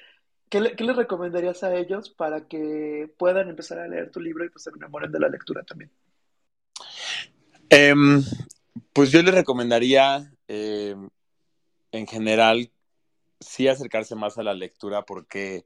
¿qué, 0.48 0.60
le, 0.60 0.74
les 0.74 0.96
recomendarías 0.96 1.62
a 1.62 1.74
ellos 1.76 2.10
para 2.10 2.46
que 2.46 3.12
puedan 3.18 3.48
empezar 3.48 3.78
a 3.78 3.88
leer 3.88 4.10
tu 4.10 4.20
libro 4.20 4.44
y 4.44 4.50
pues 4.50 4.64
se 4.64 4.70
enamoren 4.70 5.12
de 5.12 5.20
la 5.20 5.28
lectura 5.28 5.62
también? 5.62 5.90
Em, 7.70 8.22
pues 8.92 9.10
yo 9.10 9.22
les 9.22 9.34
recomendaría, 9.34 10.32
em, 10.46 11.08
en 11.92 12.06
general, 12.06 12.70
sí 13.40 13.68
acercarse 13.68 14.14
más 14.14 14.38
a 14.38 14.42
la 14.42 14.54
lectura 14.54 15.04
porque 15.04 15.64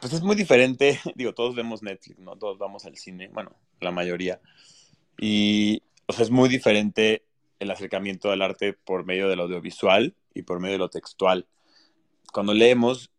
pues 0.00 0.12
es 0.12 0.22
muy 0.22 0.34
diferente, 0.34 0.98
digo, 1.14 1.34
todos 1.34 1.54
vemos 1.54 1.82
Netflix, 1.82 2.18
¿no? 2.18 2.36
Todos 2.36 2.58
vamos 2.58 2.84
al 2.86 2.96
cine, 2.96 3.28
bueno, 3.32 3.54
la 3.80 3.90
mayoría. 3.90 4.40
Y, 5.18 5.82
o 6.06 6.12
sea, 6.12 6.24
es 6.24 6.30
muy 6.30 6.48
diferente 6.48 7.24
el 7.60 7.70
acercamiento 7.70 8.30
al 8.30 8.42
arte 8.42 8.72
por 8.72 9.04
medio 9.04 9.28
del 9.28 9.40
audiovisual 9.40 10.16
y 10.34 10.42
por 10.42 10.58
medio 10.58 10.74
de 10.74 10.78
lo 10.78 10.90
textual. 10.90 11.46
Cuando 12.32 12.54
leemos 12.54 13.11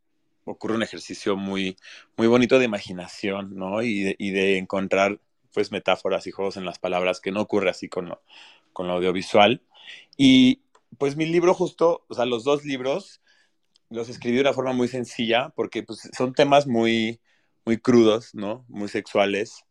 ocurre 0.46 0.76
un 0.76 0.84
ejercicio 0.84 1.36
muy, 1.36 1.78
muy 2.18 2.28
bonito 2.28 2.60
de 2.60 2.66
imaginación, 2.66 3.56
¿no? 3.56 3.82
Y 3.82 4.04
de, 4.04 4.58
encontrar, 4.58 5.20
pues, 5.54 5.72
metáforas 5.72 6.28
y 6.28 6.32
juegos 6.32 6.58
en 6.58 6.66
las 6.66 6.80
palabras 6.80 7.20
que 7.22 7.32
no 7.32 7.42
ocurre 7.42 7.70
así 7.70 7.90
con 7.90 8.10
lo, 8.10 8.22
con 8.74 8.88
lo 8.88 8.94
audiovisual. 8.94 9.62
Y, 10.18 10.62
pues, 10.98 11.16
mi 11.16 11.26
libro 11.26 11.54
justo, 11.54 12.06
o 12.08 12.14
sea, 12.14 12.26
los 12.26 12.44
dos 12.44 12.66
libros 12.66 13.22
los 13.90 14.10
escribí 14.10 14.38
de 14.38 14.42
una 14.42 14.54
forma 14.54 14.74
muy 14.74 14.88
sencilla 14.88 15.50
porque, 15.56 15.84
pues, 15.84 16.10
son 16.18 16.34
temas 16.34 16.68
muy, 16.68 17.22
muy 17.66 17.78
crudos, 17.78 18.34
¿no? 18.36 18.66
Muy 18.70 18.90
sexuales 18.90 19.66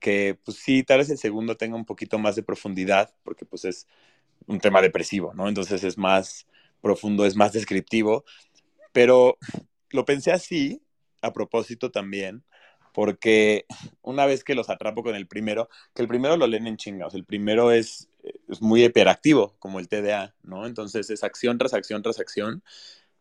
que 0.00 0.38
pues 0.44 0.56
sí, 0.58 0.82
tal 0.82 0.98
vez 0.98 1.10
el 1.10 1.18
segundo 1.18 1.56
tenga 1.56 1.76
un 1.76 1.84
poquito 1.84 2.18
más 2.18 2.34
de 2.34 2.42
profundidad, 2.42 3.14
porque 3.22 3.44
pues 3.44 3.64
es 3.64 3.86
un 4.46 4.58
tema 4.58 4.82
depresivo, 4.82 5.32
¿no? 5.34 5.48
Entonces 5.48 5.84
es 5.84 5.98
más 5.98 6.46
profundo, 6.80 7.26
es 7.26 7.36
más 7.36 7.52
descriptivo, 7.52 8.24
pero 8.92 9.38
lo 9.90 10.04
pensé 10.04 10.32
así, 10.32 10.82
a 11.22 11.32
propósito 11.32 11.90
también, 11.90 12.44
porque 12.92 13.66
una 14.02 14.26
vez 14.26 14.44
que 14.44 14.54
los 14.54 14.70
atrapo 14.70 15.02
con 15.02 15.14
el 15.14 15.26
primero, 15.26 15.68
que 15.94 16.02
el 16.02 16.08
primero 16.08 16.36
lo 16.36 16.46
leen 16.46 16.66
en 16.66 16.76
chingados, 16.76 17.14
el 17.14 17.24
primero 17.24 17.72
es, 17.72 18.08
es 18.48 18.60
muy 18.62 18.84
hiperactivo, 18.84 19.54
como 19.58 19.78
el 19.78 19.88
TDA, 19.88 20.34
¿no? 20.42 20.66
Entonces 20.66 21.10
es 21.10 21.24
acción 21.24 21.58
tras 21.58 21.74
acción 21.74 22.02
tras 22.02 22.20
acción. 22.20 22.62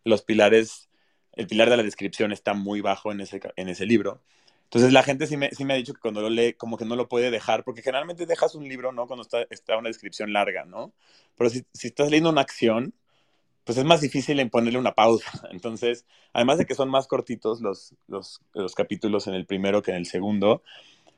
Los 0.04 0.24
pilares, 0.24 0.90
el 1.34 1.48
pilar 1.48 1.70
de 1.70 1.78
la 1.78 1.84
descripción 1.84 2.32
está 2.32 2.54
muy 2.54 2.82
bajo 2.82 3.12
en 3.12 3.22
ese, 3.22 3.40
en 3.56 3.70
ese 3.70 3.86
libro. 3.86 4.22
Entonces 4.64 4.94
la 4.94 5.04
gente 5.04 5.28
sí 5.28 5.36
me, 5.36 5.50
sí 5.52 5.66
me 5.66 5.74
ha 5.74 5.78
dicho 5.78 5.94
que 5.94 6.00
cuando 6.00 6.22
lo 6.22 6.30
lee, 6.30 6.54
como 6.54 6.78
que 6.78 6.86
no 6.86 6.96
lo 6.96 7.10
puede 7.10 7.32
dejar, 7.32 7.64
porque 7.64 7.82
generalmente 7.82 8.26
dejas 8.26 8.56
un 8.56 8.68
libro, 8.68 8.92
¿no? 8.92 9.08
Cuando 9.08 9.24
está, 9.24 9.46
está 9.50 9.78
una 9.78 9.90
descripción 9.90 10.32
larga, 10.32 10.66
¿no? 10.66 10.94
Pero 11.36 11.50
si, 11.50 11.66
si 11.74 11.88
estás 11.88 12.10
leyendo 12.10 12.30
una 12.30 12.42
acción, 12.42 12.94
pues 13.70 13.78
es 13.78 13.86
más 13.86 14.02
difícil 14.02 14.40
en 14.40 14.50
ponerle 14.50 14.80
una 14.80 14.96
pausa. 14.96 15.30
Entonces, 15.52 16.08
además 16.34 16.58
de 16.58 16.66
que 16.66 16.74
son 16.74 16.90
más 16.90 17.06
cortitos 17.06 17.62
los, 17.62 17.94
los, 18.08 18.42
los 18.56 18.74
capítulos 18.74 19.28
en 19.28 19.36
el 19.36 19.46
primero 19.46 19.84
que 19.84 19.92
en 19.92 19.98
el 19.98 20.08
segundo, 20.08 20.64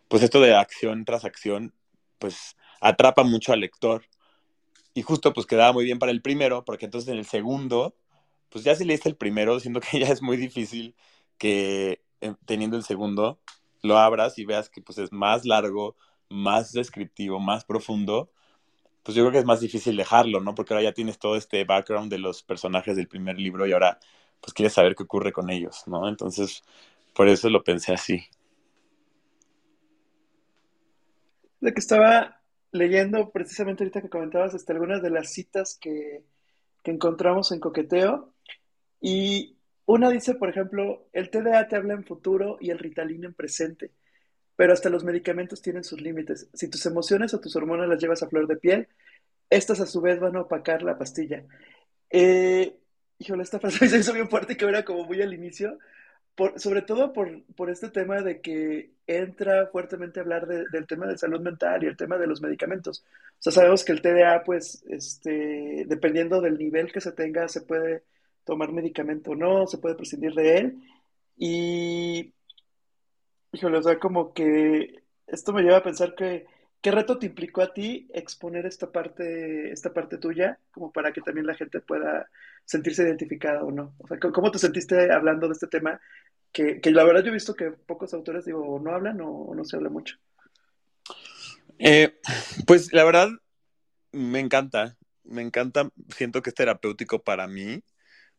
pues 0.09 0.21
esto 0.21 0.41
de 0.41 0.53
acción 0.53 1.05
tras 1.05 1.23
acción, 1.23 1.73
pues 2.19 2.57
atrapa 2.81 3.23
mucho 3.23 3.53
al 3.53 3.61
lector. 3.61 4.03
Y 4.93 5.01
justo 5.01 5.31
pues 5.31 5.47
quedaba 5.47 5.71
muy 5.71 5.85
bien 5.85 5.97
para 5.97 6.11
el 6.11 6.21
primero, 6.21 6.65
porque 6.65 6.83
entonces 6.83 7.09
en 7.09 7.19
el 7.19 7.25
segundo, 7.25 7.95
pues 8.49 8.65
ya 8.65 8.75
si 8.75 8.83
leíste 8.83 9.07
el 9.07 9.15
primero, 9.15 9.57
siento 9.61 9.79
que 9.79 9.99
ya 10.01 10.07
es 10.07 10.21
muy 10.21 10.35
difícil 10.35 10.93
que 11.37 12.01
teniendo 12.45 12.75
el 12.75 12.83
segundo, 12.83 13.39
lo 13.81 13.97
abras 13.97 14.37
y 14.37 14.43
veas 14.43 14.69
que 14.69 14.81
pues 14.81 14.97
es 14.97 15.13
más 15.13 15.45
largo, 15.45 15.95
más 16.27 16.73
descriptivo, 16.73 17.39
más 17.39 17.63
profundo, 17.63 18.29
pues 19.03 19.15
yo 19.15 19.23
creo 19.23 19.31
que 19.31 19.39
es 19.39 19.45
más 19.45 19.59
difícil 19.59 19.95
dejarlo, 19.97 20.39
¿no? 20.41 20.53
Porque 20.53 20.73
ahora 20.73 20.83
ya 20.83 20.93
tienes 20.93 21.17
todo 21.17 21.35
este 21.35 21.63
background 21.63 22.11
de 22.11 22.19
los 22.19 22.43
personajes 22.43 22.95
del 22.95 23.07
primer 23.07 23.37
libro 23.37 23.65
y 23.65 23.73
ahora 23.73 23.99
pues 24.39 24.53
quieres 24.53 24.73
saber 24.73 24.95
qué 24.95 25.03
ocurre 25.03 25.31
con 25.31 25.49
ellos, 25.49 25.83
¿no? 25.87 26.07
Entonces, 26.07 26.63
por 27.13 27.27
eso 27.27 27.49
lo 27.49 27.63
pensé 27.63 27.93
así. 27.93 28.23
De 31.59 31.73
que 31.73 31.79
estaba 31.79 32.41
leyendo 32.71 33.29
precisamente 33.29 33.83
ahorita 33.83 34.01
que 34.01 34.09
comentabas 34.09 34.55
hasta 34.55 34.73
algunas 34.73 35.01
de 35.01 35.09
las 35.11 35.31
citas 35.31 35.77
que, 35.79 36.23
que 36.83 36.91
encontramos 36.91 37.51
en 37.51 37.59
Coqueteo 37.59 38.33
y 38.99 39.57
una 39.85 40.09
dice, 40.09 40.35
por 40.35 40.49
ejemplo, 40.49 41.07
el 41.11 41.29
TDA 41.29 41.67
te 41.67 41.75
habla 41.75 41.93
en 41.93 42.05
futuro 42.05 42.57
y 42.59 42.69
el 42.69 42.79
Ritalin 42.79 43.25
en 43.25 43.33
presente, 43.33 43.91
pero 44.61 44.73
hasta 44.73 44.91
los 44.91 45.03
medicamentos 45.03 45.59
tienen 45.59 45.83
sus 45.83 45.99
límites. 46.01 46.47
Si 46.53 46.67
tus 46.67 46.85
emociones 46.85 47.33
o 47.33 47.39
tus 47.39 47.55
hormonas 47.55 47.89
las 47.89 47.99
llevas 47.99 48.21
a 48.21 48.29
flor 48.29 48.45
de 48.45 48.57
piel, 48.57 48.87
estas 49.49 49.79
a 49.79 49.87
su 49.87 50.01
vez 50.01 50.19
van 50.19 50.35
a 50.35 50.41
opacar 50.41 50.83
la 50.83 50.99
pastilla. 50.99 51.43
Eh, 52.11 52.77
híjole, 53.17 53.41
esta 53.41 53.59
frase 53.59 53.87
se 53.89 53.97
hizo 53.97 54.13
bien 54.13 54.29
fuerte 54.29 54.55
que 54.55 54.65
era 54.65 54.85
como 54.85 55.03
muy 55.05 55.19
al 55.19 55.33
inicio, 55.33 55.79
sobre 56.57 56.83
todo 56.83 57.11
por, 57.11 57.71
este 57.71 57.89
tema 57.89 58.21
de 58.21 58.39
que 58.39 58.91
entra 59.07 59.65
fuertemente 59.65 60.19
a 60.19 60.21
hablar 60.21 60.45
del 60.45 60.85
tema 60.85 61.07
de 61.07 61.17
salud 61.17 61.41
mental 61.41 61.83
y 61.83 61.87
el 61.87 61.97
tema 61.97 62.19
de 62.19 62.27
los 62.27 62.39
medicamentos. 62.43 63.03
O 63.39 63.41
sea, 63.41 63.51
sabemos 63.51 63.83
que 63.83 63.93
el 63.93 64.03
TDA, 64.03 64.43
pues, 64.43 64.83
este, 64.89 65.85
dependiendo 65.87 66.39
del 66.39 66.59
nivel 66.59 66.91
que 66.91 67.01
se 67.01 67.13
tenga, 67.13 67.47
se 67.47 67.61
puede 67.61 68.03
tomar 68.43 68.71
medicamento 68.71 69.31
o 69.31 69.35
no, 69.35 69.65
se 69.65 69.79
puede 69.79 69.95
prescindir 69.95 70.35
de 70.35 70.57
él. 70.59 70.83
Y, 71.35 72.35
híjole, 73.51 73.77
o 73.77 73.83
sea, 73.83 73.99
como 73.99 74.33
que 74.33 75.03
esto 75.27 75.53
me 75.53 75.61
lleva 75.61 75.77
a 75.77 75.83
pensar 75.83 76.15
que 76.15 76.45
¿qué 76.81 76.91
reto 76.91 77.19
te 77.19 77.27
implicó 77.27 77.61
a 77.61 77.73
ti 77.73 78.07
exponer 78.13 78.65
esta 78.65 78.91
parte, 78.91 79.71
esta 79.71 79.93
parte 79.93 80.17
tuya, 80.17 80.59
como 80.71 80.91
para 80.91 81.13
que 81.13 81.21
también 81.21 81.45
la 81.45 81.55
gente 81.55 81.79
pueda 81.79 82.29
sentirse 82.65 83.03
identificada 83.03 83.63
o 83.63 83.71
no? 83.71 83.93
O 83.99 84.07
sea, 84.07 84.19
¿cómo 84.19 84.51
te 84.51 84.59
sentiste 84.59 85.11
hablando 85.11 85.47
de 85.47 85.53
este 85.53 85.67
tema? 85.67 86.01
Que, 86.51 86.81
que 86.81 86.91
la 86.91 87.03
verdad 87.03 87.23
yo 87.23 87.29
he 87.29 87.35
visto 87.35 87.53
que 87.53 87.71
pocos 87.71 88.13
autores, 88.13 88.45
digo, 88.45 88.79
no 88.79 88.91
hablan 88.91 89.21
o, 89.21 89.53
no 89.55 89.63
se 89.63 89.77
habla 89.77 89.89
mucho. 89.89 90.17
Eh, 91.79 92.19
pues 92.67 92.91
la 92.93 93.03
verdad, 93.03 93.29
me 94.11 94.39
encanta, 94.39 94.97
me 95.23 95.41
encanta, 95.41 95.89
siento 96.09 96.41
que 96.41 96.49
es 96.49 96.55
terapéutico 96.55 97.23
para 97.23 97.47
mí, 97.47 97.83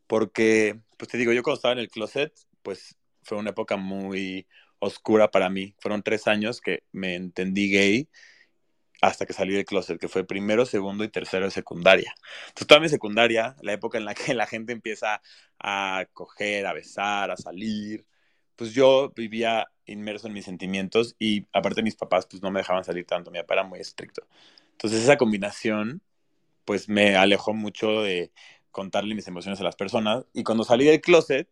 porque, 0.06 0.80
pues 0.98 1.08
te 1.08 1.16
digo, 1.16 1.32
yo 1.32 1.42
cuando 1.42 1.56
estaba 1.56 1.72
en 1.72 1.78
el 1.78 1.88
closet, 1.88 2.32
pues 2.62 2.96
fue 3.22 3.38
una 3.38 3.50
época 3.50 3.76
muy 3.76 4.46
oscura 4.82 5.30
para 5.30 5.48
mí. 5.48 5.74
Fueron 5.78 6.02
tres 6.02 6.26
años 6.26 6.60
que 6.60 6.82
me 6.90 7.14
entendí 7.14 7.70
gay 7.70 8.08
hasta 9.00 9.26
que 9.26 9.32
salí 9.32 9.54
del 9.54 9.64
closet, 9.64 9.98
que 9.98 10.08
fue 10.08 10.24
primero, 10.24 10.66
segundo 10.66 11.04
y 11.04 11.08
tercero 11.08 11.44
de 11.44 11.50
secundaria. 11.52 12.12
Entonces, 12.48 12.66
toda 12.66 12.80
mi 12.80 12.88
secundaria, 12.88 13.56
la 13.62 13.72
época 13.72 13.98
en 13.98 14.04
la 14.04 14.14
que 14.14 14.34
la 14.34 14.46
gente 14.46 14.72
empieza 14.72 15.22
a 15.58 16.04
coger, 16.12 16.66
a 16.66 16.72
besar, 16.72 17.30
a 17.30 17.36
salir, 17.36 18.04
pues 18.56 18.72
yo 18.74 19.12
vivía 19.14 19.68
inmerso 19.86 20.26
en 20.26 20.34
mis 20.34 20.44
sentimientos 20.44 21.14
y 21.18 21.46
aparte 21.52 21.82
mis 21.82 21.96
papás 21.96 22.26
pues 22.26 22.42
no 22.42 22.50
me 22.50 22.60
dejaban 22.60 22.84
salir 22.84 23.06
tanto, 23.06 23.30
mi 23.30 23.38
papá 23.40 23.54
era 23.54 23.64
muy 23.64 23.78
estricto. 23.78 24.26
Entonces 24.72 25.02
esa 25.02 25.16
combinación 25.16 26.02
pues 26.64 26.88
me 26.88 27.16
alejó 27.16 27.54
mucho 27.54 28.02
de 28.02 28.32
contarle 28.72 29.14
mis 29.14 29.28
emociones 29.28 29.60
a 29.60 29.64
las 29.64 29.76
personas 29.76 30.24
y 30.32 30.44
cuando 30.44 30.64
salí 30.64 30.84
del 30.86 31.00
closet, 31.00 31.48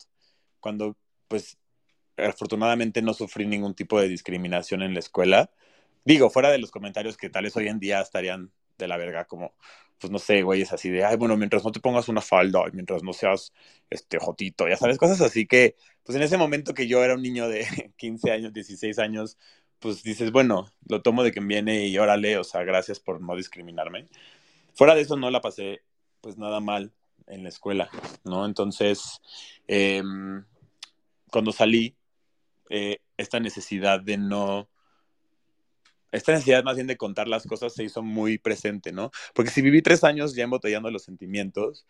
cuando 0.60 0.96
pues 1.28 1.58
afortunadamente 2.26 3.02
no 3.02 3.14
sufrí 3.14 3.46
ningún 3.46 3.74
tipo 3.74 4.00
de 4.00 4.08
discriminación 4.08 4.82
en 4.82 4.94
la 4.94 5.00
escuela, 5.00 5.50
digo, 6.04 6.30
fuera 6.30 6.50
de 6.50 6.58
los 6.58 6.70
comentarios 6.70 7.16
que 7.16 7.30
tales 7.30 7.56
hoy 7.56 7.68
en 7.68 7.80
día 7.80 8.00
estarían 8.00 8.50
de 8.78 8.88
la 8.88 8.96
verga, 8.96 9.26
como, 9.26 9.54
pues 9.98 10.10
no 10.10 10.18
sé, 10.18 10.42
güey, 10.42 10.62
es 10.62 10.72
así 10.72 10.88
de, 10.90 11.04
ay, 11.04 11.16
bueno, 11.16 11.36
mientras 11.36 11.64
no 11.64 11.72
te 11.72 11.80
pongas 11.80 12.08
una 12.08 12.22
falda, 12.22 12.62
mientras 12.72 13.02
no 13.02 13.12
seas, 13.12 13.52
este, 13.90 14.18
jotito, 14.18 14.68
ya 14.68 14.76
sabes, 14.76 14.98
cosas 14.98 15.20
así 15.20 15.46
que, 15.46 15.76
pues 16.04 16.16
en 16.16 16.22
ese 16.22 16.38
momento 16.38 16.74
que 16.74 16.88
yo 16.88 17.04
era 17.04 17.14
un 17.14 17.22
niño 17.22 17.48
de 17.48 17.66
15 17.96 18.30
años, 18.30 18.52
16 18.52 18.98
años, 18.98 19.36
pues 19.78 20.02
dices, 20.02 20.30
bueno, 20.32 20.70
lo 20.88 21.02
tomo 21.02 21.22
de 21.22 21.32
quien 21.32 21.48
viene 21.48 21.86
y 21.86 21.98
órale, 21.98 22.38
o 22.38 22.44
sea, 22.44 22.62
gracias 22.64 23.00
por 23.00 23.20
no 23.20 23.36
discriminarme. 23.36 24.08
Fuera 24.74 24.94
de 24.94 25.02
eso 25.02 25.16
no 25.16 25.30
la 25.30 25.40
pasé, 25.40 25.82
pues 26.20 26.38
nada 26.38 26.60
mal 26.60 26.92
en 27.26 27.42
la 27.42 27.48
escuela, 27.48 27.88
¿no? 28.24 28.44
Entonces, 28.44 29.20
em, 29.66 30.44
cuando 31.30 31.52
salí, 31.52 31.96
eh, 32.70 32.98
esta 33.18 33.40
necesidad 33.40 34.00
de 34.00 34.16
no 34.16 34.70
esta 36.12 36.32
necesidad 36.32 36.64
más 36.64 36.76
bien 36.76 36.86
de 36.86 36.96
contar 36.96 37.28
las 37.28 37.46
cosas 37.46 37.74
se 37.74 37.84
hizo 37.84 38.02
muy 38.02 38.38
presente, 38.38 38.92
¿no? 38.92 39.10
Porque 39.34 39.50
si 39.50 39.62
viví 39.62 39.82
tres 39.82 40.04
años 40.04 40.34
ya 40.34 40.44
embotellando 40.44 40.90
los 40.90 41.04
sentimientos 41.04 41.86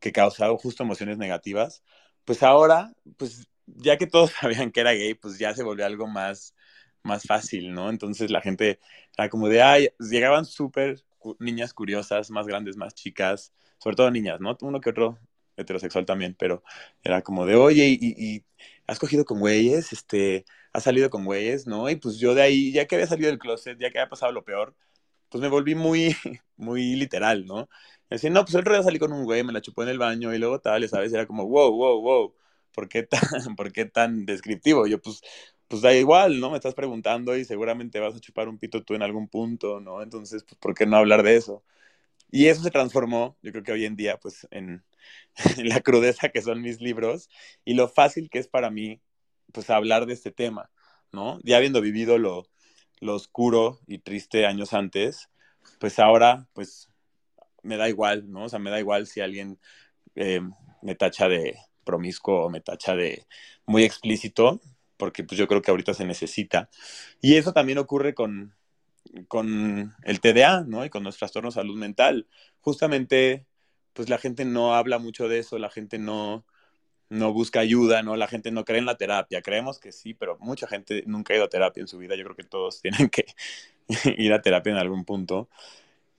que 0.00 0.12
causaban 0.12 0.56
justo 0.56 0.82
emociones 0.82 1.18
negativas, 1.18 1.82
pues 2.24 2.42
ahora, 2.42 2.92
pues 3.16 3.48
ya 3.66 3.96
que 3.96 4.06
todos 4.06 4.30
sabían 4.40 4.70
que 4.70 4.80
era 4.80 4.92
gay, 4.92 5.14
pues 5.14 5.38
ya 5.38 5.54
se 5.54 5.62
volvió 5.62 5.86
algo 5.86 6.06
más, 6.06 6.54
más 7.02 7.24
fácil, 7.24 7.72
¿no? 7.72 7.90
Entonces 7.90 8.30
la 8.30 8.40
gente 8.40 8.80
era 9.16 9.28
como 9.28 9.48
de, 9.48 9.62
ay, 9.62 9.88
llegaban 9.98 10.44
súper 10.44 11.04
niñas 11.38 11.74
curiosas, 11.74 12.30
más 12.30 12.46
grandes, 12.46 12.76
más 12.76 12.94
chicas, 12.94 13.52
sobre 13.78 13.96
todo 13.96 14.10
niñas, 14.10 14.40
¿no? 14.40 14.56
Uno 14.60 14.80
que 14.80 14.90
otro 14.90 15.18
heterosexual 15.56 16.04
también, 16.06 16.34
pero 16.38 16.62
era 17.02 17.22
como 17.22 17.46
de, 17.46 17.54
oye, 17.56 17.86
y 18.00 18.44
has 18.86 18.98
cogido 18.98 19.24
con 19.24 19.40
güeyes, 19.40 19.92
este, 19.92 20.44
has 20.72 20.84
salido 20.84 21.10
con 21.10 21.24
güeyes, 21.24 21.66
¿no? 21.66 21.88
Y 21.90 21.96
pues 21.96 22.18
yo 22.18 22.34
de 22.34 22.42
ahí, 22.42 22.72
ya 22.72 22.86
que 22.86 22.96
había 22.96 23.06
salido 23.06 23.28
del 23.30 23.38
closet, 23.38 23.78
ya 23.78 23.90
que 23.90 23.98
había 23.98 24.08
pasado 24.10 24.32
lo 24.32 24.44
peor, 24.44 24.74
pues 25.28 25.42
me 25.42 25.48
volví 25.48 25.74
muy, 25.74 26.14
muy 26.56 26.96
literal, 26.96 27.46
¿no? 27.46 27.68
Decía, 28.10 28.30
no, 28.30 28.42
pues 28.44 28.54
el 28.54 28.60
otro 28.60 28.74
día 28.74 28.82
salí 28.82 28.98
con 28.98 29.12
un 29.12 29.24
güey, 29.24 29.42
me 29.44 29.52
la 29.52 29.60
chupó 29.60 29.82
en 29.82 29.88
el 29.90 29.98
baño 29.98 30.34
y 30.34 30.38
luego 30.38 30.60
tal, 30.60 30.88
¿sabes? 30.88 31.12
Era 31.12 31.26
como, 31.26 31.46
wow, 31.48 31.70
wow, 31.72 32.00
wow, 32.02 32.34
¿por 32.72 32.88
qué 32.88 33.02
tan, 33.04 33.20
¿por 33.56 33.72
qué 33.72 33.86
tan 33.86 34.26
descriptivo? 34.26 34.86
Yo, 34.86 35.00
pues, 35.00 35.20
pues 35.68 35.82
da 35.82 35.92
igual, 35.94 36.38
¿no? 36.40 36.50
Me 36.50 36.56
estás 36.56 36.74
preguntando 36.74 37.36
y 37.36 37.44
seguramente 37.44 38.00
vas 38.00 38.14
a 38.16 38.20
chupar 38.20 38.48
un 38.48 38.58
pito 38.58 38.82
tú 38.84 38.94
en 38.94 39.02
algún 39.02 39.28
punto, 39.28 39.80
¿no? 39.80 40.02
Entonces, 40.02 40.44
pues, 40.44 40.56
¿por 40.58 40.74
qué 40.74 40.86
no 40.86 40.96
hablar 40.96 41.22
de 41.22 41.36
eso? 41.36 41.64
Y 42.34 42.48
eso 42.48 42.64
se 42.64 42.72
transformó, 42.72 43.38
yo 43.42 43.52
creo 43.52 43.62
que 43.62 43.70
hoy 43.70 43.84
en 43.84 43.94
día, 43.94 44.18
pues, 44.18 44.48
en, 44.50 44.84
en 45.56 45.68
la 45.68 45.80
crudeza 45.82 46.30
que 46.30 46.42
son 46.42 46.62
mis 46.62 46.80
libros 46.80 47.30
y 47.64 47.74
lo 47.74 47.86
fácil 47.86 48.28
que 48.28 48.40
es 48.40 48.48
para 48.48 48.70
mí 48.70 49.00
pues 49.52 49.70
hablar 49.70 50.06
de 50.06 50.14
este 50.14 50.32
tema, 50.32 50.68
¿no? 51.12 51.38
Ya 51.44 51.58
habiendo 51.58 51.80
vivido 51.80 52.18
lo, 52.18 52.48
lo 52.98 53.14
oscuro 53.14 53.78
y 53.86 53.98
triste 53.98 54.46
años 54.46 54.72
antes, 54.72 55.28
pues 55.78 56.00
ahora, 56.00 56.48
pues 56.54 56.88
me 57.62 57.76
da 57.76 57.88
igual, 57.88 58.28
¿no? 58.28 58.46
O 58.46 58.48
sea, 58.48 58.58
me 58.58 58.70
da 58.70 58.80
igual 58.80 59.06
si 59.06 59.20
alguien 59.20 59.60
eh, 60.16 60.40
me 60.82 60.96
tacha 60.96 61.28
de 61.28 61.56
promiscuo 61.84 62.46
o 62.46 62.50
me 62.50 62.60
tacha 62.60 62.96
de 62.96 63.28
muy 63.64 63.84
explícito, 63.84 64.60
porque 64.96 65.22
pues 65.22 65.38
yo 65.38 65.46
creo 65.46 65.62
que 65.62 65.70
ahorita 65.70 65.94
se 65.94 66.04
necesita. 66.04 66.68
Y 67.20 67.36
eso 67.36 67.52
también 67.52 67.78
ocurre 67.78 68.12
con, 68.12 68.56
con 69.28 69.94
el 70.02 70.20
TDA, 70.20 70.64
¿no? 70.66 70.84
Y 70.84 70.90
con 70.90 71.04
los 71.04 71.16
trastornos 71.16 71.54
de 71.54 71.60
salud 71.60 71.76
mental. 71.76 72.26
Justamente, 72.60 73.46
pues 73.92 74.08
la 74.08 74.18
gente 74.18 74.44
no 74.44 74.74
habla 74.74 74.98
mucho 74.98 75.28
de 75.28 75.38
eso, 75.38 75.58
la 75.58 75.70
gente 75.70 75.98
no, 75.98 76.44
no 77.08 77.32
busca 77.32 77.60
ayuda, 77.60 78.02
¿no? 78.02 78.16
La 78.16 78.28
gente 78.28 78.50
no 78.50 78.64
cree 78.64 78.78
en 78.78 78.86
la 78.86 78.96
terapia. 78.96 79.42
Creemos 79.42 79.78
que 79.78 79.92
sí, 79.92 80.14
pero 80.14 80.36
mucha 80.40 80.66
gente 80.66 81.04
nunca 81.06 81.32
ha 81.32 81.36
ido 81.36 81.44
a 81.44 81.48
terapia 81.48 81.80
en 81.80 81.88
su 81.88 81.98
vida. 81.98 82.16
Yo 82.16 82.24
creo 82.24 82.36
que 82.36 82.44
todos 82.44 82.80
tienen 82.82 83.08
que 83.10 83.26
ir 84.16 84.32
a 84.32 84.42
terapia 84.42 84.72
en 84.72 84.78
algún 84.78 85.04
punto. 85.04 85.48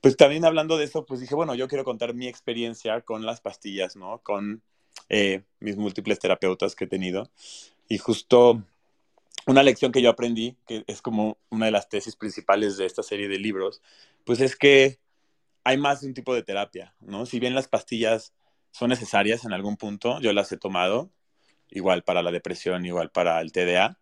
Pues 0.02 0.18
también 0.18 0.46
hablando 0.46 0.78
de 0.78 0.86
eso, 0.86 1.06
pues 1.06 1.20
dije, 1.20 1.36
bueno, 1.36 1.56
yo 1.56 1.68
quiero 1.68 1.84
contar 1.84 2.14
mi 2.14 2.28
experiencia 2.28 3.02
con 3.02 3.26
las 3.26 3.42
pastillas, 3.42 3.96
¿no? 3.96 4.20
Con 4.20 4.62
eh, 5.10 5.44
mis 5.60 5.78
múltiples 5.78 6.20
terapeutas 6.20 6.76
que 6.76 6.86
he 6.86 6.88
tenido. 6.88 7.32
Y 7.88 7.98
justo 7.98 8.64
una 9.46 9.64
lección 9.64 9.92
que 9.92 10.02
yo 10.02 10.10
aprendí, 10.10 10.58
que 10.68 10.84
es 10.88 11.02
como 11.02 11.38
una 11.50 11.66
de 11.66 11.72
las 11.72 11.90
tesis 11.90 12.16
principales 12.16 12.78
de 12.78 12.86
esta 12.86 13.04
serie 13.04 13.28
de 13.28 13.40
libros, 13.40 13.82
pues 14.24 14.42
es 14.42 14.56
que 14.56 15.00
hay 15.64 15.78
más 15.78 16.02
de 16.02 16.08
un 16.08 16.14
tipo 16.14 16.34
de 16.34 16.44
terapia, 16.44 16.96
¿no? 17.00 17.26
Si 17.26 17.40
bien 17.40 17.56
las 17.56 17.68
pastillas 17.68 18.34
son 18.72 18.90
necesarias 18.90 19.46
en 19.46 19.54
algún 19.54 19.78
punto, 19.78 20.20
yo 20.20 20.34
las 20.34 20.52
he 20.52 20.58
tomado, 20.58 21.12
igual 21.70 22.04
para 22.04 22.24
la 22.24 22.32
depresión, 22.32 22.86
igual 22.86 23.10
para 23.12 23.42
el 23.42 23.52
TDA. 23.52 24.00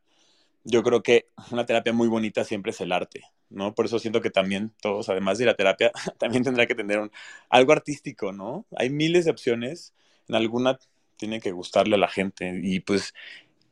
Yo 0.63 0.83
creo 0.83 1.03
que 1.03 1.29
una 1.51 1.65
terapia 1.65 1.93
muy 1.93 2.07
bonita 2.07 2.43
siempre 2.43 2.71
es 2.71 2.81
el 2.81 2.91
arte, 2.91 3.23
¿no? 3.49 3.75
Por 3.75 3.85
eso 3.85 3.99
siento 3.99 4.21
que 4.21 4.29
también 4.29 4.73
todos, 4.81 5.09
además 5.09 5.37
de 5.37 5.45
la 5.45 5.55
terapia, 5.55 5.91
también 6.19 6.43
tendrá 6.43 6.65
que 6.65 6.75
tener 6.75 6.99
un, 6.99 7.11
algo 7.49 7.73
artístico, 7.73 8.31
¿no? 8.31 8.65
Hay 8.77 8.89
miles 8.89 9.25
de 9.25 9.31
opciones, 9.31 9.93
en 10.27 10.35
alguna 10.35 10.79
tiene 11.17 11.39
que 11.39 11.51
gustarle 11.51 11.95
a 11.95 11.99
la 11.99 12.09
gente 12.09 12.59
y 12.61 12.79
pues 12.79 13.13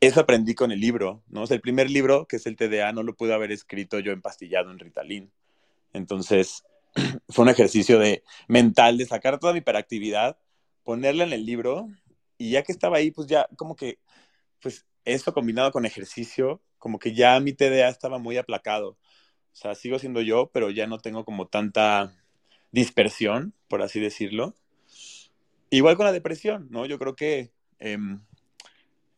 eso 0.01 0.19
aprendí 0.19 0.55
con 0.55 0.71
el 0.71 0.81
libro, 0.81 1.23
¿no? 1.29 1.43
O 1.43 1.47
el 1.47 1.61
primer 1.61 1.89
libro, 1.89 2.27
que 2.27 2.37
es 2.37 2.47
el 2.47 2.55
TDA, 2.55 2.91
no 2.91 3.03
lo 3.03 3.15
pude 3.15 3.33
haber 3.33 3.51
escrito 3.51 3.99
yo 3.99 4.11
empastillado 4.11 4.71
en 4.71 4.79
Ritalin. 4.79 5.31
Entonces, 5.93 6.63
fue 7.29 7.43
un 7.43 7.49
ejercicio 7.49 7.99
de 7.99 8.23
mental 8.47 8.97
de 8.97 9.05
sacar 9.05 9.39
toda 9.39 9.53
mi 9.53 9.59
hiperactividad 9.59 10.37
ponerla 10.83 11.23
en 11.23 11.33
el 11.33 11.45
libro 11.45 11.87
y 12.37 12.51
ya 12.51 12.63
que 12.63 12.71
estaba 12.71 12.97
ahí, 12.97 13.11
pues 13.11 13.27
ya 13.27 13.47
como 13.55 13.75
que, 13.75 13.99
pues 14.61 14.85
eso 15.05 15.33
combinado 15.33 15.71
con 15.71 15.85
ejercicio, 15.85 16.61
como 16.79 16.97
que 16.97 17.13
ya 17.13 17.39
mi 17.39 17.53
TDA 17.53 17.89
estaba 17.89 18.17
muy 18.17 18.37
aplacado. 18.37 18.97
O 19.53 19.55
sea, 19.55 19.75
sigo 19.75 19.99
siendo 19.99 20.21
yo, 20.21 20.49
pero 20.51 20.71
ya 20.71 20.87
no 20.87 20.97
tengo 20.97 21.25
como 21.25 21.47
tanta 21.47 22.15
dispersión, 22.71 23.53
por 23.67 23.83
así 23.83 23.99
decirlo. 23.99 24.55
Igual 25.69 25.97
con 25.97 26.05
la 26.05 26.11
depresión, 26.11 26.67
¿no? 26.71 26.85
Yo 26.85 26.97
creo 26.97 27.15
que 27.15 27.51
em, 27.79 28.21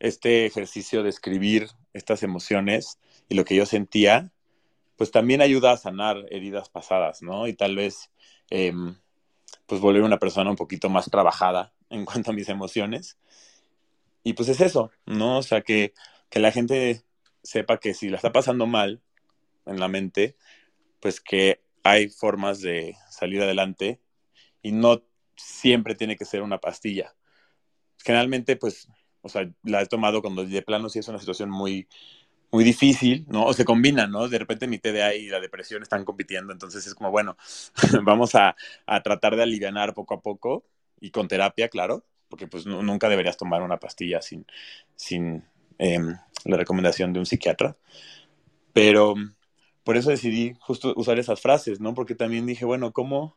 este 0.04 0.44
ejercicio 0.44 1.02
de 1.02 1.08
escribir 1.08 1.68
estas 1.94 2.22
emociones 2.22 2.98
y 3.26 3.36
lo 3.36 3.46
que 3.46 3.54
yo 3.56 3.64
sentía, 3.64 4.30
pues 4.96 5.10
también 5.10 5.40
ayuda 5.40 5.72
a 5.72 5.78
sanar 5.78 6.26
heridas 6.30 6.68
pasadas, 6.68 7.22
¿no? 7.22 7.48
Y 7.48 7.54
tal 7.54 7.74
vez 7.74 8.10
em, 8.50 8.96
pues 9.66 9.80
volver 9.80 10.02
una 10.02 10.18
persona 10.18 10.50
un 10.50 10.56
poquito 10.56 10.90
más 10.90 11.06
trabajada 11.10 11.72
en 11.90 12.04
cuanto 12.04 12.32
a 12.32 12.34
mis 12.34 12.50
emociones. 12.50 13.16
Y 14.22 14.34
pues 14.34 14.50
es 14.50 14.60
eso, 14.60 14.90
¿no? 15.06 15.38
O 15.38 15.42
sea, 15.42 15.62
que, 15.62 15.94
que 16.28 16.38
la 16.38 16.52
gente 16.52 17.02
sepa 17.42 17.78
que 17.78 17.94
si 17.94 18.10
la 18.10 18.16
está 18.16 18.30
pasando 18.30 18.66
mal 18.66 19.00
en 19.64 19.80
la 19.80 19.88
mente, 19.88 20.36
pues 21.00 21.20
que 21.20 21.62
hay 21.82 22.08
formas 22.10 22.60
de 22.60 22.94
salir 23.10 23.40
adelante 23.40 24.00
y 24.60 24.72
no 24.72 25.02
siempre 25.36 25.94
tiene 25.94 26.16
que 26.16 26.26
ser 26.26 26.42
una 26.42 26.58
pastilla. 26.58 27.14
Generalmente, 28.04 28.56
pues, 28.56 28.88
o 29.24 29.28
sea, 29.28 29.50
la 29.64 29.82
he 29.82 29.86
tomado 29.86 30.20
cuando 30.20 30.44
de 30.44 30.62
plano 30.62 30.88
sí 30.88 31.00
es 31.00 31.08
una 31.08 31.18
situación 31.18 31.50
muy, 31.50 31.88
muy 32.52 32.62
difícil, 32.62 33.24
¿no? 33.28 33.46
O 33.46 33.52
se 33.52 33.64
combinan, 33.64 34.10
¿no? 34.10 34.28
De 34.28 34.38
repente 34.38 34.68
mi 34.68 34.78
TDA 34.78 35.14
y 35.14 35.28
la 35.28 35.40
depresión 35.40 35.82
están 35.82 36.04
compitiendo, 36.04 36.52
entonces 36.52 36.86
es 36.86 36.94
como, 36.94 37.10
bueno, 37.10 37.36
vamos 38.04 38.34
a, 38.34 38.54
a 38.86 39.02
tratar 39.02 39.34
de 39.34 39.42
aliviar 39.42 39.94
poco 39.94 40.14
a 40.14 40.20
poco 40.20 40.64
y 41.00 41.10
con 41.10 41.26
terapia, 41.26 41.68
claro, 41.68 42.04
porque 42.28 42.46
pues 42.46 42.66
nunca 42.66 43.08
deberías 43.08 43.36
tomar 43.36 43.62
una 43.62 43.78
pastilla 43.78 44.20
sin, 44.20 44.46
sin 44.94 45.44
em, 45.78 46.16
la 46.44 46.56
recomendación 46.56 47.12
de 47.12 47.20
un 47.20 47.26
psiquiatra. 47.26 47.76
Pero, 48.72 49.14
por 49.84 49.96
eso 49.96 50.10
decidí 50.10 50.54
justo 50.60 50.92
usar 50.96 51.18
esas 51.18 51.40
frases, 51.40 51.80
¿no? 51.80 51.94
Porque 51.94 52.14
también 52.14 52.46
dije, 52.46 52.64
bueno, 52.64 52.92
¿cómo, 52.92 53.36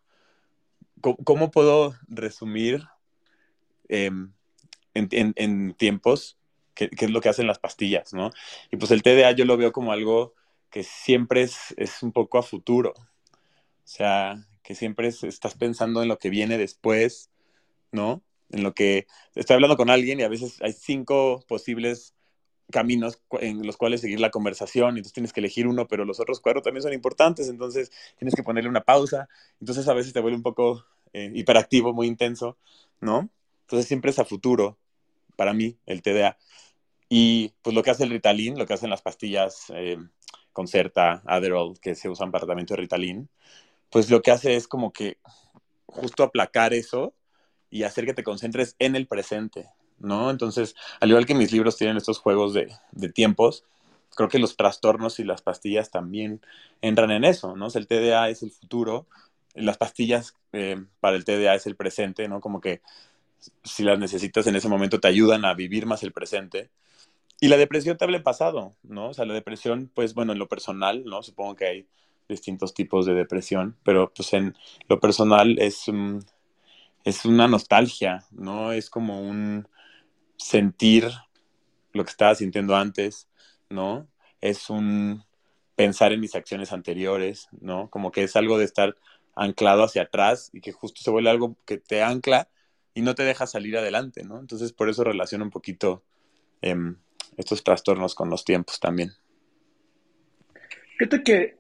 cómo, 1.02 1.52
puedo 1.52 1.96
resumir 2.08 2.84
em, 3.90 4.34
en, 4.98 5.74
tiempos 5.74 6.38
qué, 6.74 6.90
es 6.98 7.10
lo 7.10 7.22
que 7.22 7.30
hacen 7.30 7.48
las 7.48 7.60
pastillas, 7.60 8.14
¿no? 8.14 8.32
Y 8.72 8.78
pues 8.78 8.92
el 8.92 9.04
TDA 9.04 9.32
yo 9.32 9.46
lo 9.46 9.58
veo 9.58 9.72
como 9.72 9.92
algo 9.92 10.34
que 10.70 10.84
siempre 10.84 11.42
es, 11.42 11.74
es 11.78 12.04
un 12.04 12.12
poco 12.12 12.38
a 12.38 12.44
futuro. 12.44 12.94
O 12.98 13.90
sea, 13.90 14.46
que 14.64 14.76
siempre 14.76 15.08
estás 15.08 15.56
pensando 15.56 16.02
en 16.02 16.10
lo 16.10 16.20
que 16.20 16.30
viene 16.30 16.58
después, 16.58 17.30
¿no? 17.92 18.22
En 18.50 18.64
lo 18.64 18.74
que 18.74 19.08
estoy 19.36 19.54
hablando 19.56 19.78
con 19.78 19.90
alguien 19.90 20.20
y 20.20 20.24
a 20.24 20.30
veces 20.30 20.62
hay 20.62 20.74
cinco 20.74 21.44
posibles 21.48 22.14
caminos 22.70 23.22
en 23.40 23.66
los 23.66 23.78
cuales 23.78 24.02
seguir 24.02 24.20
la 24.20 24.30
conversación, 24.30 24.90
entonces 24.90 25.14
tienes 25.14 25.32
que 25.32 25.40
elegir 25.40 25.68
uno, 25.68 25.88
pero 25.88 26.04
los 26.06 26.20
otros 26.20 26.42
cuatro 26.42 26.62
también 26.62 26.84
son 26.84 26.94
importantes, 26.94 27.48
entonces 27.48 27.92
tienes 28.18 28.36
que 28.36 28.44
ponerle 28.44 28.70
una 28.70 28.84
pausa, 28.84 29.30
entonces 29.62 29.88
a 29.88 29.94
veces 29.94 30.14
te 30.14 30.20
vuelve 30.20 30.38
un 30.38 30.44
poco 30.44 30.86
eh, 31.14 31.32
hiperactivo, 31.34 31.94
muy 31.94 32.08
intenso, 32.08 32.58
¿no? 33.00 33.30
Entonces 33.62 33.88
siempre 33.88 34.12
es 34.12 34.20
a 34.20 34.26
futuro, 34.26 34.78
para 35.38 35.54
mí, 35.54 35.78
el 35.86 36.02
TDA. 36.02 36.38
Y 37.08 37.54
pues 37.62 37.74
lo 37.74 37.84
que 37.84 37.92
hace 37.92 38.04
el 38.04 38.10
Ritalin, 38.10 38.60
lo 38.60 38.66
que 38.66 38.74
hacen 38.74 38.90
las 38.90 39.02
pastillas 39.02 39.68
eh, 39.70 39.98
Concerta, 40.52 41.22
Adderall, 41.26 41.80
que 41.80 41.96
se 41.96 42.10
usan 42.10 42.32
para 42.32 42.42
tratamiento 42.42 42.74
de 42.74 42.82
Ritalin, 42.82 43.30
pues 43.90 44.10
lo 44.10 44.22
que 44.22 44.32
hace 44.32 44.56
es 44.56 44.68
como 44.68 44.92
que 44.92 45.18
justo 45.86 46.24
aplacar 46.24 46.74
eso 46.74 47.14
y 47.70 47.84
hacer 47.84 48.06
que 48.06 48.14
te 48.14 48.24
concentres 48.24 48.76
en 48.80 48.96
el 48.96 49.08
presente, 49.08 49.70
¿no? 50.00 50.30
Entonces, 50.30 50.76
al 51.00 51.10
igual 51.10 51.26
que 51.26 51.36
mis 51.36 51.52
libros 51.52 51.78
tienen 51.78 51.98
estos 51.98 52.20
juegos 52.20 52.54
de, 52.54 52.70
tiempos, 53.14 53.66
creo 54.16 54.30
que 54.30 54.40
los 54.40 54.58
trastornos 54.58 55.20
y 55.20 55.24
las 55.24 55.42
pastillas 55.42 55.92
también 55.92 56.42
entran 56.82 57.12
en 57.12 57.24
eso, 57.24 57.56
¿no? 57.56 57.68
el 57.74 57.88
TDA 57.88 58.30
es 58.30 58.44
el 58.44 58.52
futuro, 58.52 59.08
las 59.54 59.78
pastillas 59.78 60.36
eh, 60.54 60.84
para 61.00 61.16
el 61.16 61.26
TDA 61.26 61.56
es 61.56 61.66
el 61.68 61.76
presente, 61.76 62.28
¿no? 62.28 62.42
Como 62.42 62.62
que 62.62 62.82
si 63.64 63.84
las 63.84 64.00
necesitas 64.00 64.48
en 64.48 64.56
ese 64.56 64.70
momento 64.70 65.00
te 65.00 65.08
ayudan 65.08 65.46
a 65.46 65.54
vivir 65.54 65.86
más 65.86 66.04
el 66.04 66.12
presente. 66.12 66.70
Y 67.40 67.50
la 67.50 67.58
depresión 67.58 67.98
te 67.98 68.04
habla 68.04 68.18
en 68.18 68.24
pasado, 68.24 68.76
¿no? 68.84 69.10
O 69.10 69.14
sea, 69.14 69.26
la 69.26 69.34
depresión, 69.34 69.92
pues 69.94 70.14
bueno, 70.14 70.34
en 70.34 70.40
lo 70.40 70.48
personal, 70.48 71.04
¿no? 71.06 71.22
Supongo 71.22 71.56
que 71.56 71.66
hay 71.66 71.88
distintos 72.28 72.74
tipos 72.74 73.06
de 73.06 73.14
depresión, 73.14 73.78
pero 73.84 74.12
pues 74.14 74.34
en 74.34 74.56
lo 74.90 75.00
personal 75.00 75.58
es, 75.60 75.84
es 77.04 77.26
una 77.26 77.48
nostalgia, 77.48 78.26
¿no? 78.32 78.72
Es 78.72 78.90
como 78.90 79.22
un 79.22 79.68
sentir 80.38 81.10
lo 81.94 82.04
que 82.04 82.12
estaba 82.12 82.36
sintiendo 82.36 82.76
antes, 82.76 83.28
¿no? 83.70 84.08
Es 84.42 84.70
un 84.70 85.24
pensar 85.76 86.12
en 86.12 86.20
mis 86.20 86.36
acciones 86.36 86.74
anteriores, 86.74 87.50
¿no? 87.62 87.90
Como 87.90 88.12
que 88.12 88.24
es 88.24 88.36
algo 88.36 88.58
de 88.58 88.66
estar 88.66 88.98
anclado 89.36 89.84
hacia 89.84 90.04
atrás 90.04 90.50
y 90.54 90.62
que 90.62 90.72
justo 90.72 91.02
se 91.02 91.12
vuelve 91.12 91.30
algo 91.30 91.56
que 91.66 91.78
te 91.78 92.02
ancla 92.02 92.50
y 92.98 93.04
no 93.04 93.14
te 93.14 93.22
deja 93.22 93.46
salir 93.46 93.78
adelante, 93.78 94.24
¿no? 94.24 94.40
Entonces 94.40 94.74
por 94.74 94.90
eso 94.90 95.04
relaciono 95.04 95.44
un 95.46 95.52
poquito 95.52 96.04
em, 96.64 96.96
estos 97.38 97.64
trastornos 97.64 98.16
con 98.16 98.28
los 98.28 98.44
tiempos 98.44 98.80
también. 98.80 99.12
Fíjate 100.98 101.22
que 101.22 101.58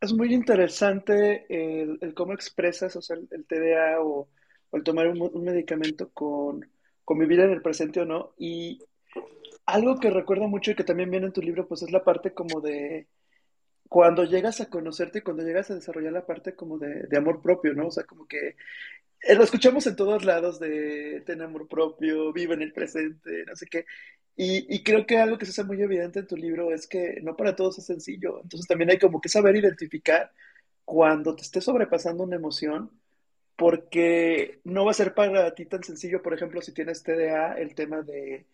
es 0.00 0.14
muy 0.14 0.32
interesante 0.32 1.44
el, 1.50 2.14
cómo 2.14 2.32
expresas 2.32 2.96
o 2.96 3.02
sea, 3.02 3.18
el, 3.18 3.44
TDA 3.44 4.00
o, 4.00 4.28
el 4.72 4.82
tomar 4.82 5.08
un, 5.08 5.44
medicamento 5.44 6.08
con, 6.08 6.66
con 7.04 7.18
vivir 7.18 7.40
en 7.40 7.50
el 7.50 7.60
presente 7.60 8.00
o 8.00 8.06
no. 8.06 8.32
Y 8.38 8.78
algo 9.66 10.00
que 10.00 10.08
recuerdo 10.08 10.48
mucho 10.48 10.70
y 10.70 10.74
que 10.74 10.84
también 10.84 11.10
viene 11.10 11.26
en 11.26 11.34
tu 11.34 11.42
libro, 11.42 11.68
pues 11.68 11.82
es 11.82 11.90
la 11.90 12.02
parte 12.02 12.32
como 12.32 12.62
de 12.62 13.08
cuando 13.88 14.24
llegas 14.24 14.60
a 14.60 14.68
conocerte, 14.68 15.22
cuando 15.22 15.42
llegas 15.42 15.70
a 15.70 15.74
desarrollar 15.74 16.12
la 16.12 16.26
parte 16.26 16.54
como 16.54 16.78
de, 16.78 17.08
amor 17.16 17.40
propio, 17.40 17.72
¿no? 17.74 17.88
O 17.88 17.90
sea, 17.90 18.04
como 18.04 18.26
que 18.26 18.56
lo 19.36 19.44
escuchamos 19.44 19.86
en 19.86 19.96
todos 19.96 20.24
lados 20.24 20.58
de 20.60 21.22
ten 21.26 21.42
amor 21.42 21.68
propio, 21.68 22.32
vive 22.32 22.54
en 22.54 22.62
el 22.62 22.72
presente, 22.72 23.44
no 23.46 23.56
sé 23.56 23.66
qué. 23.66 23.84
Y, 24.36 24.72
y, 24.72 24.82
creo 24.84 25.04
que 25.04 25.18
algo 25.18 25.36
que 25.36 25.46
se 25.46 25.50
hace 25.50 25.64
muy 25.64 25.82
evidente 25.82 26.20
en 26.20 26.26
tu 26.28 26.36
libro 26.36 26.72
es 26.72 26.86
que 26.86 27.20
no 27.22 27.36
para 27.36 27.56
todos 27.56 27.78
es 27.78 27.86
sencillo. 27.86 28.40
Entonces 28.42 28.68
también 28.68 28.90
hay 28.90 28.98
como 28.98 29.20
que 29.20 29.28
saber 29.28 29.56
identificar 29.56 30.32
cuando 30.84 31.34
te 31.36 31.42
esté 31.42 31.60
sobrepasando 31.60 32.24
una 32.24 32.36
emoción, 32.36 32.90
porque 33.56 34.60
no 34.64 34.84
va 34.84 34.92
a 34.92 34.94
ser 34.94 35.14
para 35.14 35.54
ti 35.54 35.66
tan 35.66 35.82
sencillo, 35.82 36.22
por 36.22 36.32
ejemplo, 36.34 36.62
si 36.62 36.72
tienes 36.72 37.02
TDA, 37.02 37.54
el 37.58 37.74
tema 37.74 38.02
de 38.02 38.46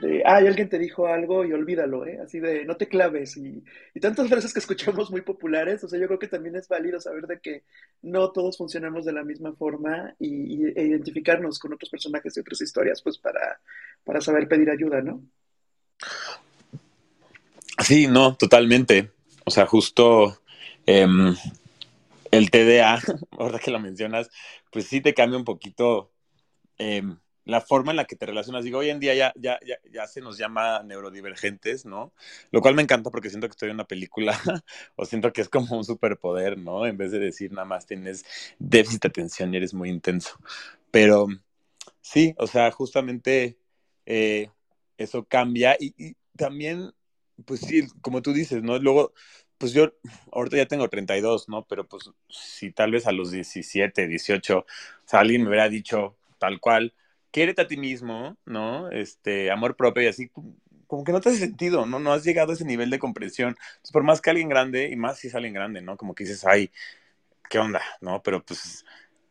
de, 0.00 0.22
ay, 0.24 0.46
alguien 0.46 0.68
te 0.68 0.78
dijo 0.78 1.08
algo 1.08 1.44
y 1.44 1.52
olvídalo, 1.52 2.06
¿eh? 2.06 2.20
Así 2.22 2.38
de, 2.38 2.64
no 2.64 2.76
te 2.76 2.86
claves. 2.86 3.36
Y, 3.36 3.64
y 3.92 4.00
tantas 4.00 4.28
frases 4.28 4.52
que 4.52 4.60
escuchamos 4.60 5.10
muy 5.10 5.22
populares, 5.22 5.82
o 5.82 5.88
sea, 5.88 5.98
yo 5.98 6.06
creo 6.06 6.18
que 6.18 6.28
también 6.28 6.54
es 6.54 6.68
válido 6.68 7.00
saber 7.00 7.26
de 7.26 7.40
que 7.40 7.64
no 8.02 8.30
todos 8.30 8.56
funcionamos 8.56 9.04
de 9.04 9.12
la 9.12 9.24
misma 9.24 9.52
forma 9.54 10.14
y, 10.18 10.66
e 10.78 10.84
identificarnos 10.84 11.58
con 11.58 11.72
otros 11.72 11.90
personajes 11.90 12.36
y 12.36 12.40
otras 12.40 12.60
historias, 12.60 13.02
pues 13.02 13.18
para, 13.18 13.60
para 14.04 14.20
saber 14.20 14.46
pedir 14.46 14.70
ayuda, 14.70 15.02
¿no? 15.02 15.22
Sí, 17.82 18.06
no, 18.06 18.36
totalmente. 18.36 19.10
O 19.44 19.50
sea, 19.50 19.66
justo 19.66 20.40
em, 20.86 21.34
el 22.30 22.50
TDA, 22.50 23.00
ahora 23.32 23.58
que 23.58 23.72
lo 23.72 23.80
mencionas, 23.80 24.30
pues 24.70 24.86
sí 24.86 25.00
te 25.00 25.14
cambia 25.14 25.38
un 25.38 25.44
poquito. 25.44 26.12
Eh, 26.78 27.02
la 27.44 27.60
forma 27.60 27.92
en 27.92 27.96
la 27.96 28.04
que 28.04 28.16
te 28.16 28.26
relacionas. 28.26 28.64
Digo, 28.64 28.78
hoy 28.78 28.90
en 28.90 29.00
día 29.00 29.14
ya, 29.14 29.32
ya, 29.36 29.58
ya, 29.66 29.76
ya, 29.90 30.06
se 30.06 30.20
nos 30.20 30.38
llama 30.38 30.82
neurodivergentes, 30.82 31.84
¿no? 31.86 32.12
Lo 32.50 32.60
cual 32.60 32.74
me 32.74 32.82
encanta 32.82 33.10
porque 33.10 33.30
siento 33.30 33.48
que 33.48 33.52
estoy 33.52 33.70
en 33.70 33.76
una 33.76 33.86
película 33.86 34.38
o 34.96 35.04
siento 35.04 35.32
que 35.32 35.40
es 35.40 35.48
como 35.48 35.76
un 35.76 35.84
superpoder, 35.84 36.58
¿no? 36.58 36.86
En 36.86 36.96
vez 36.96 37.12
de 37.12 37.18
decir 37.18 37.52
nada 37.52 37.64
más 37.64 37.86
tienes 37.86 38.24
déficit 38.58 39.02
de 39.02 39.08
atención 39.08 39.52
y 39.52 39.56
eres 39.56 39.74
muy 39.74 39.90
intenso. 39.90 40.38
Pero 40.90 41.28
sí, 42.00 42.34
o 42.38 42.46
sea, 42.46 42.70
justamente 42.70 43.58
eh, 44.06 44.50
eso 44.98 45.24
cambia 45.24 45.76
y, 45.78 46.16
también, 46.36 46.92
pues 47.44 47.60
sí, 47.60 47.86
como 48.00 48.22
tú 48.22 48.32
dices, 48.32 48.62
¿no? 48.62 48.78
Luego, 48.78 49.12
pues 49.58 49.72
yo 49.72 49.92
ahorita 50.32 50.56
ya 50.56 50.66
tengo 50.66 50.88
32, 50.88 51.48
¿no? 51.48 51.66
Pero 51.66 51.86
pues 51.86 52.10
si 52.28 52.72
tal 52.72 52.92
vez 52.92 53.06
a 53.06 53.12
los 53.12 53.30
17, 53.30 54.08
18, 54.08 54.58
o 54.58 54.66
sea, 55.04 55.20
alguien 55.20 55.42
me 55.42 55.48
hubiera 55.48 55.68
dicho 55.68 56.16
tal 56.38 56.60
cual, 56.60 56.94
quiérete 57.30 57.62
a 57.62 57.66
ti 57.68 57.76
mismo, 57.76 58.36
¿no? 58.44 58.90
Este, 58.90 59.50
amor 59.50 59.76
propio 59.76 60.02
y 60.02 60.06
así, 60.06 60.30
como 60.86 61.04
que 61.04 61.12
no 61.12 61.20
te 61.20 61.30
hace 61.30 61.38
sentido, 61.38 61.86
¿no? 61.86 62.00
No 62.00 62.12
has 62.12 62.24
llegado 62.24 62.52
a 62.52 62.54
ese 62.54 62.64
nivel 62.64 62.90
de 62.90 62.98
comprensión. 62.98 63.56
Por 63.92 64.02
más 64.02 64.20
que 64.20 64.30
alguien 64.30 64.48
grande, 64.48 64.90
y 64.90 64.96
más 64.96 65.18
si 65.18 65.28
es 65.28 65.34
alguien 65.34 65.54
grande, 65.54 65.82
¿no? 65.82 65.96
Como 65.96 66.14
que 66.14 66.24
dices, 66.24 66.44
ay, 66.44 66.70
¿qué 67.48 67.58
onda? 67.58 67.82
¿No? 68.00 68.22
Pero 68.22 68.44
pues 68.44 68.84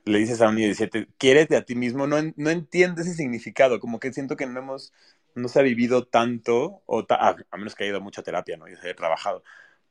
le 0.05 0.19
dices 0.19 0.41
a 0.41 0.49
un 0.49 0.55
niño 0.55 0.67
de 0.67 0.75
17, 0.75 1.07
quiérete 1.17 1.55
a 1.55 1.65
ti 1.65 1.75
mismo, 1.75 2.07
no, 2.07 2.17
no 2.35 2.49
entiende 2.49 3.01
ese 3.01 3.13
significado, 3.13 3.79
como 3.79 3.99
que 3.99 4.13
siento 4.13 4.35
que 4.35 4.47
no 4.47 4.59
hemos, 4.59 4.93
no 5.35 5.47
se 5.47 5.59
ha 5.59 5.63
vivido 5.63 6.05
tanto, 6.07 6.81
o 6.85 7.05
a, 7.09 7.35
menos 7.57 7.75
que 7.75 7.83
haya 7.83 7.91
ido 7.91 7.99
a 7.99 8.03
mucha 8.03 8.23
terapia, 8.23 8.57
¿no? 8.57 8.67
Y 8.67 8.75
se 8.75 8.87
haya 8.87 8.95
trabajado, 8.95 9.43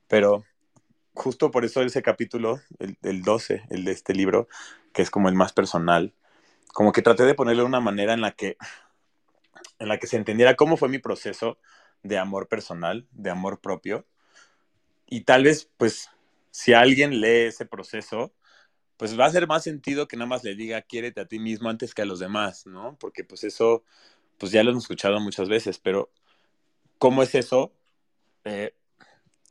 pero 0.09 0.45
justo 1.15 1.51
por 1.51 1.65
eso 1.65 1.83
ese 1.83 2.03
capítulo, 2.03 2.61
el, 2.79 2.97
el 3.03 3.23
12, 3.23 3.65
el 3.71 3.85
de 3.85 3.93
este 3.93 4.15
libro, 4.15 4.49
que 4.93 5.03
es 5.03 5.11
como 5.11 5.29
el 5.29 5.35
más 5.35 5.53
personal, 5.53 6.15
como 6.73 6.93
que 6.93 7.03
traté 7.03 7.25
de 7.25 7.35
ponerle 7.35 7.63
una 7.63 7.81
manera 7.81 8.15
en 8.15 8.21
la 8.21 8.33
que, 8.33 8.57
en 9.79 9.89
la 9.89 9.99
que 9.99 10.07
se 10.07 10.17
entendiera 10.17 10.57
cómo 10.57 10.77
fue 10.77 10.89
mi 10.89 10.99
proceso 10.99 11.59
de 12.03 12.19
amor 12.19 12.49
personal, 12.49 13.07
de 13.13 13.31
amor 13.31 13.61
propio. 13.61 14.07
Y 15.07 15.23
tal 15.23 15.45
vez, 15.45 15.71
pues, 15.77 16.11
si 16.51 16.73
alguien 16.73 17.21
lee 17.21 17.47
ese 17.47 17.67
proceso, 17.67 18.33
pues 18.99 19.19
va 19.19 19.25
a 19.25 19.29
hacer 19.29 19.47
más 19.47 19.63
sentido 19.63 20.09
que 20.09 20.17
nada 20.17 20.29
más 20.29 20.45
le 20.45 20.57
diga, 20.57 20.83
quiérete 20.83 21.21
a 21.21 21.27
ti 21.27 21.39
mismo 21.39 21.71
antes 21.71 21.95
que 21.95 22.03
a 22.03 22.05
los 22.05 22.19
demás, 22.19 22.67
¿no? 22.67 22.97
Porque 22.99 23.25
pues 23.25 23.45
eso, 23.45 23.85
pues 24.39 24.53
ya 24.53 24.63
lo 24.65 24.73
hemos 24.73 24.85
escuchado 24.85 25.21
muchas 25.21 25.49
veces, 25.49 25.79
pero 25.79 26.11
¿cómo 26.99 27.23
es 27.23 27.35
eso 27.37 27.73
eh, 28.45 28.75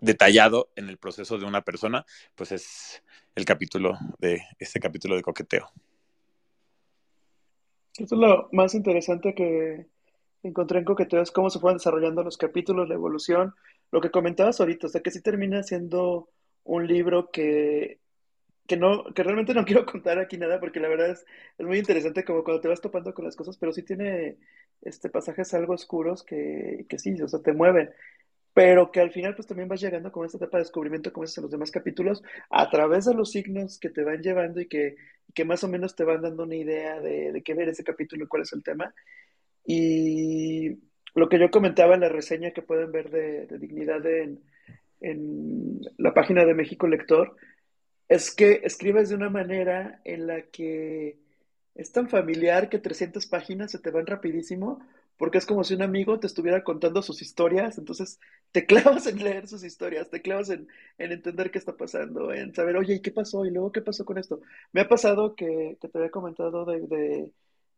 detallado 0.02 0.70
en 0.76 0.90
el 0.90 0.98
proceso 0.98 1.38
de 1.38 1.46
una 1.46 1.64
persona? 1.64 2.06
Pues 2.36 2.52
es 2.52 3.04
el 3.36 3.46
capítulo 3.46 3.98
de, 4.20 4.44
este 4.60 4.82
capítulo 4.82 5.16
de 5.16 5.22
coqueteo. 5.22 5.72
Eso 7.98 8.16
es 8.16 8.22
lo 8.22 8.50
más 8.52 8.76
interesante 8.76 9.34
que 9.34 9.88
encontré 10.44 10.80
en 10.80 10.86
Coqueteo, 10.86 11.22
es 11.22 11.32
cómo 11.32 11.50
se 11.50 11.60
fueron 11.60 11.78
desarrollando 11.78 12.24
los 12.24 12.38
capítulos, 12.38 12.88
la 12.88 12.96
evolución, 12.96 13.56
lo 13.92 14.02
que 14.02 14.12
comentabas 14.12 14.60
ahorita, 14.60 14.88
o 14.88 14.90
sea, 14.90 15.02
que 15.02 15.12
sí 15.12 15.22
termina 15.22 15.64
siendo 15.64 16.30
un 16.64 16.88
libro 16.88 17.32
que, 17.32 18.00
que, 18.68 18.78
no, 18.78 19.06
que 19.16 19.24
realmente 19.24 19.54
no 19.54 19.66
quiero 19.66 19.86
contar 19.86 20.20
aquí 20.20 20.38
nada, 20.38 20.60
porque 20.60 20.80
la 20.80 20.90
verdad 20.90 21.12
es, 21.12 21.26
es 21.58 21.66
muy 21.66 21.80
interesante 21.80 22.24
como 22.24 22.44
cuando 22.44 22.62
te 22.62 22.68
vas 22.68 22.82
topando 22.82 23.14
con 23.14 23.26
las 23.26 23.36
cosas, 23.36 23.58
pero 23.58 23.74
sí 23.74 23.84
tiene 23.84 24.38
este, 24.82 25.10
pasajes 25.10 25.54
algo 25.54 25.74
oscuros 25.74 26.24
que, 26.24 26.86
que 26.90 27.00
sí, 27.00 27.20
o 27.22 27.28
sea, 27.28 27.42
te 27.42 27.54
mueven 27.54 27.92
pero 28.58 28.92
que 28.92 29.00
al 29.02 29.12
final 29.12 29.36
pues 29.36 29.46
también 29.46 29.70
vas 29.70 29.80
llegando 29.80 30.12
con 30.12 30.26
esta 30.26 30.40
etapa 30.40 30.58
de 30.58 30.64
descubrimiento, 30.64 31.14
como 31.14 31.26
es 31.26 31.38
en 31.38 31.44
los 31.44 31.52
demás 31.52 31.70
capítulos, 31.70 32.24
a 32.50 32.68
través 32.72 33.06
de 33.06 33.14
los 33.14 33.30
signos 33.30 33.78
que 33.78 33.92
te 33.92 34.04
van 34.04 34.24
llevando 34.24 34.60
y 34.60 34.66
que, 34.66 34.96
que 35.36 35.46
más 35.46 35.64
o 35.64 35.68
menos 35.68 35.96
te 35.96 36.04
van 36.04 36.24
dando 36.24 36.42
una 36.42 36.56
idea 36.56 37.00
de, 37.00 37.34
de 37.34 37.44
qué 37.44 37.54
ver 37.54 37.70
ese 37.70 37.84
capítulo 37.84 38.24
y 38.24 38.28
cuál 38.28 38.42
es 38.42 38.54
el 38.54 38.64
tema. 38.64 38.96
Y 39.64 40.76
lo 41.14 41.30
que 41.30 41.38
yo 41.38 41.52
comentaba 41.52 41.94
en 41.94 42.02
la 42.02 42.10
reseña 42.10 42.50
que 42.50 42.64
pueden 42.64 42.92
ver 42.92 43.12
de, 43.12 43.46
de 43.46 43.60
Dignidad 43.60 44.04
en, 44.08 44.40
en 45.02 45.80
la 46.00 46.16
página 46.16 46.44
de 46.44 46.56
México 46.56 46.88
Lector, 46.88 47.36
es 48.10 48.34
que 48.34 48.62
escribes 48.64 49.10
de 49.10 49.18
una 49.18 49.30
manera 49.30 50.02
en 50.04 50.26
la 50.26 50.42
que 50.42 51.20
es 51.76 51.92
tan 51.92 52.10
familiar 52.10 52.70
que 52.70 52.80
300 52.80 53.24
páginas 53.28 53.70
se 53.70 53.78
te 53.78 53.92
van 53.92 54.08
rapidísimo, 54.08 54.80
porque 55.18 55.40
es 55.40 55.46
como 55.46 55.64
si 55.64 55.74
un 55.74 55.82
amigo 55.82 56.20
te 56.20 56.28
estuviera 56.28 56.64
contando 56.64 57.02
sus 57.02 57.22
historias, 57.22 57.78
entonces 57.78 58.20
te 58.52 58.66
clavas 58.68 59.08
en 59.08 59.24
leer 59.24 59.48
sus 59.48 59.64
historias, 59.64 60.10
te 60.10 60.22
clavas 60.22 60.50
en, 60.50 60.68
entender 60.98 61.52
qué 61.52 61.58
está 61.60 61.76
pasando, 61.76 62.32
en 62.34 62.54
saber, 62.54 62.78
oye, 62.78 62.96
¿y 62.96 63.02
qué 63.02 63.12
pasó? 63.12 63.46
¿Y 63.46 63.52
luego 63.52 63.72
qué 63.72 63.82
pasó 63.82 64.06
con 64.06 64.18
esto? 64.18 64.42
Me 64.72 64.82
ha 64.82 64.88
pasado 64.88 65.36
que, 65.36 65.78
te 65.82 65.98
había 65.98 66.12
comentado 66.12 66.66
de, 66.66 67.32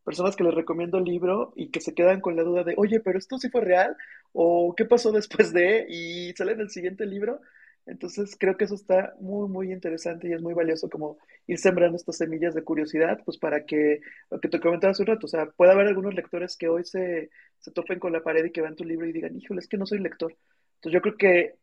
personas 0.03 0.35
que 0.35 0.43
les 0.43 0.53
recomiendo 0.53 0.97
el 0.97 1.03
libro 1.05 1.53
y 1.55 1.69
que 1.69 1.81
se 1.81 1.93
quedan 1.93 2.21
con 2.21 2.35
la 2.35 2.43
duda 2.43 2.63
de, 2.63 2.73
oye, 2.77 2.99
pero 2.99 3.19
esto 3.19 3.37
sí 3.37 3.49
fue 3.49 3.61
real, 3.61 3.95
o 4.33 4.73
qué 4.75 4.85
pasó 4.85 5.11
después 5.11 5.53
de, 5.53 5.85
y 5.89 6.33
salen 6.33 6.59
el 6.61 6.69
siguiente 6.69 7.05
libro. 7.05 7.41
Entonces 7.85 8.35
creo 8.39 8.55
que 8.55 8.65
eso 8.65 8.75
está 8.75 9.15
muy, 9.19 9.49
muy 9.49 9.71
interesante 9.71 10.29
y 10.29 10.33
es 10.33 10.41
muy 10.41 10.53
valioso 10.53 10.89
como 10.89 11.17
ir 11.47 11.57
sembrando 11.57 11.95
estas 11.97 12.17
semillas 12.17 12.53
de 12.53 12.63
curiosidad, 12.63 13.19
pues 13.25 13.37
para 13.37 13.65
que, 13.65 14.01
lo 14.29 14.39
que 14.39 14.49
te 14.49 14.59
comentaba 14.59 14.91
hace 14.91 15.01
un 15.01 15.07
rato, 15.07 15.25
o 15.25 15.29
sea, 15.29 15.47
puede 15.47 15.71
haber 15.71 15.87
algunos 15.87 16.13
lectores 16.13 16.55
que 16.55 16.69
hoy 16.69 16.83
se, 16.83 17.29
se 17.59 17.71
topen 17.71 17.99
con 17.99 18.13
la 18.13 18.23
pared 18.23 18.45
y 18.45 18.51
que 18.51 18.61
vean 18.61 18.75
tu 18.75 18.83
libro 18.83 19.07
y 19.07 19.11
digan, 19.11 19.35
híjole, 19.35 19.59
es 19.59 19.67
que 19.67 19.77
no 19.77 19.85
soy 19.85 19.99
lector. 19.99 20.35
Entonces 20.75 20.93
yo 20.93 21.01
creo 21.01 21.17
que 21.17 21.55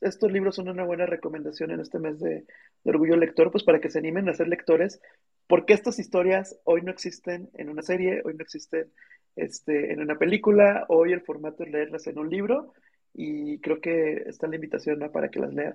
estos 0.00 0.32
libros 0.32 0.56
son 0.56 0.68
una 0.68 0.84
buena 0.84 1.06
recomendación 1.06 1.70
en 1.70 1.80
este 1.80 1.98
mes 1.98 2.18
de, 2.18 2.46
de, 2.84 2.90
Orgullo 2.90 3.16
Lector, 3.16 3.50
pues 3.50 3.62
para 3.62 3.80
que 3.80 3.90
se 3.90 3.98
animen 3.98 4.28
a 4.28 4.34
ser 4.34 4.48
lectores, 4.48 5.00
porque 5.46 5.74
estas 5.74 5.98
historias 5.98 6.58
hoy 6.64 6.82
no 6.82 6.90
existen 6.90 7.50
en 7.54 7.68
una 7.68 7.82
serie, 7.82 8.22
hoy 8.24 8.34
no 8.34 8.42
existen 8.42 8.90
este, 9.36 9.92
en 9.92 10.00
una 10.00 10.16
película, 10.16 10.86
hoy 10.88 11.12
el 11.12 11.20
formato 11.20 11.62
es 11.64 11.70
leerlas 11.70 12.06
en 12.06 12.18
un 12.18 12.30
libro 12.30 12.72
y 13.14 13.58
creo 13.60 13.80
que 13.80 14.24
está 14.26 14.46
la 14.48 14.56
invitación 14.56 15.00
para 15.12 15.30
que 15.30 15.40
las 15.40 15.52
lean. 15.54 15.74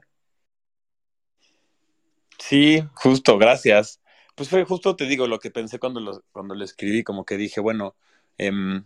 Sí, 2.40 2.84
justo, 2.96 3.38
gracias. 3.38 4.02
Pues 4.36 4.50
fue 4.50 4.64
justo, 4.66 4.96
te 4.96 5.06
digo, 5.06 5.28
lo 5.28 5.40
que 5.40 5.52
pensé 5.52 5.80
cuando 5.80 6.00
lo, 6.02 6.24
cuando 6.32 6.56
escribí, 6.64 7.04
como 7.04 7.26
que 7.26 7.38
dije, 7.38 7.62
bueno, 7.62 7.96
em, 8.38 8.86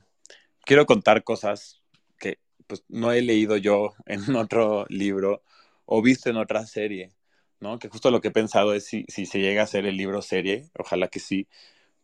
quiero 0.65 0.85
contar 0.85 1.23
cosas 1.23 1.81
que 2.19 2.39
pues 2.67 2.83
no 2.89 3.11
he 3.13 3.21
leído 3.21 3.57
yo 3.57 3.93
en 4.07 4.35
otro 4.35 4.85
libro 4.89 5.43
o 5.85 6.01
visto 6.01 6.29
en 6.29 6.37
otra 6.37 6.65
serie, 6.67 7.11
¿no? 7.59 7.79
Que 7.79 7.89
justo 7.89 8.11
lo 8.11 8.21
que 8.21 8.29
he 8.29 8.31
pensado 8.31 8.73
es 8.75 8.85
si, 8.85 9.05
si 9.09 9.25
se 9.25 9.39
llega 9.41 9.61
a 9.61 9.65
hacer 9.65 9.85
el 9.87 9.97
libro 9.97 10.21
serie, 10.21 10.69
ojalá 10.77 11.07
que 11.09 11.19
sí, 11.19 11.47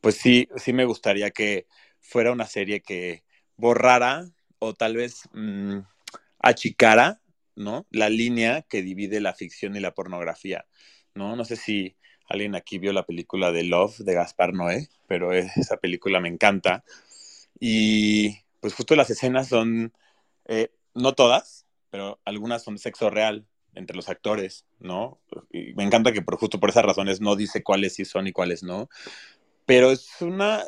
pues 0.02 0.16
sí, 0.18 0.50
sí 0.58 0.74
me 0.74 0.86
gustaría 0.86 1.32
que 1.32 1.68
fuera 2.02 2.32
una 2.32 2.48
serie 2.48 2.82
que 2.82 3.24
borrara 3.58 4.30
o 4.60 4.74
tal 4.76 4.96
vez 4.98 5.30
mm, 5.34 5.80
achicara, 6.46 7.20
¿no? 7.56 7.88
La 7.90 8.10
línea 8.10 8.62
que 8.62 8.84
divide 8.84 9.20
la 9.20 9.34
ficción 9.34 9.76
y 9.76 9.80
la 9.80 9.96
pornografía, 9.96 10.66
¿no? 11.16 11.36
No 11.36 11.44
sé 11.44 11.56
si 11.56 11.98
alguien 12.30 12.54
aquí 12.56 12.78
vio 12.78 12.94
la 12.94 13.06
película 13.06 13.52
de 13.52 13.64
Love 13.64 13.98
de 13.98 14.14
Gaspar 14.14 14.54
Noé, 14.54 14.88
pero 15.08 15.34
esa 15.34 15.78
película 15.78 16.20
me 16.20 16.30
encanta. 16.30 16.84
Y 17.60 18.44
pues 18.60 18.76
justo 18.76 18.96
las 18.96 19.10
escenas 19.10 19.48
son, 19.48 19.92
eh, 20.46 20.70
no 20.94 21.14
todas, 21.14 21.66
pero 21.90 22.20
algunas 22.26 22.64
son 22.64 22.78
sexo 22.78 23.10
real 23.10 23.48
entre 23.74 23.96
los 23.96 24.08
actores, 24.08 24.66
¿no? 24.80 25.20
Y 25.52 25.74
me 25.74 25.84
encanta 25.84 26.14
que 26.14 26.22
por, 26.22 26.38
justo 26.38 26.60
por 26.60 26.70
esas 26.70 26.86
razones 26.86 27.22
no 27.22 27.36
dice 27.36 27.64
cuáles 27.64 27.96
sí 27.96 28.06
son 28.06 28.28
y 28.28 28.32
cuáles 28.32 28.62
no. 28.62 28.88
Pero 29.66 29.92
es 29.92 30.22
una, 30.22 30.64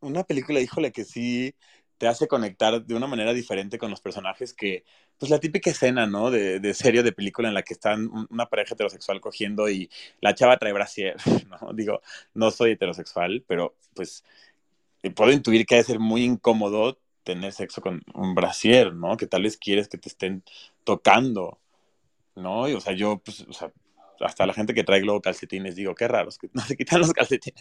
una 0.00 0.24
película, 0.24 0.60
híjole, 0.60 0.90
que 0.90 1.04
sí 1.04 1.54
te 1.98 2.08
hace 2.08 2.26
conectar 2.26 2.84
de 2.84 2.94
una 2.94 3.06
manera 3.06 3.32
diferente 3.32 3.78
con 3.78 3.90
los 3.90 4.00
personajes 4.00 4.54
que, 4.54 4.84
pues 5.20 5.30
la 5.30 5.38
típica 5.38 5.70
escena, 5.70 6.06
¿no? 6.06 6.30
De, 6.30 6.60
de 6.60 6.74
serie 6.74 7.02
de 7.02 7.12
película 7.12 7.48
en 7.48 7.54
la 7.54 7.62
que 7.62 7.74
están 7.74 8.10
una 8.30 8.46
pareja 8.46 8.74
heterosexual 8.74 9.20
cogiendo 9.20 9.68
y 9.68 9.90
la 10.20 10.34
chava 10.34 10.56
trae 10.56 10.72
brasier, 10.72 11.14
¿no? 11.48 11.74
Digo, 11.74 12.00
no 12.34 12.50
soy 12.50 12.72
heterosexual, 12.72 13.44
pero 13.46 13.76
pues 13.94 14.24
eh, 15.02 15.10
puedo 15.10 15.30
intuir 15.32 15.66
que 15.66 15.76
ha 15.76 15.82
ser 15.82 15.98
muy 15.98 16.24
incómodo 16.24 16.98
tener 17.22 17.52
sexo 17.52 17.82
con 17.82 18.02
un 18.14 18.34
brasier, 18.34 18.94
¿no? 18.94 19.18
Que 19.18 19.26
tal 19.26 19.42
vez 19.42 19.58
quieres 19.58 19.88
que 19.88 19.98
te 19.98 20.08
estén 20.08 20.42
tocando, 20.84 21.58
¿no? 22.34 22.68
Y, 22.68 22.74
o 22.74 22.80
sea, 22.80 22.94
yo, 22.94 23.18
pues, 23.18 23.42
o 23.42 23.52
sea, 23.52 23.72
hasta 24.20 24.46
la 24.46 24.54
gente 24.54 24.74
que 24.74 24.84
trae 24.84 25.02
luego 25.02 25.20
calcetines, 25.20 25.76
digo, 25.76 25.94
qué 25.94 26.08
raros, 26.08 26.38
que 26.38 26.48
no 26.54 26.62
se 26.62 26.76
quitan 26.78 27.00
los 27.00 27.12
calcetines. 27.12 27.60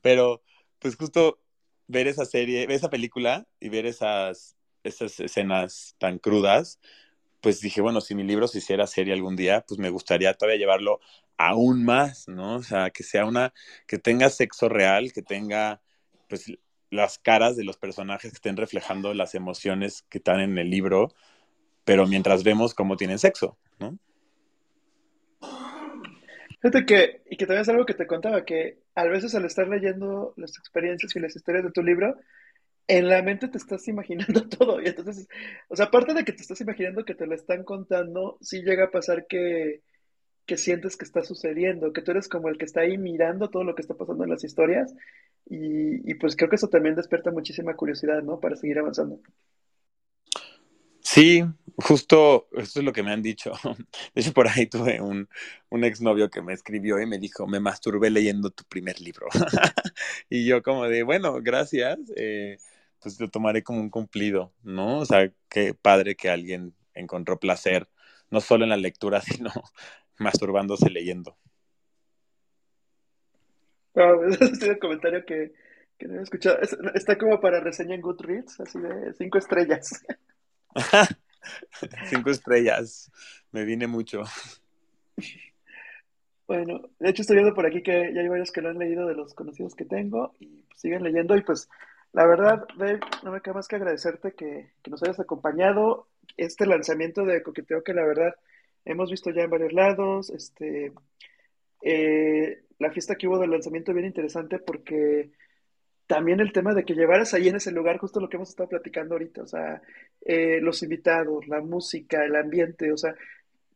Pero, 0.00 0.42
pues 0.78 0.96
justo 0.96 1.38
ver 1.86 2.08
esa 2.08 2.24
serie, 2.24 2.66
ver 2.66 2.76
esa 2.76 2.90
película 2.90 3.46
y 3.60 3.68
ver 3.68 3.86
esas, 3.86 4.56
esas 4.84 5.18
escenas 5.20 5.96
tan 5.98 6.18
crudas, 6.18 6.78
pues 7.40 7.60
dije, 7.60 7.80
bueno, 7.80 8.00
si 8.00 8.14
mi 8.14 8.22
libro 8.22 8.48
se 8.48 8.58
hiciera 8.58 8.86
serie 8.86 9.12
algún 9.12 9.36
día, 9.36 9.64
pues 9.66 9.78
me 9.78 9.90
gustaría 9.90 10.32
todavía 10.34 10.58
llevarlo 10.58 11.00
aún 11.36 11.84
más, 11.84 12.28
¿no? 12.28 12.56
O 12.56 12.62
sea, 12.62 12.90
que 12.90 13.02
sea 13.02 13.26
una, 13.26 13.52
que 13.86 13.98
tenga 13.98 14.30
sexo 14.30 14.68
real, 14.68 15.12
que 15.12 15.22
tenga, 15.22 15.82
pues, 16.28 16.52
las 16.90 17.18
caras 17.18 17.56
de 17.56 17.64
los 17.64 17.76
personajes 17.76 18.30
que 18.30 18.36
estén 18.36 18.56
reflejando 18.56 19.12
las 19.14 19.34
emociones 19.34 20.04
que 20.08 20.18
están 20.18 20.40
en 20.40 20.56
el 20.58 20.70
libro, 20.70 21.12
pero 21.84 22.06
mientras 22.06 22.44
vemos 22.44 22.72
cómo 22.72 22.96
tienen 22.96 23.18
sexo, 23.18 23.58
¿no? 23.78 23.98
Fíjate 26.62 26.86
que, 26.86 27.22
y 27.28 27.36
que 27.36 27.44
también 27.44 27.60
es 27.60 27.68
algo 27.68 27.84
que 27.84 27.92
te 27.92 28.06
contaba, 28.06 28.46
que 28.46 28.78
a 28.94 29.04
veces 29.04 29.34
al 29.34 29.44
estar 29.44 29.68
leyendo 29.68 30.32
las 30.38 30.56
experiencias 30.56 31.14
y 31.14 31.20
las 31.20 31.36
historias 31.36 31.64
de 31.64 31.72
tu 31.72 31.82
libro, 31.82 32.16
en 32.88 33.08
la 33.08 33.22
mente 33.22 33.48
te 33.48 33.58
estás 33.58 33.86
imaginando 33.88 34.48
todo. 34.48 34.80
Y 34.80 34.86
entonces, 34.86 35.28
o 35.68 35.76
sea, 35.76 35.86
aparte 35.86 36.14
de 36.14 36.24
que 36.24 36.32
te 36.32 36.42
estás 36.42 36.60
imaginando 36.60 37.04
que 37.04 37.14
te 37.14 37.26
lo 37.26 37.34
están 37.34 37.64
contando, 37.64 38.38
sí 38.40 38.62
llega 38.62 38.84
a 38.84 38.90
pasar 38.90 39.26
que, 39.26 39.82
que 40.46 40.56
sientes 40.56 40.96
que 40.96 41.04
está 41.04 41.22
sucediendo, 41.22 41.92
que 41.92 42.02
tú 42.02 42.10
eres 42.12 42.28
como 42.28 42.48
el 42.48 42.58
que 42.58 42.66
está 42.66 42.80
ahí 42.82 42.98
mirando 42.98 43.50
todo 43.50 43.64
lo 43.64 43.74
que 43.74 43.82
está 43.82 43.94
pasando 43.94 44.24
en 44.24 44.30
las 44.30 44.44
historias. 44.44 44.94
Y, 45.46 46.10
y 46.10 46.14
pues 46.14 46.36
creo 46.36 46.48
que 46.50 46.56
eso 46.56 46.68
también 46.68 46.94
despierta 46.94 47.30
muchísima 47.30 47.74
curiosidad, 47.74 48.22
¿no? 48.22 48.40
Para 48.40 48.56
seguir 48.56 48.78
avanzando. 48.78 49.20
Sí, 51.04 51.44
justo 51.76 52.48
eso 52.52 52.80
es 52.80 52.84
lo 52.84 52.92
que 52.92 53.02
me 53.02 53.12
han 53.12 53.22
dicho. 53.22 53.52
De 54.14 54.22
hecho, 54.22 54.32
por 54.32 54.48
ahí 54.48 54.66
tuve 54.66 55.00
un, 55.00 55.28
un 55.70 55.84
exnovio 55.84 56.30
que 56.30 56.42
me 56.42 56.54
escribió 56.54 56.98
y 57.00 57.06
me 57.06 57.18
dijo, 57.18 57.46
me 57.46 57.60
masturbé 57.60 58.10
leyendo 58.10 58.50
tu 58.50 58.64
primer 58.64 59.00
libro. 59.00 59.28
y 60.30 60.46
yo 60.46 60.62
como 60.62 60.88
de, 60.88 61.02
bueno, 61.02 61.40
gracias, 61.42 61.98
eh, 62.16 62.56
pues 63.04 63.20
lo 63.20 63.28
tomaré 63.28 63.62
como 63.62 63.80
un 63.80 63.90
cumplido, 63.90 64.54
¿no? 64.62 65.00
O 65.00 65.04
sea, 65.04 65.30
qué 65.50 65.74
padre 65.74 66.16
que 66.16 66.30
alguien 66.30 66.74
encontró 66.94 67.38
placer, 67.38 67.86
no 68.30 68.40
solo 68.40 68.64
en 68.64 68.70
la 68.70 68.78
lectura, 68.78 69.20
sino 69.20 69.50
masturbándose 70.18 70.88
leyendo. 70.88 71.36
ese 74.30 74.44
es 74.44 74.62
el 74.62 74.78
comentario 74.78 75.22
que, 75.26 75.52
que 75.98 76.08
no 76.08 76.18
he 76.18 76.22
escuchado. 76.22 76.58
Está 76.94 77.18
como 77.18 77.38
para 77.40 77.60
reseña 77.60 77.94
en 77.94 78.00
Goodreads, 78.00 78.60
así 78.60 78.80
de 78.80 79.12
cinco 79.18 79.38
estrellas. 79.38 80.02
Cinco 82.08 82.30
estrellas. 82.30 83.12
Me 83.52 83.66
vine 83.66 83.86
mucho. 83.86 84.22
Bueno, 86.48 86.80
de 86.98 87.10
hecho 87.10 87.20
estoy 87.20 87.36
viendo 87.36 87.54
por 87.54 87.66
aquí 87.66 87.82
que 87.82 88.14
ya 88.14 88.22
hay 88.22 88.28
varios 88.28 88.50
que 88.50 88.62
lo 88.62 88.70
han 88.70 88.78
leído 88.78 89.06
de 89.06 89.14
los 89.14 89.34
conocidos 89.34 89.74
que 89.74 89.84
tengo 89.84 90.32
y 90.40 90.62
pues, 90.62 90.80
siguen 90.80 91.02
leyendo 91.02 91.36
y 91.36 91.42
pues 91.42 91.68
la 92.14 92.26
verdad, 92.26 92.64
Dave, 92.78 93.00
no 93.24 93.32
me 93.32 93.40
queda 93.40 93.54
más 93.54 93.66
que 93.66 93.74
agradecerte 93.74 94.34
que, 94.34 94.70
nos 94.88 95.02
hayas 95.02 95.18
acompañado. 95.18 96.06
Este 96.36 96.64
lanzamiento 96.64 97.24
de 97.24 97.42
Coqueteo 97.42 97.82
que 97.82 97.92
la 97.92 98.06
verdad 98.06 98.34
hemos 98.84 99.10
visto 99.10 99.30
ya 99.30 99.42
en 99.42 99.50
varios 99.50 99.72
lados, 99.72 100.30
este, 100.30 100.92
eh, 101.82 102.62
la 102.78 102.92
fiesta 102.92 103.16
que 103.16 103.26
hubo 103.26 103.38
del 103.38 103.50
lanzamiento 103.50 103.92
bien 103.92 104.06
interesante 104.06 104.60
porque 104.60 105.32
también 106.06 106.38
el 106.38 106.52
tema 106.52 106.72
de 106.72 106.84
que 106.84 106.94
llevaras 106.94 107.34
ahí 107.34 107.48
en 107.48 107.56
ese 107.56 107.72
lugar 107.72 107.98
justo 107.98 108.20
lo 108.20 108.28
que 108.28 108.36
hemos 108.36 108.50
estado 108.50 108.68
platicando 108.68 109.14
ahorita, 109.16 109.42
o 109.42 109.46
sea, 109.46 109.82
eh, 110.24 110.60
los 110.60 110.84
invitados, 110.84 111.48
la 111.48 111.60
música, 111.62 112.24
el 112.24 112.36
ambiente, 112.36 112.92
o 112.92 112.96
sea, 112.96 113.16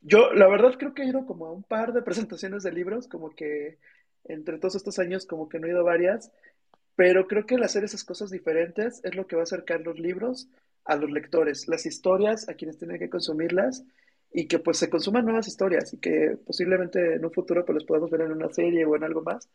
yo 0.00 0.32
la 0.32 0.46
verdad 0.46 0.76
creo 0.78 0.94
que 0.94 1.02
he 1.02 1.08
ido 1.08 1.26
como 1.26 1.46
a 1.46 1.52
un 1.52 1.64
par 1.64 1.92
de 1.92 2.02
presentaciones 2.02 2.62
de 2.62 2.70
libros, 2.70 3.08
como 3.08 3.30
que 3.30 3.78
entre 4.24 4.58
todos 4.58 4.76
estos 4.76 5.00
años 5.00 5.26
como 5.26 5.48
que 5.48 5.58
no 5.58 5.66
he 5.66 5.70
ido 5.70 5.82
varias, 5.82 6.30
pero 6.98 7.28
creo 7.28 7.46
que 7.46 7.54
el 7.54 7.62
hacer 7.62 7.84
esas 7.84 8.02
cosas 8.02 8.28
diferentes 8.28 9.00
es 9.04 9.14
lo 9.14 9.28
que 9.28 9.36
va 9.36 9.42
a 9.42 9.44
acercar 9.44 9.82
los 9.82 10.00
libros 10.00 10.48
a 10.84 10.96
los 10.96 11.12
lectores, 11.12 11.68
las 11.68 11.86
historias 11.86 12.48
a 12.48 12.54
quienes 12.54 12.76
tienen 12.76 12.98
que 12.98 13.08
consumirlas 13.08 13.84
y 14.32 14.48
que 14.48 14.58
pues 14.58 14.78
se 14.78 14.90
consuman 14.90 15.24
nuevas 15.24 15.46
historias 15.46 15.94
y 15.94 15.98
que 15.98 16.36
posiblemente 16.44 17.14
en 17.14 17.24
un 17.24 17.30
futuro 17.30 17.64
pues 17.64 17.74
los 17.74 17.84
podamos 17.84 18.10
ver 18.10 18.22
en 18.22 18.32
una 18.32 18.52
serie 18.52 18.84
o 18.84 18.96
en 18.96 19.04
algo 19.04 19.22
más 19.22 19.48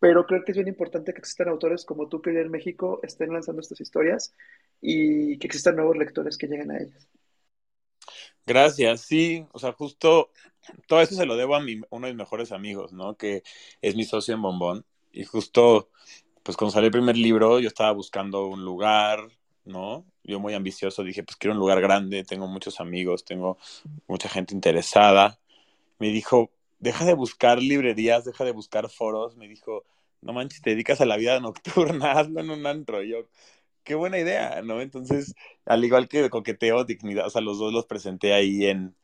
pero 0.00 0.26
creo 0.26 0.44
que 0.44 0.50
es 0.50 0.56
bien 0.56 0.66
importante 0.66 1.12
que 1.12 1.20
existan 1.20 1.48
autores 1.48 1.84
como 1.84 2.08
tú 2.08 2.20
que 2.20 2.30
en 2.30 2.50
México 2.50 2.98
estén 3.04 3.32
lanzando 3.32 3.60
estas 3.62 3.80
historias 3.80 4.34
y 4.80 5.38
que 5.38 5.46
existan 5.46 5.76
nuevos 5.76 5.96
lectores 5.96 6.36
que 6.36 6.48
lleguen 6.48 6.72
a 6.72 6.78
ellas. 6.78 7.08
Gracias, 8.44 9.02
sí, 9.02 9.46
o 9.52 9.60
sea, 9.60 9.72
justo 9.72 10.32
todo 10.88 11.00
eso 11.00 11.14
se 11.14 11.24
lo 11.24 11.36
debo 11.36 11.54
a 11.54 11.60
uno 11.60 12.06
de 12.06 12.12
mis 12.12 12.18
mejores 12.18 12.50
amigos, 12.50 12.92
¿no? 12.92 13.16
Que 13.16 13.44
es 13.80 13.94
mi 13.94 14.04
socio 14.04 14.34
en 14.34 14.42
Bombón. 14.42 14.84
Y 15.10 15.24
justo, 15.24 15.90
pues 16.44 16.56
cuando 16.56 16.72
salió 16.72 16.86
el 16.86 16.92
primer 16.92 17.16
libro, 17.16 17.58
yo 17.58 17.68
estaba 17.68 17.90
buscando 17.92 18.46
un 18.46 18.64
lugar, 18.64 19.28
¿no? 19.64 20.04
Yo 20.22 20.40
muy 20.40 20.54
ambicioso 20.54 21.02
dije, 21.02 21.24
pues 21.24 21.36
quiero 21.36 21.54
un 21.54 21.58
lugar 21.58 21.80
grande, 21.80 22.22
tengo 22.22 22.46
muchos 22.46 22.80
amigos, 22.80 23.24
tengo 23.24 23.58
mucha 24.06 24.28
gente 24.28 24.54
interesada. 24.54 25.38
Me 25.98 26.10
dijo, 26.10 26.50
deja 26.80 27.06
de 27.06 27.14
buscar 27.14 27.62
librerías, 27.62 28.24
deja 28.26 28.44
de 28.44 28.52
buscar 28.52 28.90
foros. 28.90 29.36
Me 29.36 29.48
dijo, 29.48 29.84
no 30.20 30.34
manches, 30.34 30.62
te 30.62 30.70
dedicas 30.70 31.00
a 31.00 31.06
la 31.06 31.16
vida 31.16 31.40
nocturna, 31.40 32.12
hazlo 32.20 32.40
en 32.40 32.50
un 32.50 32.66
antro. 32.66 33.02
yo, 33.02 33.28
qué 33.84 33.94
buena 33.94 34.18
idea, 34.18 34.62
¿no? 34.62 34.80
Entonces, 34.82 35.34
al 35.66 35.84
igual 35.84 36.08
que 36.08 36.30
Coqueteo, 36.30 36.84
Dignidad, 36.84 37.26
o 37.26 37.30
sea, 37.30 37.40
los 37.40 37.58
dos 37.58 37.72
los 37.72 37.86
presenté 37.86 38.34
ahí 38.34 38.66
en, 38.66 38.94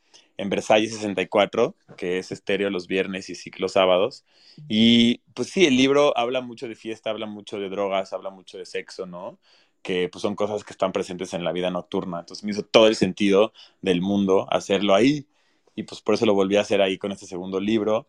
en 0.40 0.48
Versalles 0.48 0.94
64, 0.94 1.76
que 1.96 2.18
es 2.18 2.32
estéreo 2.32 2.70
los 2.70 2.86
viernes 2.86 3.28
y 3.28 3.34
ciclo 3.34 3.68
sábados. 3.68 4.24
Y 4.68 5.18
pues 5.34 5.50
sí, 5.50 5.66
el 5.66 5.76
libro 5.76 6.16
habla 6.16 6.40
mucho 6.40 6.66
de 6.66 6.74
fiesta, 6.74 7.10
habla 7.10 7.26
mucho 7.26 7.58
de 7.58 7.68
drogas, 7.68 8.12
habla 8.12 8.30
mucho 8.30 8.56
de 8.58 8.64
sexo, 8.64 9.06
¿no? 9.06 9.38
Que 9.82 10.08
pues 10.08 10.22
son 10.22 10.34
cosas 10.36 10.64
que 10.64 10.72
están 10.72 10.92
presentes 10.92 11.34
en 11.34 11.44
la 11.44 11.52
vida 11.52 11.70
nocturna. 11.70 12.20
Entonces 12.20 12.44
me 12.44 12.52
hizo 12.52 12.64
todo 12.64 12.86
el 12.86 12.96
sentido 12.96 13.52
del 13.82 14.00
mundo 14.00 14.46
hacerlo 14.50 14.94
ahí. 14.94 15.26
Y 15.74 15.82
pues 15.84 16.00
por 16.00 16.14
eso 16.14 16.26
lo 16.26 16.34
volví 16.34 16.56
a 16.56 16.62
hacer 16.62 16.80
ahí 16.82 16.98
con 16.98 17.12
este 17.12 17.26
segundo 17.26 17.60
libro. 17.60 18.06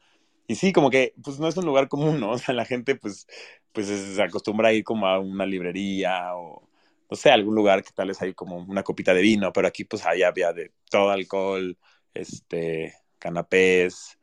Y 0.47 0.55
sí, 0.55 0.73
como 0.73 0.89
que 0.89 1.13
pues 1.23 1.39
no 1.39 1.47
es 1.47 1.57
un 1.57 1.65
lugar 1.65 1.89
común, 1.89 2.19
¿no? 2.19 2.31
O 2.31 2.37
sea, 2.37 2.53
la 2.55 2.65
gente 2.65 2.95
pues, 2.95 3.27
pues 3.73 3.87
se 3.87 4.21
acostumbra 4.23 4.69
a 4.69 4.73
ir 4.73 4.83
como 4.85 5.07
a 5.07 5.19
una 5.19 5.45
librería 5.45 6.35
o 6.35 6.67
no 7.09 7.17
sé, 7.17 7.29
algún 7.29 7.55
lugar 7.55 7.83
que 7.83 7.91
tal 7.91 8.07
vez 8.07 8.21
hay 8.21 8.33
como 8.33 8.55
una 8.57 8.83
copita 8.83 9.13
de 9.13 9.21
vino, 9.21 9.51
pero 9.51 9.67
aquí 9.67 9.83
pues 9.83 10.05
ahí 10.05 10.23
había 10.23 10.53
de 10.53 10.71
todo 10.89 11.09
alcohol, 11.11 11.77
este, 12.13 12.93
canapés, 13.19 14.17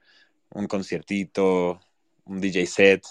un 0.50 0.66
conciertito, 0.66 1.80
un 2.24 2.40
DJ 2.40 2.66
set, 2.66 3.02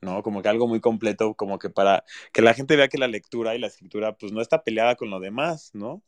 ¿no? 0.00 0.22
Como 0.22 0.42
que 0.42 0.48
algo 0.48 0.68
muy 0.68 0.80
completo, 0.80 1.34
como 1.34 1.58
que 1.58 1.70
para 1.70 2.04
que 2.32 2.42
la 2.42 2.54
gente 2.54 2.76
vea 2.76 2.88
que 2.88 2.98
la 2.98 3.08
lectura 3.08 3.54
y 3.54 3.58
la 3.58 3.68
escritura 3.68 4.16
pues 4.16 4.32
no 4.32 4.40
está 4.40 4.62
peleada 4.62 4.96
con 4.96 5.10
lo 5.10 5.20
demás, 5.20 5.70
¿no? 5.74 6.02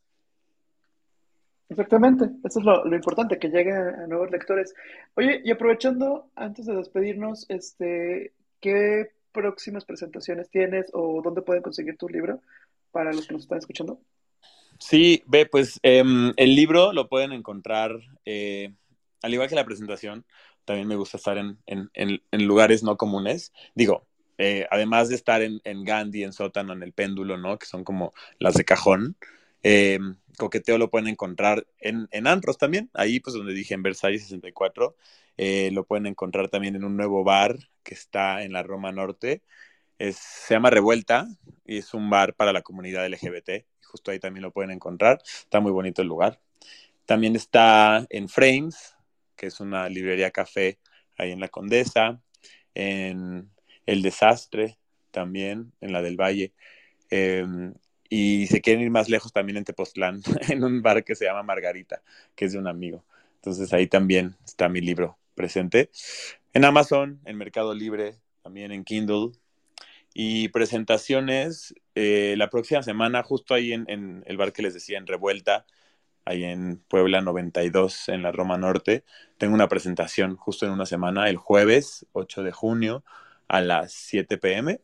Exactamente, 1.69 2.27
eso 2.45 2.61
es 2.61 2.65
lo, 2.65 2.95
importante, 2.95 3.41
que 3.41 3.49
llegue 3.49 3.73
a 3.73 4.07
nuevos 4.07 4.31
lectores. 4.31 4.73
Oye, 5.17 5.41
y 5.45 5.51
aprovechando, 5.51 6.31
antes 6.37 6.67
de 6.67 6.77
despedirnos, 6.77 7.45
este, 7.49 8.33
¿qué 8.61 9.11
próximas 9.33 9.85
presentaciones 9.85 10.49
tienes 10.49 10.87
o 10.93 11.21
dónde 11.23 11.43
pueden 11.43 11.63
conseguir 11.63 11.97
tu 11.97 12.09
libro 12.09 12.41
para 12.93 13.13
los 13.13 13.27
que 13.27 13.35
nos 13.35 13.43
están 13.43 13.59
escuchando? 13.59 13.99
Sí, 14.79 15.23
ve, 15.27 15.47
pues 15.47 15.79
em, 15.83 16.33
el 16.37 16.55
libro 16.55 16.93
lo 16.93 17.09
pueden 17.09 17.33
encontrar, 17.33 17.99
eh, 18.25 18.75
al 19.23 19.33
igual 19.33 19.49
que 19.49 19.55
la 19.55 19.65
presentación, 19.65 20.25
también 20.65 20.89
me 20.89 20.97
gusta 20.97 21.17
estar 21.17 21.39
en, 21.39 21.61
lugares 22.33 22.83
no 22.83 22.97
comunes. 22.97 23.53
Digo, 23.75 24.07
eh, 24.39 24.67
además 24.71 25.09
de 25.09 25.15
estar 25.15 25.43
en, 25.43 25.85
Gandhi, 25.85 26.25
en 26.25 26.33
Sótano, 26.33 26.73
en 26.73 26.83
el 26.83 26.93
péndulo, 26.93 27.39
¿no? 27.39 27.59
Que 27.59 27.67
son 27.67 27.85
como 27.85 28.13
las 28.39 28.55
de 28.55 28.65
cajón. 28.65 29.17
Em, 29.63 30.17
coqueteo 30.37 30.79
lo 30.79 30.91
pueden 30.91 31.09
encontrar 31.09 31.67
en, 31.81 32.09
en 32.11 32.27
antros 32.27 32.59
también, 32.59 32.91
ahí 32.95 33.21
pues 33.21 33.35
donde 33.35 33.55
dije 33.55 33.75
en 33.75 33.83
Versalles 33.83 34.23
64. 34.23 34.97
Eh, 35.39 35.71
lo 35.73 35.85
pueden 35.85 36.07
encontrar 36.07 36.49
también 36.49 36.77
en 36.77 36.85
un 36.85 36.97
nuevo 36.97 37.25
bar 37.25 37.59
que 37.83 37.95
está 37.95 38.43
en 38.43 38.53
la 38.53 38.63
Roma 38.63 38.93
Norte. 38.93 39.43
Se 39.99 40.55
llama 40.55 40.71
Revuelta 40.71 41.27
y 41.65 41.79
es 41.79 41.95
un 41.95 42.11
bar 42.11 42.35
para 42.35 42.53
la 42.53 42.63
comunidad 42.63 43.07
LGBT 43.07 43.67
justo 43.97 44.11
ahí 44.11 44.19
también 44.19 44.43
lo 44.43 44.53
pueden 44.53 44.71
encontrar. 44.71 45.23
Está 45.25 45.61
muy 45.61 45.73
bonito 45.73 46.03
el 46.03 46.09
lugar. 46.09 46.39
También 47.07 47.35
está 47.35 48.07
en 48.11 48.29
Frames, 48.29 48.95
que 49.37 49.47
es 49.47 49.61
una 49.61 49.89
librería 49.89 50.31
café 50.31 50.79
ahí 51.17 51.33
en 51.33 51.41
la 51.41 51.49
Condesa, 51.49 52.21
en 52.75 53.51
El 53.87 54.03
Desastre 54.03 54.79
también, 55.11 55.73
en 55.81 55.93
la 55.93 56.03
del 56.03 56.21
Valle. 56.21 56.53
Em, 57.11 57.75
y 58.09 58.47
si 58.49 58.61
quieren 58.61 58.83
ir 58.83 58.91
más 58.91 59.09
lejos, 59.09 59.33
también 59.33 59.57
en 59.57 59.65
Tepoztlán, 59.65 60.21
en 60.51 60.63
un 60.63 60.83
bar 60.83 61.05
que 61.05 61.15
se 61.15 61.25
llama 61.25 61.43
Margarita, 61.43 62.03
que 62.35 62.45
es 62.47 62.53
de 62.53 62.59
un 62.59 62.67
amigo. 62.67 63.05
Entonces 63.37 63.73
ahí 63.73 63.87
también 63.87 64.37
está 64.45 64.69
mi 64.69 64.81
libro 64.81 65.17
presente. 65.35 65.91
En 66.53 66.65
Amazon, 66.65 67.21
en 67.25 67.37
Mercado 67.37 67.75
Libre, 67.75 68.17
también 68.43 68.73
en 68.73 68.85
Kindle, 68.85 69.33
y 70.19 70.49
presentaciones 70.49 71.75
eh, 71.95 72.37
la 72.39 72.49
próxima 72.49 72.83
semana, 72.83 73.23
justo 73.23 73.53
ahí 73.53 73.75
en, 73.75 74.25
el 74.25 74.37
bar 74.39 74.55
que 74.55 74.63
les 74.63 74.73
decía, 74.73 74.97
en 74.97 75.07
Revuelta, 75.07 75.67
ahí 76.25 76.43
en 76.43 76.79
Puebla 76.89 77.21
92, 77.21 78.09
en 78.09 78.23
la 78.23 78.33
Roma 78.33 78.57
Norte. 78.57 79.05
Tengo 79.37 79.53
una 79.53 79.69
presentación 79.69 80.37
justo 80.37 80.65
en 80.65 80.73
una 80.73 80.87
semana, 80.87 81.29
el 81.29 81.37
jueves 81.37 82.07
8 82.13 82.45
de 82.45 82.51
junio 82.51 83.05
a 83.47 83.61
las 83.61 83.93
7 83.93 84.39
pm. 84.39 84.81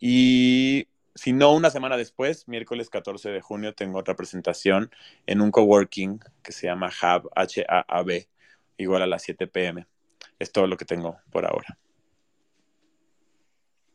Y 0.00 0.88
si 1.14 1.34
no, 1.34 1.52
una 1.52 1.68
semana 1.68 1.98
después, 1.98 2.48
miércoles 2.48 2.88
14 2.88 3.28
de 3.28 3.42
junio, 3.42 3.74
tengo 3.74 3.98
otra 3.98 4.16
presentación 4.16 4.90
en 5.26 5.42
un 5.42 5.50
coworking 5.50 6.20
que 6.42 6.52
se 6.52 6.68
llama 6.68 6.88
Hub, 6.88 7.28
H-A-A-B, 7.36 8.28
igual 8.78 9.02
a 9.02 9.06
las 9.06 9.24
7 9.24 9.46
pm. 9.46 9.86
Es 10.38 10.52
todo 10.52 10.66
lo 10.68 10.78
que 10.78 10.86
tengo 10.86 11.18
por 11.30 11.44
ahora. 11.44 11.76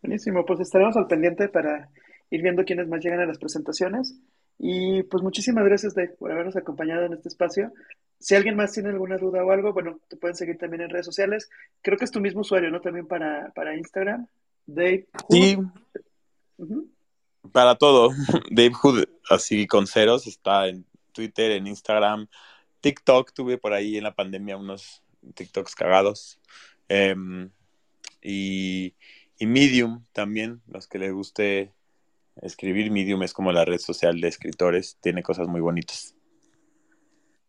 Buenísimo, 0.01 0.45
pues 0.45 0.59
estaremos 0.59 0.95
al 0.95 1.07
pendiente 1.07 1.49
para 1.49 1.89
ir 2.29 2.41
viendo 2.41 2.65
quiénes 2.65 2.87
más 2.87 3.03
llegan 3.03 3.19
a 3.19 3.25
las 3.25 3.37
presentaciones. 3.37 4.15
Y 4.59 5.03
pues 5.03 5.21
muchísimas 5.23 5.65
gracias, 5.65 5.93
Dave, 5.93 6.15
por 6.17 6.31
habernos 6.31 6.55
acompañado 6.55 7.05
en 7.05 7.13
este 7.13 7.29
espacio. 7.29 7.71
Si 8.19 8.35
alguien 8.35 8.55
más 8.55 8.71
tiene 8.71 8.89
alguna 8.89 9.17
duda 9.17 9.43
o 9.43 9.51
algo, 9.51 9.73
bueno, 9.73 9.99
te 10.07 10.17
pueden 10.17 10.35
seguir 10.35 10.57
también 10.57 10.81
en 10.81 10.89
redes 10.89 11.05
sociales. 11.05 11.49
Creo 11.81 11.97
que 11.97 12.05
es 12.05 12.11
tu 12.11 12.19
mismo 12.19 12.41
usuario, 12.41 12.71
¿no? 12.71 12.81
También 12.81 13.07
para, 13.07 13.51
para 13.53 13.75
Instagram. 13.75 14.27
Dave. 14.65 15.07
Sí. 15.29 15.57
Para 17.51 17.75
todo. 17.75 18.09
Dave 18.51 18.73
Hood, 18.73 19.03
así 19.29 19.67
con 19.67 19.85
ceros, 19.85 20.25
está 20.25 20.67
en 20.67 20.85
Twitter, 21.11 21.51
en 21.51 21.67
Instagram, 21.67 22.27
TikTok. 22.81 23.33
Tuve 23.33 23.59
por 23.59 23.73
ahí 23.73 23.97
en 23.97 24.03
la 24.03 24.15
pandemia 24.15 24.57
unos 24.57 25.03
TikToks 25.35 25.75
cagados. 25.75 26.39
Em, 26.89 27.51
y 28.21 28.95
y 29.39 29.45
Medium 29.45 30.05
también, 30.13 30.61
los 30.67 30.87
que 30.87 30.99
les 30.99 31.13
guste 31.13 31.73
escribir, 32.41 32.91
Medium 32.91 33.23
es 33.23 33.33
como 33.33 33.51
la 33.51 33.65
red 33.65 33.79
social 33.79 34.19
de 34.21 34.27
escritores, 34.27 34.97
tiene 35.01 35.23
cosas 35.23 35.47
muy 35.47 35.61
bonitas. 35.61 36.15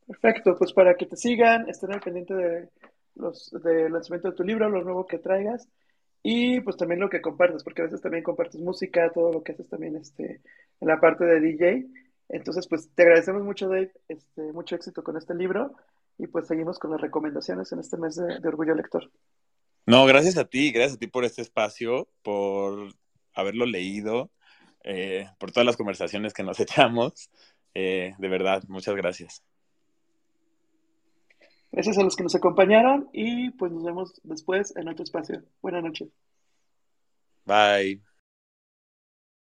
Perfecto, 0.07 0.57
pues 0.57 0.72
para 0.72 0.95
que 0.95 1.07
te 1.07 1.16
sigan, 1.16 1.68
estén 1.68 1.93
al 1.93 2.01
pendiente 2.01 2.34
de 2.34 2.68
los 3.14 3.51
del 3.62 3.93
lanzamiento 3.93 4.30
de 4.30 4.36
tu 4.36 4.45
libro, 4.45 4.68
lo 4.68 4.82
nuevo 4.82 5.07
que 5.07 5.18
traigas 5.18 5.68
y 6.22 6.61
pues 6.61 6.76
también 6.76 7.01
lo 7.01 7.11
que 7.11 7.20
compartes, 7.20 7.62
porque 7.62 7.82
a 7.82 7.84
veces 7.84 8.01
también 8.01 8.24
compartes 8.24 8.61
música, 8.61 9.11
todo 9.12 9.32
lo 9.32 9.43
que 9.43 9.53
haces 9.53 9.68
también 9.68 9.97
este, 9.97 10.41
en 10.80 10.89
la 10.89 11.01
parte 11.01 11.24
de 11.24 11.41
DJ. 11.41 11.86
Entonces, 12.30 12.66
pues 12.68 12.91
te 12.95 13.03
agradecemos 13.03 13.43
mucho, 13.43 13.68
Dave, 13.68 13.93
este, 14.09 14.53
mucho 14.53 14.76
éxito 14.76 15.03
con 15.03 15.16
este 15.16 15.34
libro 15.34 15.74
y 16.18 16.26
pues 16.26 16.47
seguimos 16.47 16.78
con 16.78 16.91
las 16.91 17.01
recomendaciones 17.01 17.70
en 17.72 17.78
este 17.78 17.97
mes 17.97 18.16
de 18.16 18.49
Orgullo 18.49 18.74
Lector. 18.74 19.11
No, 19.89 20.05
gracias 20.05 20.36
a 20.36 20.45
ti, 20.45 20.70
gracias 20.70 20.97
a 20.97 20.99
ti 20.99 21.07
por 21.07 21.24
este 21.24 21.41
espacio, 21.41 22.09
por 22.20 22.93
haberlo 23.32 23.64
leído, 23.64 24.30
eh, 24.84 25.26
por 25.39 25.51
todas 25.51 25.64
las 25.64 25.78
conversaciones 25.78 26.34
que 26.34 26.43
nos 26.43 26.61
echamos. 26.61 27.30
Eh, 27.72 28.14
de 28.18 28.28
verdad, 28.28 28.62
muchas 28.68 28.95
gracias. 28.95 29.43
Gracias 31.72 31.97
a 31.97 32.03
los 32.03 32.16
que 32.16 32.22
nos 32.22 32.34
acompañaron 32.34 33.09
y 33.14 33.49
pues 33.53 33.72
nos 33.72 33.82
vemos 33.82 34.20
después 34.24 34.76
en 34.76 34.89
otro 34.89 35.05
espacio. 35.05 35.43
Buenas 35.62 35.82
noches. 35.82 36.11
Bye. 37.47 38.08